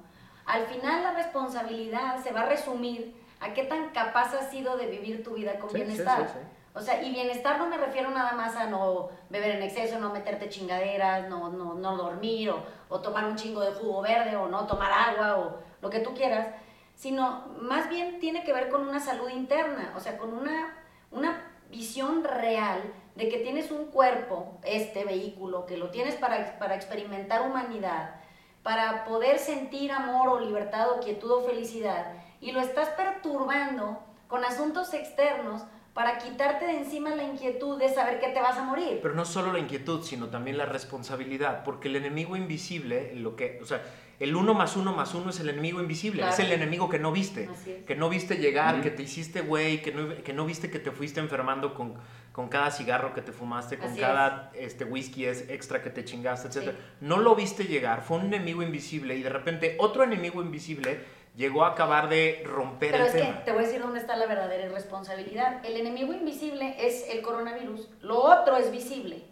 al 0.46 0.66
final 0.66 1.04
la 1.04 1.14
responsabilidad 1.14 2.22
se 2.22 2.34
va 2.34 2.42
a 2.42 2.46
resumir 2.50 3.16
a 3.40 3.54
qué 3.54 3.64
tan 3.64 3.92
capaz 3.92 4.34
has 4.34 4.52
sido 4.52 4.76
de 4.76 4.88
vivir 4.88 5.24
tu 5.24 5.36
vida 5.36 5.60
con 5.60 5.72
bienestar. 5.72 6.28
Sí, 6.28 6.34
sí, 6.34 6.59
o 6.74 6.82
sea, 6.82 7.02
y 7.02 7.12
bienestar 7.12 7.58
no 7.58 7.68
me 7.68 7.78
refiero 7.78 8.10
nada 8.12 8.34
más 8.34 8.56
a 8.56 8.68
no 8.68 9.10
beber 9.30 9.56
en 9.56 9.64
exceso, 9.64 10.00
no 10.00 10.12
meterte 10.12 10.50
chingaderas, 10.50 11.28
no, 11.28 11.50
no, 11.50 11.74
no 11.74 11.98
dormir 11.98 12.52
o, 12.52 12.64
o, 12.90 13.00
tomar 13.00 13.26
un 13.26 13.36
chingo 13.36 13.62
de 13.62 13.72
jugo 13.72 14.02
verde 14.02 14.36
o 14.36 14.48
no 14.48 14.68
tomar 14.68 14.92
agua 14.92 15.40
o 15.40 15.58
lo 15.82 15.90
que 15.90 16.00
tú 16.00 16.14
quieras, 16.14 16.48
sino 16.96 17.48
más 17.62 17.90
bien 17.90 18.20
tiene 18.20 18.44
que 18.44 18.54
ver 18.54 18.70
con 18.70 18.88
una 18.88 19.00
salud 19.00 19.30
interna, 19.30 19.94
o 19.96 20.00
sea, 20.00 20.18
con 20.18 20.34
una, 20.34 20.78
una 21.12 21.50
visión 21.70 22.24
real 22.24 22.82
de 23.16 23.30
que 23.30 23.40
tienes 23.40 23.72
un 23.72 23.86
cuerpo, 23.86 24.60
este 24.64 25.04
vehículo, 25.04 25.66
que 25.66 25.78
lo 25.78 25.90
tienes 25.90 26.16
para, 26.16 26.58
para 26.60 26.76
experimentar 26.76 27.42
humanidad, 27.42 28.16
para 28.64 29.06
poder 29.06 29.40
sentir 29.40 29.92
amor 29.92 30.30
o 30.30 30.40
libertad 30.40 30.92
o 30.92 31.00
quietud 31.00 31.32
o 31.32 31.42
felicidad, 31.42 32.14
y 32.42 32.52
lo 32.52 32.62
estás 32.62 32.90
perturbando 32.90 34.00
con 34.28 34.46
asuntos 34.46 34.94
externos 34.94 35.64
para 36.00 36.18
quitarte 36.18 36.66
de 36.66 36.78
encima 36.78 37.10
la 37.10 37.26
inquietud 37.26 37.78
de 37.78 37.94
saber 37.94 38.22
que 38.22 38.30
te 38.30 38.40
vas 38.40 38.58
a 38.58 38.64
morir. 38.64 39.00
Pero 39.02 39.16
no 39.16 39.26
solo 39.26 39.52
la 39.52 39.60
inquietud, 39.60 40.02
sino 40.02 40.30
también 40.30 40.58
la 40.58 40.66
responsabilidad, 40.66 41.66
porque 41.66 41.90
el 41.90 41.98
enemigo 41.98 42.38
invisible, 42.38 43.12
lo 43.16 43.36
que, 43.36 43.60
o 43.62 43.66
sea, 43.66 43.84
el 44.18 44.34
uno 44.34 44.54
más 44.54 44.78
uno 44.78 44.94
más 44.94 45.14
uno 45.14 45.30
es 45.30 45.42
el 45.42 45.50
enemigo 45.50 45.82
invisible, 45.82 46.26
es 46.26 46.40
el 46.40 46.54
enemigo 46.54 46.88
que 46.88 47.00
no 47.00 47.12
viste, 47.12 47.50
que 47.86 47.96
no 47.98 48.08
viste 48.08 48.38
llegar, 48.38 48.82
que 48.82 48.92
te 48.92 49.04
hiciste 49.04 49.42
güey, 49.42 49.82
que 49.82 49.92
no, 49.92 50.24
que 50.24 50.32
no 50.32 50.46
viste 50.46 50.72
que 50.72 50.80
te 50.80 50.92
fuiste 50.92 51.20
enfermando 51.20 51.74
con, 51.74 51.96
con 52.32 52.48
cada 52.48 52.72
cigarro 52.72 53.14
que 53.14 53.22
te 53.22 53.34
fumaste, 53.34 53.78
con 53.78 53.94
cada 53.98 54.52
este, 54.56 54.86
whisky 54.86 55.26
extra 55.26 55.82
que 55.82 55.90
te 55.90 56.06
chingaste, 56.06 56.48
etc. 56.48 56.76
No 57.02 57.18
lo 57.18 57.36
viste 57.36 57.66
llegar, 57.66 58.04
fue 58.04 58.20
un 58.20 58.28
enemigo 58.28 58.64
invisible 58.64 59.18
y 59.18 59.22
de 59.22 59.30
repente 59.30 59.76
otro 59.80 60.04
enemigo 60.04 60.42
invisible 60.42 61.19
llegó 61.36 61.64
a 61.64 61.70
acabar 61.70 62.10
de 62.10 62.44
romper 62.46 62.92
Pero 62.92 63.06
el 63.06 63.16
es 63.16 63.26
que 63.26 63.34
te 63.46 63.52
voy 63.52 63.64
a 63.64 63.66
decir 63.68 63.82
dónde 63.82 64.00
está 64.00 64.16
la 64.16 64.26
verdadera 64.26 64.66
irresponsabilidad. 64.66 65.66
El 65.66 65.78
enemigo 65.78 66.14
invisible 66.14 66.76
es 66.80 67.10
el 67.10 67.22
coronavirus, 67.22 67.90
lo 68.02 68.22
otro 68.22 68.58
es 68.58 68.72
visible. 68.72 69.24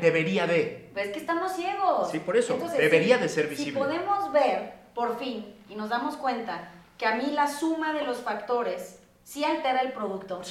debería 0.00 0.46
de. 0.46 0.90
Pues 0.92 1.06
es 1.06 1.12
que 1.12 1.20
estamos 1.20 1.52
ciegos. 1.52 2.10
Sí, 2.10 2.18
por 2.18 2.36
eso, 2.36 2.58
debería 2.76 3.18
de 3.18 3.28
ser 3.28 3.46
visible. 3.48 3.72
Si 3.72 3.78
podemos 3.78 4.32
ver, 4.32 4.72
por 4.94 5.18
fin, 5.18 5.54
y 5.68 5.74
nos 5.74 5.88
damos 5.88 6.16
cuenta 6.16 6.72
que 6.98 7.06
a 7.06 7.14
mí 7.14 7.30
la 7.32 7.46
suma 7.46 7.92
de 7.92 8.02
los 8.02 8.18
factores 8.18 9.00
sí 9.22 9.44
altera 9.44 9.80
el 9.80 9.92
producto. 9.92 10.42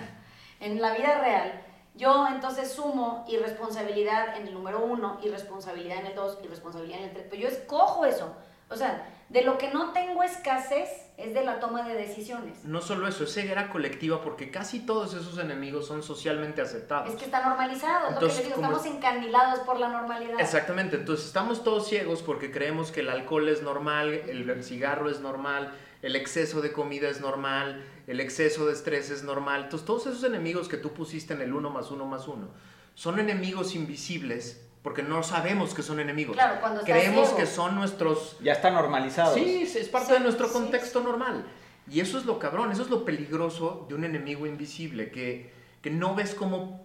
en 0.60 0.80
la 0.80 0.94
vida 0.96 1.20
real, 1.20 1.62
yo 1.94 2.26
entonces 2.28 2.72
sumo 2.72 3.24
irresponsabilidad 3.28 4.36
en 4.36 4.48
el 4.48 4.54
número 4.54 4.84
uno, 4.84 5.18
irresponsabilidad 5.22 5.98
en 5.98 6.06
el 6.06 6.14
dos, 6.14 6.38
irresponsabilidad 6.42 6.98
en 6.98 7.04
el 7.06 7.12
tres. 7.12 7.26
Pero 7.30 7.42
yo 7.42 7.48
escojo 7.48 8.04
eso. 8.04 8.36
O 8.68 8.76
sea, 8.76 9.08
de 9.28 9.42
lo 9.42 9.58
que 9.58 9.70
no 9.72 9.92
tengo 9.92 10.22
escasez 10.22 10.88
es 11.16 11.34
de 11.34 11.44
la 11.44 11.58
toma 11.60 11.88
de 11.88 11.94
decisiones. 11.94 12.64
No 12.64 12.80
solo 12.80 13.08
eso, 13.08 13.24
es 13.24 13.32
ceguera 13.32 13.70
colectiva 13.70 14.20
porque 14.22 14.50
casi 14.50 14.80
todos 14.80 15.14
esos 15.14 15.38
enemigos 15.38 15.86
son 15.86 16.02
socialmente 16.02 16.60
aceptados. 16.60 17.10
Es 17.10 17.16
que 17.16 17.24
está 17.24 17.44
normalizado, 17.44 18.08
entonces, 18.08 18.38
lo 18.38 18.42
que 18.42 18.48
digo, 18.48 18.60
estamos 18.60 18.86
encandilados 18.86 19.60
por 19.60 19.80
la 19.80 19.88
normalidad. 19.88 20.38
Exactamente, 20.38 20.96
entonces 20.96 21.26
estamos 21.26 21.64
todos 21.64 21.88
ciegos 21.88 22.22
porque 22.22 22.50
creemos 22.50 22.92
que 22.92 23.00
el 23.00 23.08
alcohol 23.08 23.48
es 23.48 23.62
normal, 23.62 24.12
el 24.12 24.62
cigarro 24.62 25.08
es 25.10 25.20
normal, 25.20 25.72
el 26.02 26.14
exceso 26.14 26.60
de 26.60 26.72
comida 26.72 27.08
es 27.08 27.20
normal, 27.20 27.84
el 28.06 28.20
exceso 28.20 28.66
de 28.66 28.74
estrés 28.74 29.10
es 29.10 29.22
normal. 29.22 29.64
Entonces, 29.64 29.86
todos 29.86 30.06
esos 30.06 30.22
enemigos 30.24 30.68
que 30.68 30.76
tú 30.76 30.92
pusiste 30.92 31.34
en 31.34 31.40
el 31.40 31.52
uno 31.52 31.70
más 31.70 31.90
uno 31.90 32.04
más 32.04 32.28
uno 32.28 32.48
son 32.94 33.18
enemigos 33.18 33.74
invisibles 33.74 34.62
porque 34.86 35.02
no 35.02 35.24
sabemos 35.24 35.74
que 35.74 35.82
son 35.82 35.98
enemigos. 35.98 36.36
Claro, 36.36 36.60
cuando 36.60 36.82
Creemos 36.82 37.30
que 37.30 37.44
son 37.44 37.74
nuestros... 37.74 38.36
Ya 38.40 38.52
están 38.52 38.74
normalizados. 38.74 39.34
Sí, 39.34 39.62
es 39.62 39.88
parte 39.88 40.12
de 40.12 40.20
nuestro 40.20 40.48
contexto 40.48 41.00
normal. 41.00 41.44
Y 41.90 41.98
eso 41.98 42.16
es 42.16 42.24
lo 42.24 42.38
cabrón, 42.38 42.70
eso 42.70 42.82
es 42.82 42.88
lo 42.88 43.04
peligroso 43.04 43.84
de 43.88 43.96
un 43.96 44.04
enemigo 44.04 44.46
invisible, 44.46 45.10
que, 45.10 45.52
que 45.82 45.90
no 45.90 46.14
ves 46.14 46.36
cómo, 46.36 46.84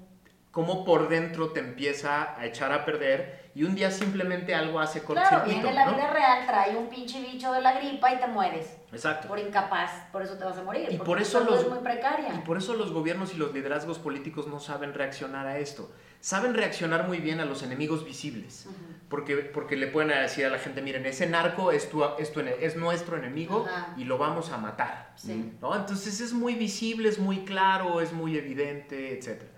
cómo 0.50 0.84
por 0.84 1.10
dentro 1.10 1.52
te 1.52 1.60
empieza 1.60 2.36
a 2.40 2.48
echar 2.48 2.72
a 2.72 2.86
perder 2.86 3.52
y 3.54 3.66
un 3.66 3.76
día 3.76 3.92
simplemente 3.92 4.56
algo 4.56 4.80
hace 4.80 5.04
cortocircuito. 5.04 5.62
Claro, 5.62 5.62
viene 5.62 5.74
la 5.74 5.92
vida 5.92 6.12
real, 6.12 6.48
trae 6.48 6.76
un 6.76 6.88
pinche 6.88 7.22
bicho 7.22 7.52
de 7.52 7.62
la 7.62 7.74
gripa 7.74 8.12
y 8.14 8.18
te 8.18 8.26
mueres. 8.26 8.78
Exacto. 8.92 9.28
Por 9.28 9.38
incapaz, 9.38 9.92
por 10.12 10.24
eso 10.24 10.40
te 10.40 10.44
vas 10.46 10.58
a 10.58 10.64
morir. 10.64 10.88
Y 10.90 10.98
por 10.98 11.22
eso 11.22 11.42
los, 11.42 11.62
es 11.62 11.70
muy 11.70 11.80
precaria. 11.80 12.34
Y 12.34 12.40
por 12.40 12.58
eso 12.58 12.74
los 12.74 12.92
gobiernos 12.92 13.32
y 13.36 13.38
los 13.38 13.54
liderazgos 13.54 14.00
políticos 14.00 14.48
no 14.48 14.60
saben 14.60 14.96
reaccionar 14.96 15.46
a 15.46 15.60
esto. 15.60 15.92
Saben 16.22 16.54
reaccionar 16.54 17.08
muy 17.08 17.18
bien 17.18 17.40
a 17.40 17.46
los 17.46 17.64
enemigos 17.64 18.06
visibles. 18.06 18.68
porque, 19.10 19.38
porque 19.38 19.76
le 19.76 19.88
pueden 19.88 20.10
decir 20.10 20.46
a 20.46 20.50
la 20.50 20.60
gente, 20.60 20.82
miren, 20.82 21.06
ese 21.06 21.28
narco 21.28 21.72
es, 21.74 21.90
tu, 21.90 22.02
es, 22.18 22.32
es 22.62 22.76
nuestro 22.78 23.18
enemigo 23.18 23.68
y 23.98 24.06
lo 24.06 24.18
vamos 24.18 24.52
a 24.52 24.58
matar. 24.58 25.12
Sí. 25.18 25.52
¿no? 25.62 25.76
Entonces 25.76 26.22
es 26.22 26.32
muy 26.32 26.56
visible, 26.56 27.10
es 27.10 27.20
muy 27.20 27.44
claro, 27.44 28.00
es 28.00 28.14
muy 28.14 28.38
evidente, 28.38 29.18
etcétera. 29.18 29.52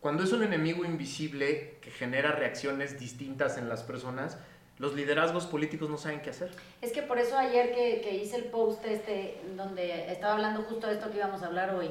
Cuando 0.00 0.22
es 0.22 0.32
un 0.32 0.44
enemigo 0.44 0.84
invisible 0.84 1.78
que 1.82 1.90
genera 1.90 2.32
reacciones 2.32 2.98
distintas 2.98 3.58
en 3.58 3.68
las 3.68 3.82
personas, 3.82 4.38
los 4.78 4.94
liderazgos 4.94 5.46
políticos 5.46 5.90
no 5.90 5.98
saben 5.98 6.20
qué 6.20 6.30
hacer. 6.30 6.50
Es 6.80 6.92
que 6.92 7.02
por 7.02 7.18
eso 7.18 7.36
ayer 7.36 7.72
que, 7.72 8.14
hice 8.14 8.36
el 8.36 8.44
post 8.44 8.84
este, 8.84 9.40
donde 9.56 10.12
estaba 10.12 10.34
hablando 10.34 10.62
justo 10.62 10.86
de 10.86 10.94
esto 10.94 11.10
que 11.10 11.16
íbamos 11.16 11.42
a 11.42 11.46
hablar 11.46 11.74
hoy, 11.74 11.90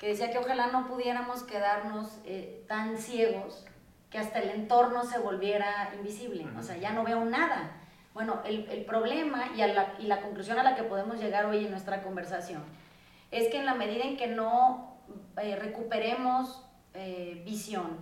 que 0.00 0.08
decía 0.08 0.30
que 0.30 0.38
ojalá 0.38 0.68
no 0.68 0.86
pudiéramos 0.88 1.42
quedarnos 1.42 2.18
eh, 2.24 2.64
tan 2.66 2.96
ciegos 2.96 3.66
que 4.08 4.18
hasta 4.18 4.38
el 4.40 4.48
entorno 4.48 5.04
se 5.04 5.18
volviera 5.18 5.92
invisible, 5.94 6.48
o 6.58 6.62
sea, 6.62 6.78
ya 6.78 6.92
no 6.92 7.04
veo 7.04 7.22
nada. 7.26 7.76
Bueno, 8.14 8.40
el, 8.46 8.66
el 8.70 8.84
problema 8.86 9.50
y, 9.54 9.58
la, 9.58 9.94
y 10.00 10.06
la 10.06 10.22
conclusión 10.22 10.58
a 10.58 10.62
la 10.62 10.74
que 10.74 10.82
podemos 10.84 11.20
llegar 11.20 11.44
hoy 11.44 11.66
en 11.66 11.70
nuestra 11.70 12.02
conversación 12.02 12.62
es 13.30 13.48
que 13.48 13.58
en 13.58 13.66
la 13.66 13.74
medida 13.74 14.04
en 14.04 14.16
que 14.16 14.26
no 14.26 14.96
eh, 15.36 15.54
recuperemos 15.54 16.64
eh, 16.94 17.42
visión 17.44 17.98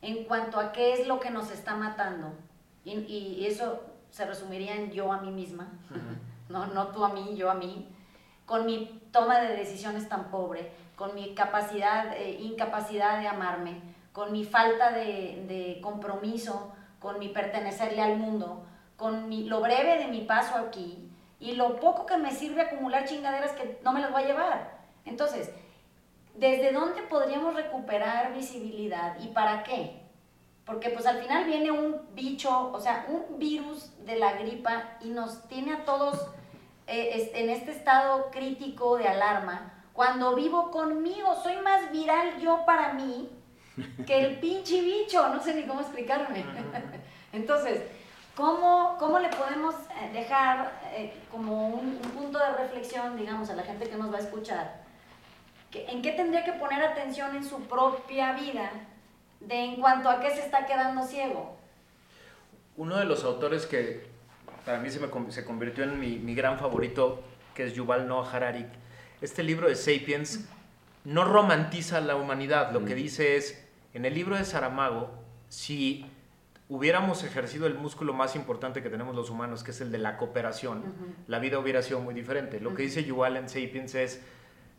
en 0.00 0.24
cuanto 0.24 0.60
a 0.60 0.70
qué 0.70 0.92
es 0.92 1.08
lo 1.08 1.18
que 1.18 1.30
nos 1.30 1.50
está 1.50 1.74
matando. 1.74 2.32
Y, 2.84 3.44
eso 3.44 3.82
se 4.10 4.24
resumiría 4.24 4.76
en 4.76 4.92
yo 4.92 5.12
a 5.12 5.20
mí 5.20 5.30
misma, 5.30 5.68
no, 6.48 6.68
no 6.68 6.88
tú 6.88 7.04
a 7.04 7.10
mí, 7.12 7.34
yo 7.36 7.50
a 7.50 7.54
mí, 7.54 7.86
con 8.48 8.64
mi 8.64 9.02
toma 9.12 9.40
de 9.40 9.56
decisiones 9.56 10.08
tan 10.08 10.30
pobre, 10.30 10.72
con 10.96 11.14
mi 11.14 11.34
capacidad, 11.34 12.16
eh, 12.16 12.38
incapacidad 12.40 13.20
de 13.20 13.28
amarme, 13.28 13.82
con 14.12 14.32
mi 14.32 14.44
falta 14.44 14.90
de, 14.90 15.44
de, 15.46 15.80
compromiso, 15.82 16.72
con 16.98 17.18
mi 17.18 17.28
pertenecerle 17.28 18.00
al 18.00 18.16
mundo, 18.16 18.64
con 18.96 19.28
mi, 19.28 19.44
lo 19.44 19.60
breve 19.60 19.98
de 19.98 20.08
mi 20.08 20.22
paso 20.22 20.56
aquí 20.56 21.10
y 21.38 21.52
lo 21.52 21.76
poco 21.76 22.06
que 22.06 22.16
me 22.16 22.32
sirve 22.32 22.62
acumular 22.62 23.04
chingaderas 23.04 23.52
que 23.52 23.78
no 23.84 23.92
me 23.92 24.00
las 24.00 24.10
voy 24.10 24.22
a 24.22 24.26
llevar. 24.26 24.78
Entonces, 25.04 25.52
¿desde 26.34 26.72
dónde 26.72 27.02
podríamos 27.02 27.54
recuperar 27.54 28.32
visibilidad 28.32 29.20
y 29.20 29.28
para 29.28 29.62
qué? 29.62 30.00
Porque 30.64 30.88
pues 30.88 31.06
al 31.06 31.18
final 31.18 31.44
viene 31.44 31.70
un 31.70 32.00
bicho, 32.14 32.72
o 32.72 32.80
sea, 32.80 33.06
un 33.08 33.38
virus 33.38 33.92
de 34.06 34.16
la 34.16 34.32
gripa 34.32 34.96
y 35.02 35.10
nos 35.10 35.46
tiene 35.48 35.74
a 35.74 35.84
todos 35.84 36.30
eh, 36.88 37.30
en 37.34 37.50
este 37.50 37.70
estado 37.70 38.30
crítico 38.30 38.96
de 38.96 39.06
alarma. 39.06 39.74
Cuando 39.92 40.34
vivo 40.34 40.70
conmigo, 40.70 41.34
soy 41.42 41.56
más 41.58 41.92
viral 41.92 42.40
yo 42.40 42.64
para 42.64 42.94
mí 42.94 43.28
que 44.06 44.20
el 44.24 44.38
pinche 44.40 44.80
bicho, 44.80 45.28
no 45.28 45.42
sé 45.42 45.54
ni 45.54 45.64
cómo 45.64 45.80
explicarme. 45.80 46.46
Entonces, 47.32 47.82
¿cómo, 48.34 48.96
¿cómo 48.98 49.18
le 49.18 49.28
podemos 49.28 49.74
eh, 49.74 50.10
dejar 50.14 50.80
eh, 50.94 51.12
como 51.30 51.66
un 51.66 51.98
punto 51.98 52.38
de 52.38 52.54
reflexión, 52.54 53.18
digamos, 53.18 53.50
a 53.50 53.56
la 53.56 53.64
gente 53.64 53.86
que 53.88 53.96
nos 53.96 54.10
va 54.10 54.16
a 54.16 54.20
escuchar? 54.20 54.82
¿En 55.72 56.00
qué 56.00 56.12
tendría 56.12 56.42
que 56.42 56.52
poner 56.52 56.82
atención 56.82 57.36
en 57.36 57.44
su 57.44 57.60
propia 57.64 58.32
vida 58.32 58.70
de 59.40 59.64
en 59.64 59.76
cuanto 59.76 60.08
a 60.08 60.20
qué 60.20 60.30
se 60.30 60.40
está 60.40 60.64
quedando 60.64 61.02
ciego? 61.02 61.58
Uno 62.78 62.96
de 62.96 63.04
los 63.04 63.24
autores 63.24 63.66
que 63.66 64.07
para 64.68 64.80
mí 64.80 64.90
se, 64.90 65.00
me, 65.00 65.08
se 65.32 65.46
convirtió 65.46 65.82
en 65.84 65.98
mi, 65.98 66.18
mi, 66.18 66.34
gran 66.34 66.58
favorito, 66.58 67.22
que 67.54 67.64
es 67.64 67.72
Yuval 67.72 68.06
Noah 68.06 68.30
Harari, 68.30 68.66
este 69.22 69.42
libro 69.42 69.66
de 69.66 69.74
Sapiens 69.74 70.46
no 71.06 71.24
romantiza 71.24 72.02
la 72.02 72.16
humanidad, 72.16 72.70
lo 72.72 72.84
que 72.84 72.92
mm. 72.92 72.98
dice 72.98 73.36
es, 73.36 73.66
en 73.94 74.04
el 74.04 74.12
libro 74.12 74.36
de 74.36 74.44
Saramago, 74.44 75.10
si 75.48 76.04
hubiéramos 76.68 77.24
ejercido 77.24 77.66
el 77.66 77.76
músculo 77.76 78.12
más 78.12 78.36
importante 78.36 78.82
que 78.82 78.90
tenemos 78.90 79.16
los 79.16 79.30
humanos, 79.30 79.64
que 79.64 79.70
es 79.70 79.80
el 79.80 79.90
de 79.90 79.96
la 79.96 80.18
cooperación, 80.18 80.84
la 81.28 81.38
vida 81.38 81.58
hubiera 81.58 81.80
sido 81.80 82.00
muy 82.00 82.12
diferente. 82.12 82.60
Lo 82.60 82.74
que 82.74 82.82
dice 82.82 83.04
Yuval 83.04 83.38
en 83.38 83.48
Sapiens 83.48 83.94
es, 83.94 84.20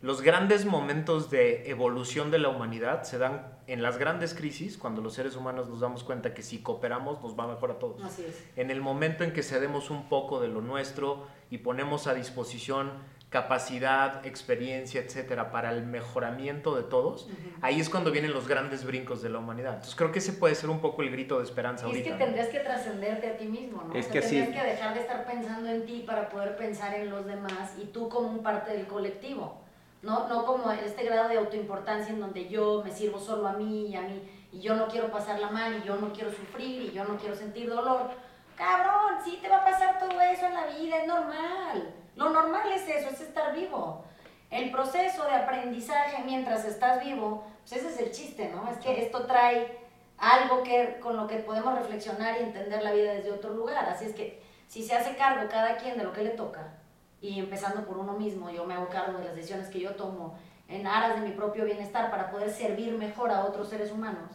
los 0.02 0.22
grandes 0.22 0.64
momentos 0.64 1.30
de 1.30 1.68
evolución 1.68 2.30
de 2.30 2.38
la 2.38 2.48
humanidad 2.48 3.02
se 3.02 3.18
dan 3.18 3.58
en 3.66 3.82
las 3.82 3.98
grandes 3.98 4.34
crisis, 4.34 4.78
cuando 4.78 5.02
los 5.02 5.14
seres 5.14 5.36
humanos 5.36 5.68
nos 5.68 5.80
damos 5.80 6.04
cuenta 6.04 6.32
que 6.32 6.42
si 6.42 6.62
cooperamos 6.62 7.22
nos 7.22 7.38
va 7.38 7.46
mejor 7.46 7.72
a 7.72 7.78
todos. 7.78 8.02
Así 8.02 8.24
es. 8.26 8.48
En 8.56 8.70
el 8.70 8.80
momento 8.80 9.24
en 9.24 9.32
que 9.32 9.42
cedemos 9.42 9.90
un 9.90 10.08
poco 10.08 10.40
de 10.40 10.48
lo 10.48 10.62
nuestro 10.62 11.26
y 11.50 11.58
ponemos 11.58 12.06
a 12.06 12.14
disposición 12.14 12.92
capacidad, 13.30 14.26
experiencia, 14.26 15.00
etcétera, 15.00 15.52
para 15.52 15.70
el 15.70 15.84
mejoramiento 15.84 16.74
de 16.74 16.82
todos, 16.82 17.28
ahí 17.60 17.78
es 17.78 17.88
cuando 17.88 18.10
vienen 18.10 18.32
los 18.32 18.48
grandes 18.48 18.84
brincos 18.84 19.22
de 19.22 19.28
la 19.28 19.38
humanidad. 19.38 19.74
Entonces 19.74 19.94
creo 19.94 20.10
que 20.10 20.18
ese 20.18 20.32
puede 20.32 20.56
ser 20.56 20.68
un 20.68 20.80
poco 20.80 21.02
el 21.02 21.12
grito 21.12 21.38
de 21.38 21.44
esperanza 21.44 21.86
y 21.86 21.90
ahorita. 21.90 22.08
Es 22.08 22.16
que 22.16 22.24
tendrías 22.24 22.48
que 22.48 22.58
trascenderte 22.58 23.28
a 23.28 23.36
ti 23.36 23.46
mismo, 23.46 23.84
¿no? 23.84 23.94
Es 23.94 24.08
que 24.08 24.20
tendrías 24.20 24.48
que 24.48 24.70
dejar 24.70 24.94
de 24.94 25.00
estar 25.00 25.24
pensando 25.26 25.68
en 25.70 25.86
ti 25.86 26.02
para 26.04 26.28
poder 26.28 26.56
pensar 26.56 26.92
en 26.94 27.08
los 27.08 27.24
demás 27.24 27.74
y 27.80 27.86
tú 27.86 28.08
como 28.08 28.28
un 28.30 28.42
parte 28.42 28.72
del 28.72 28.88
colectivo. 28.88 29.59
¿No? 30.02 30.28
No 30.28 30.44
como 30.44 30.70
este 30.70 31.04
grado 31.04 31.28
de 31.28 31.38
autoimportancia 31.38 32.12
en 32.12 32.20
donde 32.20 32.48
yo 32.48 32.82
me 32.84 32.90
sirvo 32.90 33.18
solo 33.18 33.46
a 33.46 33.52
mí 33.52 33.88
y 33.88 33.96
a 33.96 34.02
mí, 34.02 34.22
y 34.52 34.60
yo 34.60 34.74
no 34.74 34.88
quiero 34.88 35.10
pasarla 35.10 35.50
mal, 35.50 35.78
y 35.78 35.86
yo 35.86 35.96
no 35.96 36.12
quiero 36.12 36.30
sufrir, 36.30 36.82
y 36.82 36.92
yo 36.92 37.04
no 37.04 37.16
quiero 37.16 37.34
sentir 37.34 37.68
dolor. 37.68 38.10
Cabrón, 38.56 39.18
sí 39.24 39.38
te 39.40 39.48
va 39.48 39.58
a 39.58 39.64
pasar 39.64 39.98
todo 39.98 40.20
eso 40.20 40.46
en 40.46 40.54
la 40.54 40.66
vida, 40.66 40.98
es 40.98 41.06
normal. 41.06 41.94
Lo 42.16 42.30
normal 42.30 42.70
es 42.72 42.88
eso, 42.88 43.08
es 43.08 43.20
estar 43.20 43.54
vivo. 43.54 44.04
El 44.50 44.70
proceso 44.70 45.24
de 45.24 45.34
aprendizaje 45.34 46.22
mientras 46.24 46.64
estás 46.64 47.02
vivo, 47.02 47.44
pues 47.60 47.80
ese 47.80 47.88
es 47.88 48.00
el 48.00 48.10
chiste, 48.10 48.50
¿no? 48.54 48.68
Es 48.70 48.78
que 48.78 49.02
esto 49.02 49.24
trae 49.26 49.78
algo 50.18 50.62
que, 50.62 50.98
con 51.00 51.16
lo 51.16 51.26
que 51.26 51.36
podemos 51.36 51.74
reflexionar 51.78 52.36
y 52.38 52.44
entender 52.44 52.82
la 52.82 52.92
vida 52.92 53.12
desde 53.14 53.32
otro 53.32 53.54
lugar. 53.54 53.88
Así 53.88 54.06
es 54.06 54.14
que 54.14 54.42
si 54.66 54.82
se 54.82 54.94
hace 54.94 55.16
cargo 55.16 55.48
cada 55.48 55.76
quien 55.76 55.96
de 55.96 56.04
lo 56.04 56.12
que 56.12 56.24
le 56.24 56.30
toca, 56.30 56.79
y 57.20 57.38
empezando 57.38 57.84
por 57.84 57.98
uno 57.98 58.14
mismo, 58.14 58.50
yo 58.50 58.64
me 58.64 58.74
hago 58.74 58.88
cargo 58.88 59.18
de 59.18 59.24
las 59.24 59.34
decisiones 59.34 59.68
que 59.68 59.80
yo 59.80 59.94
tomo 59.94 60.38
en 60.68 60.86
aras 60.86 61.20
de 61.20 61.28
mi 61.28 61.34
propio 61.34 61.64
bienestar 61.64 62.10
para 62.10 62.30
poder 62.30 62.50
servir 62.50 62.94
mejor 62.94 63.30
a 63.30 63.44
otros 63.44 63.68
seres 63.68 63.90
humanos, 63.90 64.30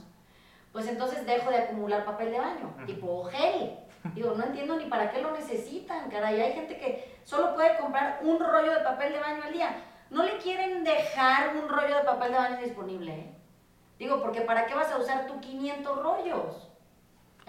pues 0.71 0.87
entonces 0.87 1.25
dejo 1.25 1.49
de 1.49 1.57
acumular 1.57 2.05
papel 2.05 2.31
de 2.31 2.39
baño, 2.39 2.75
tipo 2.85 3.23
gel. 3.25 3.79
Digo, 4.13 4.35
no 4.35 4.43
entiendo 4.43 4.75
ni 4.75 4.85
para 4.85 5.09
qué 5.09 5.21
lo 5.21 5.31
necesitan, 5.31 6.09
caray. 6.09 6.39
Hay 6.39 6.53
gente 6.53 6.77
que 6.77 7.17
solo 7.23 7.55
puede 7.55 7.77
comprar 7.77 8.19
un 8.21 8.39
rollo 8.39 8.71
de 8.73 8.81
papel 8.81 9.13
de 9.13 9.19
baño 9.19 9.43
al 9.43 9.53
día. 9.53 9.83
no 10.11 10.23
le 10.23 10.37
quieren 10.37 10.83
dejar 10.83 11.55
un 11.55 11.67
rollo 11.67 11.95
de 11.95 12.03
papel 12.03 12.31
de 12.33 12.37
baño 12.37 12.57
disponible. 12.61 13.13
¿eh? 13.13 13.33
Digo, 13.97 14.21
porque 14.21 14.41
¿para 14.41 14.67
qué 14.67 14.75
vas 14.75 14.91
a 14.91 14.97
usar 14.97 15.25
tu 15.25 15.39
500 15.39 16.03
rollos? 16.03 16.69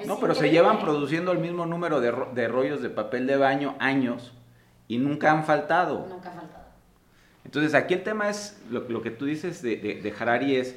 no, 0.06 0.18
pero 0.18 0.34
se 0.34 0.50
llevan 0.50 0.78
produciendo 0.78 1.32
el 1.32 1.38
mismo 1.38 1.66
número 1.66 2.00
de, 2.00 2.12
de, 2.32 2.48
rollos 2.48 2.80
de 2.80 2.90
papel 2.90 3.26
de 3.26 3.36
baño 3.36 3.74
años 3.78 4.35
y 4.88 4.98
nunca 4.98 5.32
han 5.32 5.44
faltado. 5.44 6.06
Nunca 6.08 6.30
han 6.30 6.36
faltado. 6.36 6.66
Entonces 7.44 7.74
aquí 7.74 7.94
el 7.94 8.02
tema 8.02 8.28
es, 8.28 8.60
lo, 8.70 9.02
que 9.02 9.10
tú 9.10 9.24
dices 9.24 9.62
de, 9.62 9.76
de, 9.76 10.14
Harari 10.18 10.56
es, 10.56 10.76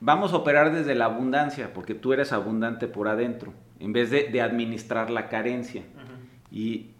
vamos 0.00 0.32
a 0.32 0.36
operar 0.36 0.72
desde 0.72 0.94
la 0.94 1.04
abundancia, 1.04 1.72
porque 1.72 1.94
tú 1.94 2.12
eres 2.12 2.32
abundante 2.32 2.88
por 2.88 3.06
adentro, 3.06 3.52
en 3.78 3.92
vez 3.92 4.10
de, 4.10 4.40
administrar 4.40 5.10
la 5.10 5.28
carencia. 5.28 5.82
Y 6.50 6.90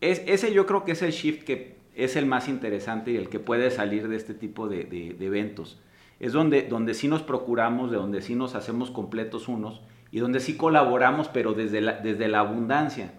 es, 0.00 0.22
ese 0.26 0.52
yo 0.52 0.64
creo 0.66 0.84
que 0.84 0.92
es 0.92 1.02
el 1.02 1.10
shift 1.10 1.44
que 1.44 1.76
es 1.94 2.16
el 2.16 2.26
más 2.26 2.48
interesante 2.48 3.10
y 3.10 3.16
el 3.16 3.28
que 3.28 3.40
puede 3.40 3.70
salir 3.70 4.08
de 4.08 4.16
este 4.16 4.32
tipo 4.32 4.68
de, 4.68 4.84
de 4.84 5.26
eventos 5.26 5.78
es 6.20 6.32
donde, 6.32 6.62
donde 6.62 6.94
sí 6.94 7.08
nos 7.08 7.22
procuramos, 7.22 7.90
de 7.90 7.96
donde 7.96 8.22
sí 8.22 8.34
nos 8.34 8.54
hacemos 8.54 8.90
completos 8.90 9.48
unos 9.48 9.80
y 10.10 10.18
donde 10.18 10.40
sí 10.40 10.56
colaboramos, 10.56 11.28
pero 11.28 11.52
desde 11.52 11.80
la, 11.80 11.92
desde 11.92 12.28
la 12.28 12.40
abundancia. 12.40 13.12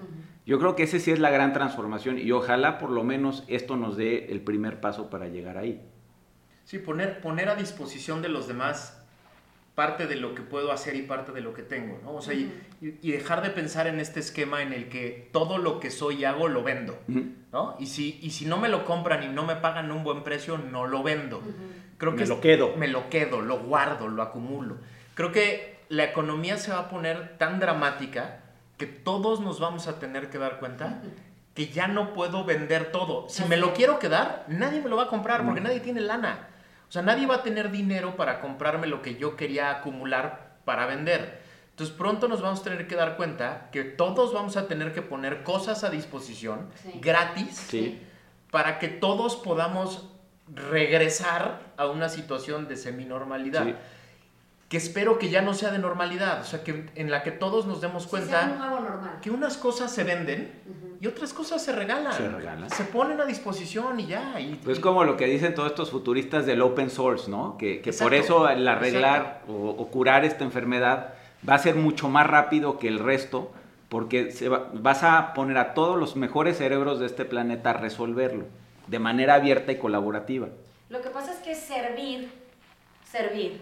Yo 0.49 0.57
creo 0.57 0.75
que 0.75 0.81
ese 0.81 0.99
sí 0.99 1.11
es 1.11 1.19
la 1.19 1.29
gran 1.29 1.53
transformación 1.53 2.17
y 2.17 2.31
ojalá 2.31 2.79
por 2.79 2.89
lo 2.89 3.03
menos 3.03 3.43
esto 3.47 3.77
nos 3.77 3.95
dé 3.95 4.31
el 4.31 4.41
primer 4.41 4.81
paso 4.81 5.11
para 5.11 5.27
llegar 5.27 5.59
ahí. 5.59 5.79
Sí, 6.63 6.79
poner, 6.79 7.21
poner 7.21 7.49
a 7.49 7.55
disposición 7.55 8.23
de 8.23 8.29
los 8.29 8.47
demás 8.47 8.99
parte 9.75 10.07
de 10.07 10.15
lo 10.15 10.33
que 10.33 10.41
puedo 10.41 10.71
hacer 10.71 10.95
y 10.95 11.03
parte 11.03 11.33
de 11.33 11.41
lo 11.41 11.53
que 11.53 11.61
tengo, 11.61 11.99
¿no? 12.03 12.15
O 12.15 12.21
sea, 12.23 12.33
y, 12.33 12.51
dejar 12.81 13.43
de 13.43 13.51
pensar 13.51 13.85
en 13.85 13.99
este 13.99 14.21
esquema 14.21 14.63
en 14.63 14.73
el 14.73 14.89
que 14.89 15.29
todo 15.31 15.59
lo 15.59 15.79
que 15.79 15.91
soy 15.91 16.21
y 16.21 16.25
hago 16.25 16.47
lo 16.47 16.63
vendo, 16.63 16.97
¿no? 17.51 17.75
Y 17.77 17.85
si, 17.85 18.19
y 18.19 18.31
si 18.31 18.47
no 18.47 18.57
me 18.57 18.69
lo 18.69 18.85
compran 18.85 19.21
y 19.21 19.27
no 19.27 19.45
me 19.45 19.55
pagan 19.55 19.91
un 19.91 20.03
buen 20.03 20.23
precio, 20.23 20.57
no 20.57 20.87
lo 20.87 21.03
vendo. 21.03 21.43
Creo 21.99 22.15
que 22.15 22.23
me 22.23 22.27
lo 22.27 22.41
quedo. 22.41 22.75
Me 22.75 22.87
lo 22.87 23.07
quedo, 23.11 23.43
lo 23.43 23.59
guardo, 23.59 24.07
lo 24.07 24.23
acumulo. 24.23 24.77
Creo 25.13 25.31
que 25.31 25.77
la 25.89 26.05
economía 26.05 26.57
se 26.57 26.71
va 26.71 26.79
a 26.79 26.89
poner 26.89 27.37
tan 27.37 27.59
dramática 27.59 28.48
que 28.79 28.87
todos 28.87 29.41
nos 29.41 29.59
vamos 29.59 29.87
a 29.87 29.99
tener 29.99 30.29
que 30.29 30.39
dar 30.39 30.57
cuenta 30.57 31.01
que 31.53 31.67
ya 31.67 31.87
no 31.87 32.13
puedo 32.13 32.45
vender 32.45 32.91
todo. 32.91 33.27
Si 33.27 33.43
me 33.43 33.57
lo 33.57 33.73
quiero 33.73 33.99
quedar, 33.99 34.45
nadie 34.47 34.81
me 34.81 34.89
lo 34.89 34.95
va 34.95 35.03
a 35.03 35.07
comprar 35.07 35.45
porque 35.45 35.61
nadie 35.61 35.81
tiene 35.81 35.99
lana. 35.99 36.47
O 36.87 36.91
sea, 36.91 37.01
nadie 37.01 37.27
va 37.27 37.35
a 37.35 37.43
tener 37.43 37.69
dinero 37.69 38.15
para 38.15 38.39
comprarme 38.39 38.87
lo 38.87 39.01
que 39.01 39.15
yo 39.15 39.35
quería 39.35 39.69
acumular 39.69 40.55
para 40.63 40.85
vender. 40.85 41.41
Entonces 41.71 41.95
pronto 41.95 42.27
nos 42.27 42.41
vamos 42.41 42.61
a 42.61 42.63
tener 42.63 42.87
que 42.87 42.95
dar 42.95 43.17
cuenta 43.17 43.69
que 43.71 43.83
todos 43.83 44.33
vamos 44.33 44.57
a 44.57 44.67
tener 44.67 44.93
que 44.93 45.01
poner 45.01 45.43
cosas 45.43 45.83
a 45.83 45.89
disposición 45.89 46.69
gratis 46.95 47.69
para 48.49 48.79
que 48.79 48.87
todos 48.87 49.35
podamos 49.35 50.09
regresar 50.47 51.61
a 51.77 51.87
una 51.87 52.09
situación 52.09 52.67
de 52.67 52.77
seminormalidad. 52.77 53.75
Que 54.69 54.77
espero 54.77 55.17
que 55.17 55.29
ya 55.29 55.41
no 55.41 55.55
sea 55.55 55.71
de 55.71 55.79
normalidad, 55.79 56.41
o 56.41 56.43
sea, 56.43 56.63
que 56.63 56.85
en 56.95 57.09
la 57.09 57.23
que 57.23 57.31
todos 57.31 57.65
nos 57.65 57.81
demos 57.81 58.05
cuenta 58.05 59.19
que 59.21 59.31
unas 59.31 59.57
cosas 59.57 59.91
se 59.91 60.03
venden 60.03 60.51
y 61.01 61.07
otras 61.07 61.33
cosas 61.33 61.63
se 61.63 61.71
regalan. 61.71 62.13
Se 62.13 62.29
regalan. 62.29 62.69
Se 62.69 62.83
ponen 62.83 63.19
a 63.19 63.25
disposición 63.25 63.99
y 63.99 64.05
ya. 64.05 64.39
Y, 64.39 64.59
pues 64.63 64.79
como 64.79 65.03
lo 65.03 65.17
que 65.17 65.25
dicen 65.25 65.55
todos 65.55 65.69
estos 65.69 65.89
futuristas 65.89 66.45
del 66.45 66.61
open 66.61 66.91
source, 66.91 67.31
¿no? 67.31 67.57
Que, 67.57 67.81
por 67.99 68.13
eso 68.13 68.47
el 68.47 68.67
arreglar 68.67 69.41
o, 69.47 69.87
curar 69.87 70.23
esta 70.23 70.43
enfermedad 70.43 71.13
va 71.47 71.55
a 71.55 71.59
ser 71.59 71.75
mucho 71.75 72.07
más 72.07 72.27
rápido 72.27 72.77
que 72.77 72.89
el 72.89 72.99
resto, 72.99 73.51
porque 73.87 74.31
se 74.31 74.49
vas 74.49 75.03
a 75.03 75.33
poner 75.33 75.57
a 75.57 75.73
todos 75.73 75.97
los 75.97 76.15
mejores 76.15 76.57
cerebros 76.57 76.99
de 76.99 77.07
este 77.07 77.25
planeta 77.25 77.71
a 77.71 77.73
resolverlo 77.73 78.45
de 78.89 78.99
manera 78.99 79.35
abierta 79.35 79.71
y 79.71 79.77
colaborativa. 79.77 80.49
Lo 80.89 81.01
que 81.01 81.09
pasa 81.09 81.33
es 81.33 81.39
que 81.39 81.55
servir, 81.55 82.29
servir, 83.03 83.61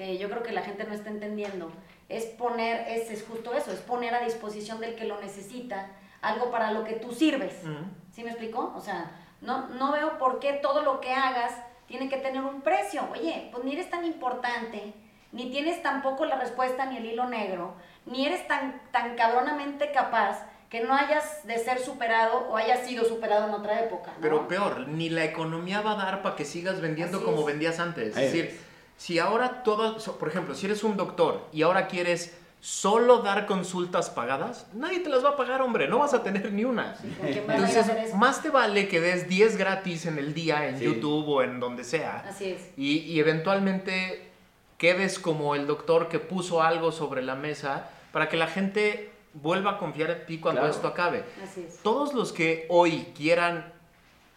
que 0.00 0.16
yo 0.16 0.30
creo 0.30 0.42
que 0.42 0.52
la 0.52 0.62
gente 0.62 0.84
no 0.84 0.94
está 0.94 1.10
entendiendo, 1.10 1.70
es 2.08 2.24
poner, 2.24 2.88
es, 2.88 3.10
es 3.10 3.22
justo 3.22 3.52
eso, 3.52 3.70
es 3.70 3.80
poner 3.80 4.14
a 4.14 4.24
disposición 4.24 4.80
del 4.80 4.94
que 4.94 5.04
lo 5.04 5.20
necesita 5.20 5.88
algo 6.22 6.50
para 6.50 6.72
lo 6.72 6.84
que 6.84 6.94
tú 6.94 7.12
sirves. 7.12 7.52
¿Sí 8.10 8.24
me 8.24 8.30
explicó? 8.30 8.72
O 8.74 8.80
sea, 8.80 9.10
no, 9.42 9.68
no 9.68 9.92
veo 9.92 10.16
por 10.16 10.38
qué 10.40 10.54
todo 10.54 10.80
lo 10.80 11.02
que 11.02 11.12
hagas 11.12 11.52
tiene 11.86 12.08
que 12.08 12.16
tener 12.16 12.42
un 12.42 12.62
precio. 12.62 13.02
Oye, 13.12 13.50
pues 13.52 13.62
ni 13.62 13.74
eres 13.74 13.90
tan 13.90 14.06
importante, 14.06 14.94
ni 15.32 15.50
tienes 15.50 15.82
tampoco 15.82 16.24
la 16.24 16.40
respuesta 16.40 16.86
ni 16.86 16.96
el 16.96 17.04
hilo 17.04 17.28
negro, 17.28 17.74
ni 18.06 18.24
eres 18.24 18.48
tan, 18.48 18.80
tan 18.92 19.16
cabronamente 19.16 19.92
capaz 19.92 20.46
que 20.70 20.80
no 20.80 20.94
hayas 20.94 21.46
de 21.46 21.58
ser 21.58 21.78
superado 21.78 22.48
o 22.48 22.56
hayas 22.56 22.86
sido 22.86 23.04
superado 23.04 23.48
en 23.48 23.52
otra 23.52 23.84
época. 23.84 24.12
Pero 24.22 24.48
peor, 24.48 24.88
ni 24.88 25.10
la 25.10 25.24
economía 25.24 25.82
va 25.82 25.92
a 25.92 25.96
dar 25.96 26.22
para 26.22 26.36
que 26.36 26.46
sigas 26.46 26.80
vendiendo 26.80 27.22
como 27.22 27.44
vendías 27.44 27.80
antes. 27.80 28.16
Es 28.16 28.32
decir, 28.32 28.69
si 29.00 29.18
ahora 29.18 29.62
todo, 29.62 29.96
por 30.18 30.28
ejemplo, 30.28 30.54
si 30.54 30.66
eres 30.66 30.84
un 30.84 30.98
doctor 30.98 31.48
y 31.54 31.62
ahora 31.62 31.88
quieres 31.88 32.36
solo 32.60 33.22
dar 33.22 33.46
consultas 33.46 34.10
pagadas, 34.10 34.66
nadie 34.74 35.00
te 35.00 35.08
las 35.08 35.24
va 35.24 35.30
a 35.30 35.36
pagar, 35.36 35.62
hombre, 35.62 35.88
no 35.88 36.00
vas 36.00 36.12
a 36.12 36.22
tener 36.22 36.52
ni 36.52 36.64
una. 36.64 36.94
Entonces, 37.22 38.14
más 38.14 38.42
te 38.42 38.50
vale 38.50 38.88
que 38.88 39.00
des 39.00 39.26
10 39.26 39.56
gratis 39.56 40.04
en 40.04 40.18
el 40.18 40.34
día 40.34 40.68
en 40.68 40.78
YouTube 40.78 41.26
o 41.26 41.42
en 41.42 41.60
donde 41.60 41.82
sea. 41.82 42.26
Así 42.28 42.50
es. 42.50 42.68
Y, 42.76 42.98
y 42.98 43.18
eventualmente 43.20 44.28
quedes 44.76 45.18
como 45.18 45.54
el 45.54 45.66
doctor 45.66 46.10
que 46.10 46.18
puso 46.18 46.62
algo 46.62 46.92
sobre 46.92 47.22
la 47.22 47.36
mesa 47.36 47.88
para 48.12 48.28
que 48.28 48.36
la 48.36 48.48
gente 48.48 49.12
vuelva 49.32 49.70
a 49.70 49.78
confiar 49.78 50.10
en 50.10 50.26
ti 50.26 50.38
cuando 50.40 50.66
esto 50.66 50.88
acabe. 50.88 51.24
Todos 51.82 52.12
los 52.12 52.34
que 52.34 52.66
hoy 52.68 53.14
quieran 53.16 53.72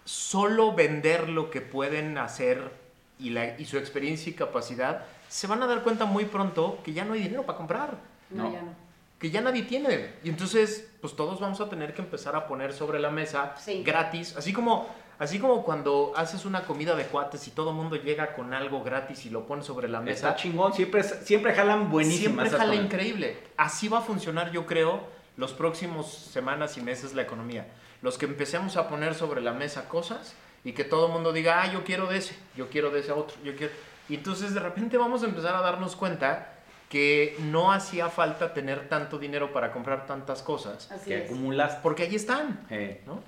solo 0.05 0.71
vender 0.71 1.27
lo 1.27 1.51
que 1.51 1.59
pueden 1.59 2.17
hacer 2.17 2.82
y, 3.19 3.29
la, 3.29 3.59
y 3.59 3.65
su 3.65 3.77
experiencia 3.77 4.29
y 4.29 4.33
capacidad, 4.33 5.05
se 5.29 5.47
van 5.47 5.61
a 5.63 5.67
dar 5.67 5.83
cuenta 5.83 6.05
muy 6.05 6.25
pronto 6.25 6.79
que 6.83 6.93
ya 6.93 7.05
no 7.05 7.13
hay 7.13 7.21
dinero 7.21 7.43
para 7.45 7.57
comprar. 7.57 7.97
No, 8.29 8.51
ya 8.51 8.61
no. 8.61 8.73
Que 9.19 9.31
ya 9.31 9.41
nadie 9.41 9.63
tiene. 9.63 10.11
Y 10.23 10.29
entonces, 10.29 10.91
pues 10.99 11.15
todos 11.15 11.39
vamos 11.39 11.61
a 11.61 11.69
tener 11.69 11.93
que 11.93 12.01
empezar 12.01 12.35
a 12.35 12.47
poner 12.47 12.73
sobre 12.73 12.99
la 12.99 13.09
mesa 13.09 13.55
gratis, 13.83 14.35
así 14.35 14.51
como 14.51 14.87
Así 15.19 15.39
como 15.39 15.63
cuando 15.63 16.11
haces 16.15 16.43
una 16.43 16.63
comida 16.65 16.95
de 16.95 17.05
cuates 17.05 17.47
y 17.47 17.51
todo 17.51 17.69
el 17.69 17.75
mundo 17.75 17.95
llega 17.95 18.33
con 18.33 18.53
algo 18.53 18.83
gratis 18.83 19.25
y 19.25 19.29
lo 19.29 19.45
pone 19.45 19.63
sobre 19.63 19.87
la 19.87 20.01
mesa. 20.01 20.29
Está 20.29 20.35
chingón, 20.35 20.73
siempre, 20.73 21.03
siempre 21.03 21.53
jalan 21.53 21.89
buenísimas. 21.89 22.49
Siempre 22.49 22.67
jala 22.67 22.75
increíble. 22.75 23.37
Así 23.55 23.87
va 23.87 23.99
a 23.99 24.01
funcionar, 24.01 24.51
yo 24.51 24.65
creo, 24.65 25.01
los 25.37 25.53
próximos 25.53 26.11
semanas 26.11 26.77
y 26.77 26.81
meses 26.81 27.13
la 27.13 27.21
economía. 27.21 27.67
Los 28.01 28.17
que 28.17 28.25
empecemos 28.25 28.75
a 28.75 28.89
poner 28.89 29.13
sobre 29.13 29.39
la 29.39 29.53
mesa 29.53 29.87
cosas 29.87 30.33
y 30.63 30.73
que 30.73 30.83
todo 30.83 31.07
el 31.07 31.13
mundo 31.13 31.33
diga, 31.33 31.61
ah, 31.61 31.71
yo 31.71 31.83
quiero 31.83 32.07
de 32.07 32.17
ese, 32.17 32.35
yo 32.55 32.69
quiero 32.69 32.89
de 32.91 33.01
ese 33.01 33.11
otro, 33.11 33.35
yo 33.43 33.55
quiero... 33.55 33.73
Y 34.09 34.15
entonces 34.15 34.53
de 34.53 34.59
repente 34.59 34.97
vamos 34.97 35.23
a 35.23 35.25
empezar 35.25 35.55
a 35.55 35.61
darnos 35.61 35.95
cuenta 35.95 36.53
que 36.89 37.35
no 37.39 37.71
hacía 37.71 38.09
falta 38.09 38.53
tener 38.53 38.87
tanto 38.87 39.17
dinero 39.17 39.51
para 39.51 39.71
comprar 39.71 40.05
tantas 40.05 40.43
cosas. 40.43 40.91
Así 40.91 41.09
que 41.09 41.25
acumulas. 41.25 41.75
Porque 41.77 42.03
ahí 42.03 42.15
están, 42.15 42.67
¿no? 43.05 43.21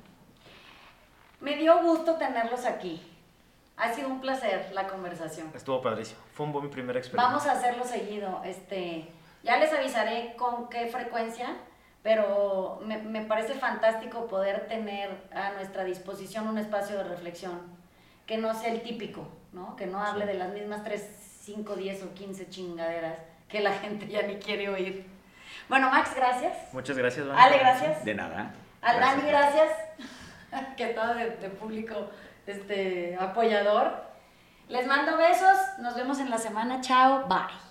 Me 1.40 1.58
dio 1.58 1.82
gusto 1.82 2.16
tenerlos 2.16 2.66
aquí. 2.66 3.02
Ha 3.78 3.94
sido 3.94 4.08
un 4.08 4.22
placer 4.22 4.70
la 4.74 4.88
conversación. 4.88 5.52
Estuvo 5.54 5.82
padrísimo. 5.82 6.20
Fue 6.34 6.46
un 6.46 6.54
buen 6.54 6.70
primer 6.70 6.96
experimento. 6.96 7.28
Vamos 7.28 7.48
a 7.48 7.54
hacerlo 7.54 7.84
seguido. 7.84 8.42
Este, 8.46 9.08
ya 9.44 9.58
les 9.58 9.74
avisaré 9.74 10.36
con 10.38 10.70
qué 10.70 10.88
frecuencia, 10.88 11.56
pero 12.06 12.80
me, 12.86 13.00
me 13.00 13.22
parece 13.24 13.56
fantástico 13.56 14.28
poder 14.28 14.68
tener 14.68 15.10
a 15.34 15.54
nuestra 15.54 15.84
disposición 15.84 16.48
un 16.48 16.60
espacio 16.60 16.98
de 16.98 17.04
reflexión 17.04 17.60
que 18.28 18.38
no 18.38 18.54
sea 18.54 18.72
el 18.72 18.84
típico, 18.84 19.28
¿no? 19.54 19.76
Que 19.76 19.88
no 19.88 20.00
hable 20.00 20.28
de 20.28 20.36
las 20.36 20.54
mismas 20.54 20.84
3, 20.84 21.04
5, 21.42 21.76
10 21.76 22.04
o 22.04 22.14
15 22.14 22.50
chingaderas 22.50 23.18
que 23.50 23.60
la 23.60 23.74
gente 23.82 24.08
ya 24.08 24.22
ni 24.22 24.36
quiere 24.36 24.70
oír. 24.70 25.08
Bueno, 25.68 25.90
Max, 25.90 26.12
gracias. 26.16 26.72
Muchas 26.74 26.96
gracias, 26.96 27.26
Ale, 27.36 27.58
gracias. 27.58 28.06
De 28.06 28.14
nada. 28.14 28.54
A 28.84 29.00
Dani, 29.00 29.24
gracias. 29.28 29.72
que 30.78 30.86
todo 30.90 31.16
de, 31.16 31.32
público 31.60 32.12
este, 32.46 33.18
apoyador. 33.20 34.06
Les 34.70 34.86
mando 34.86 35.18
besos, 35.18 35.58
nos 35.80 35.96
vemos 35.96 36.20
en 36.20 36.30
la 36.30 36.38
semana, 36.38 36.82
chao, 36.82 37.26
bye. 37.28 37.65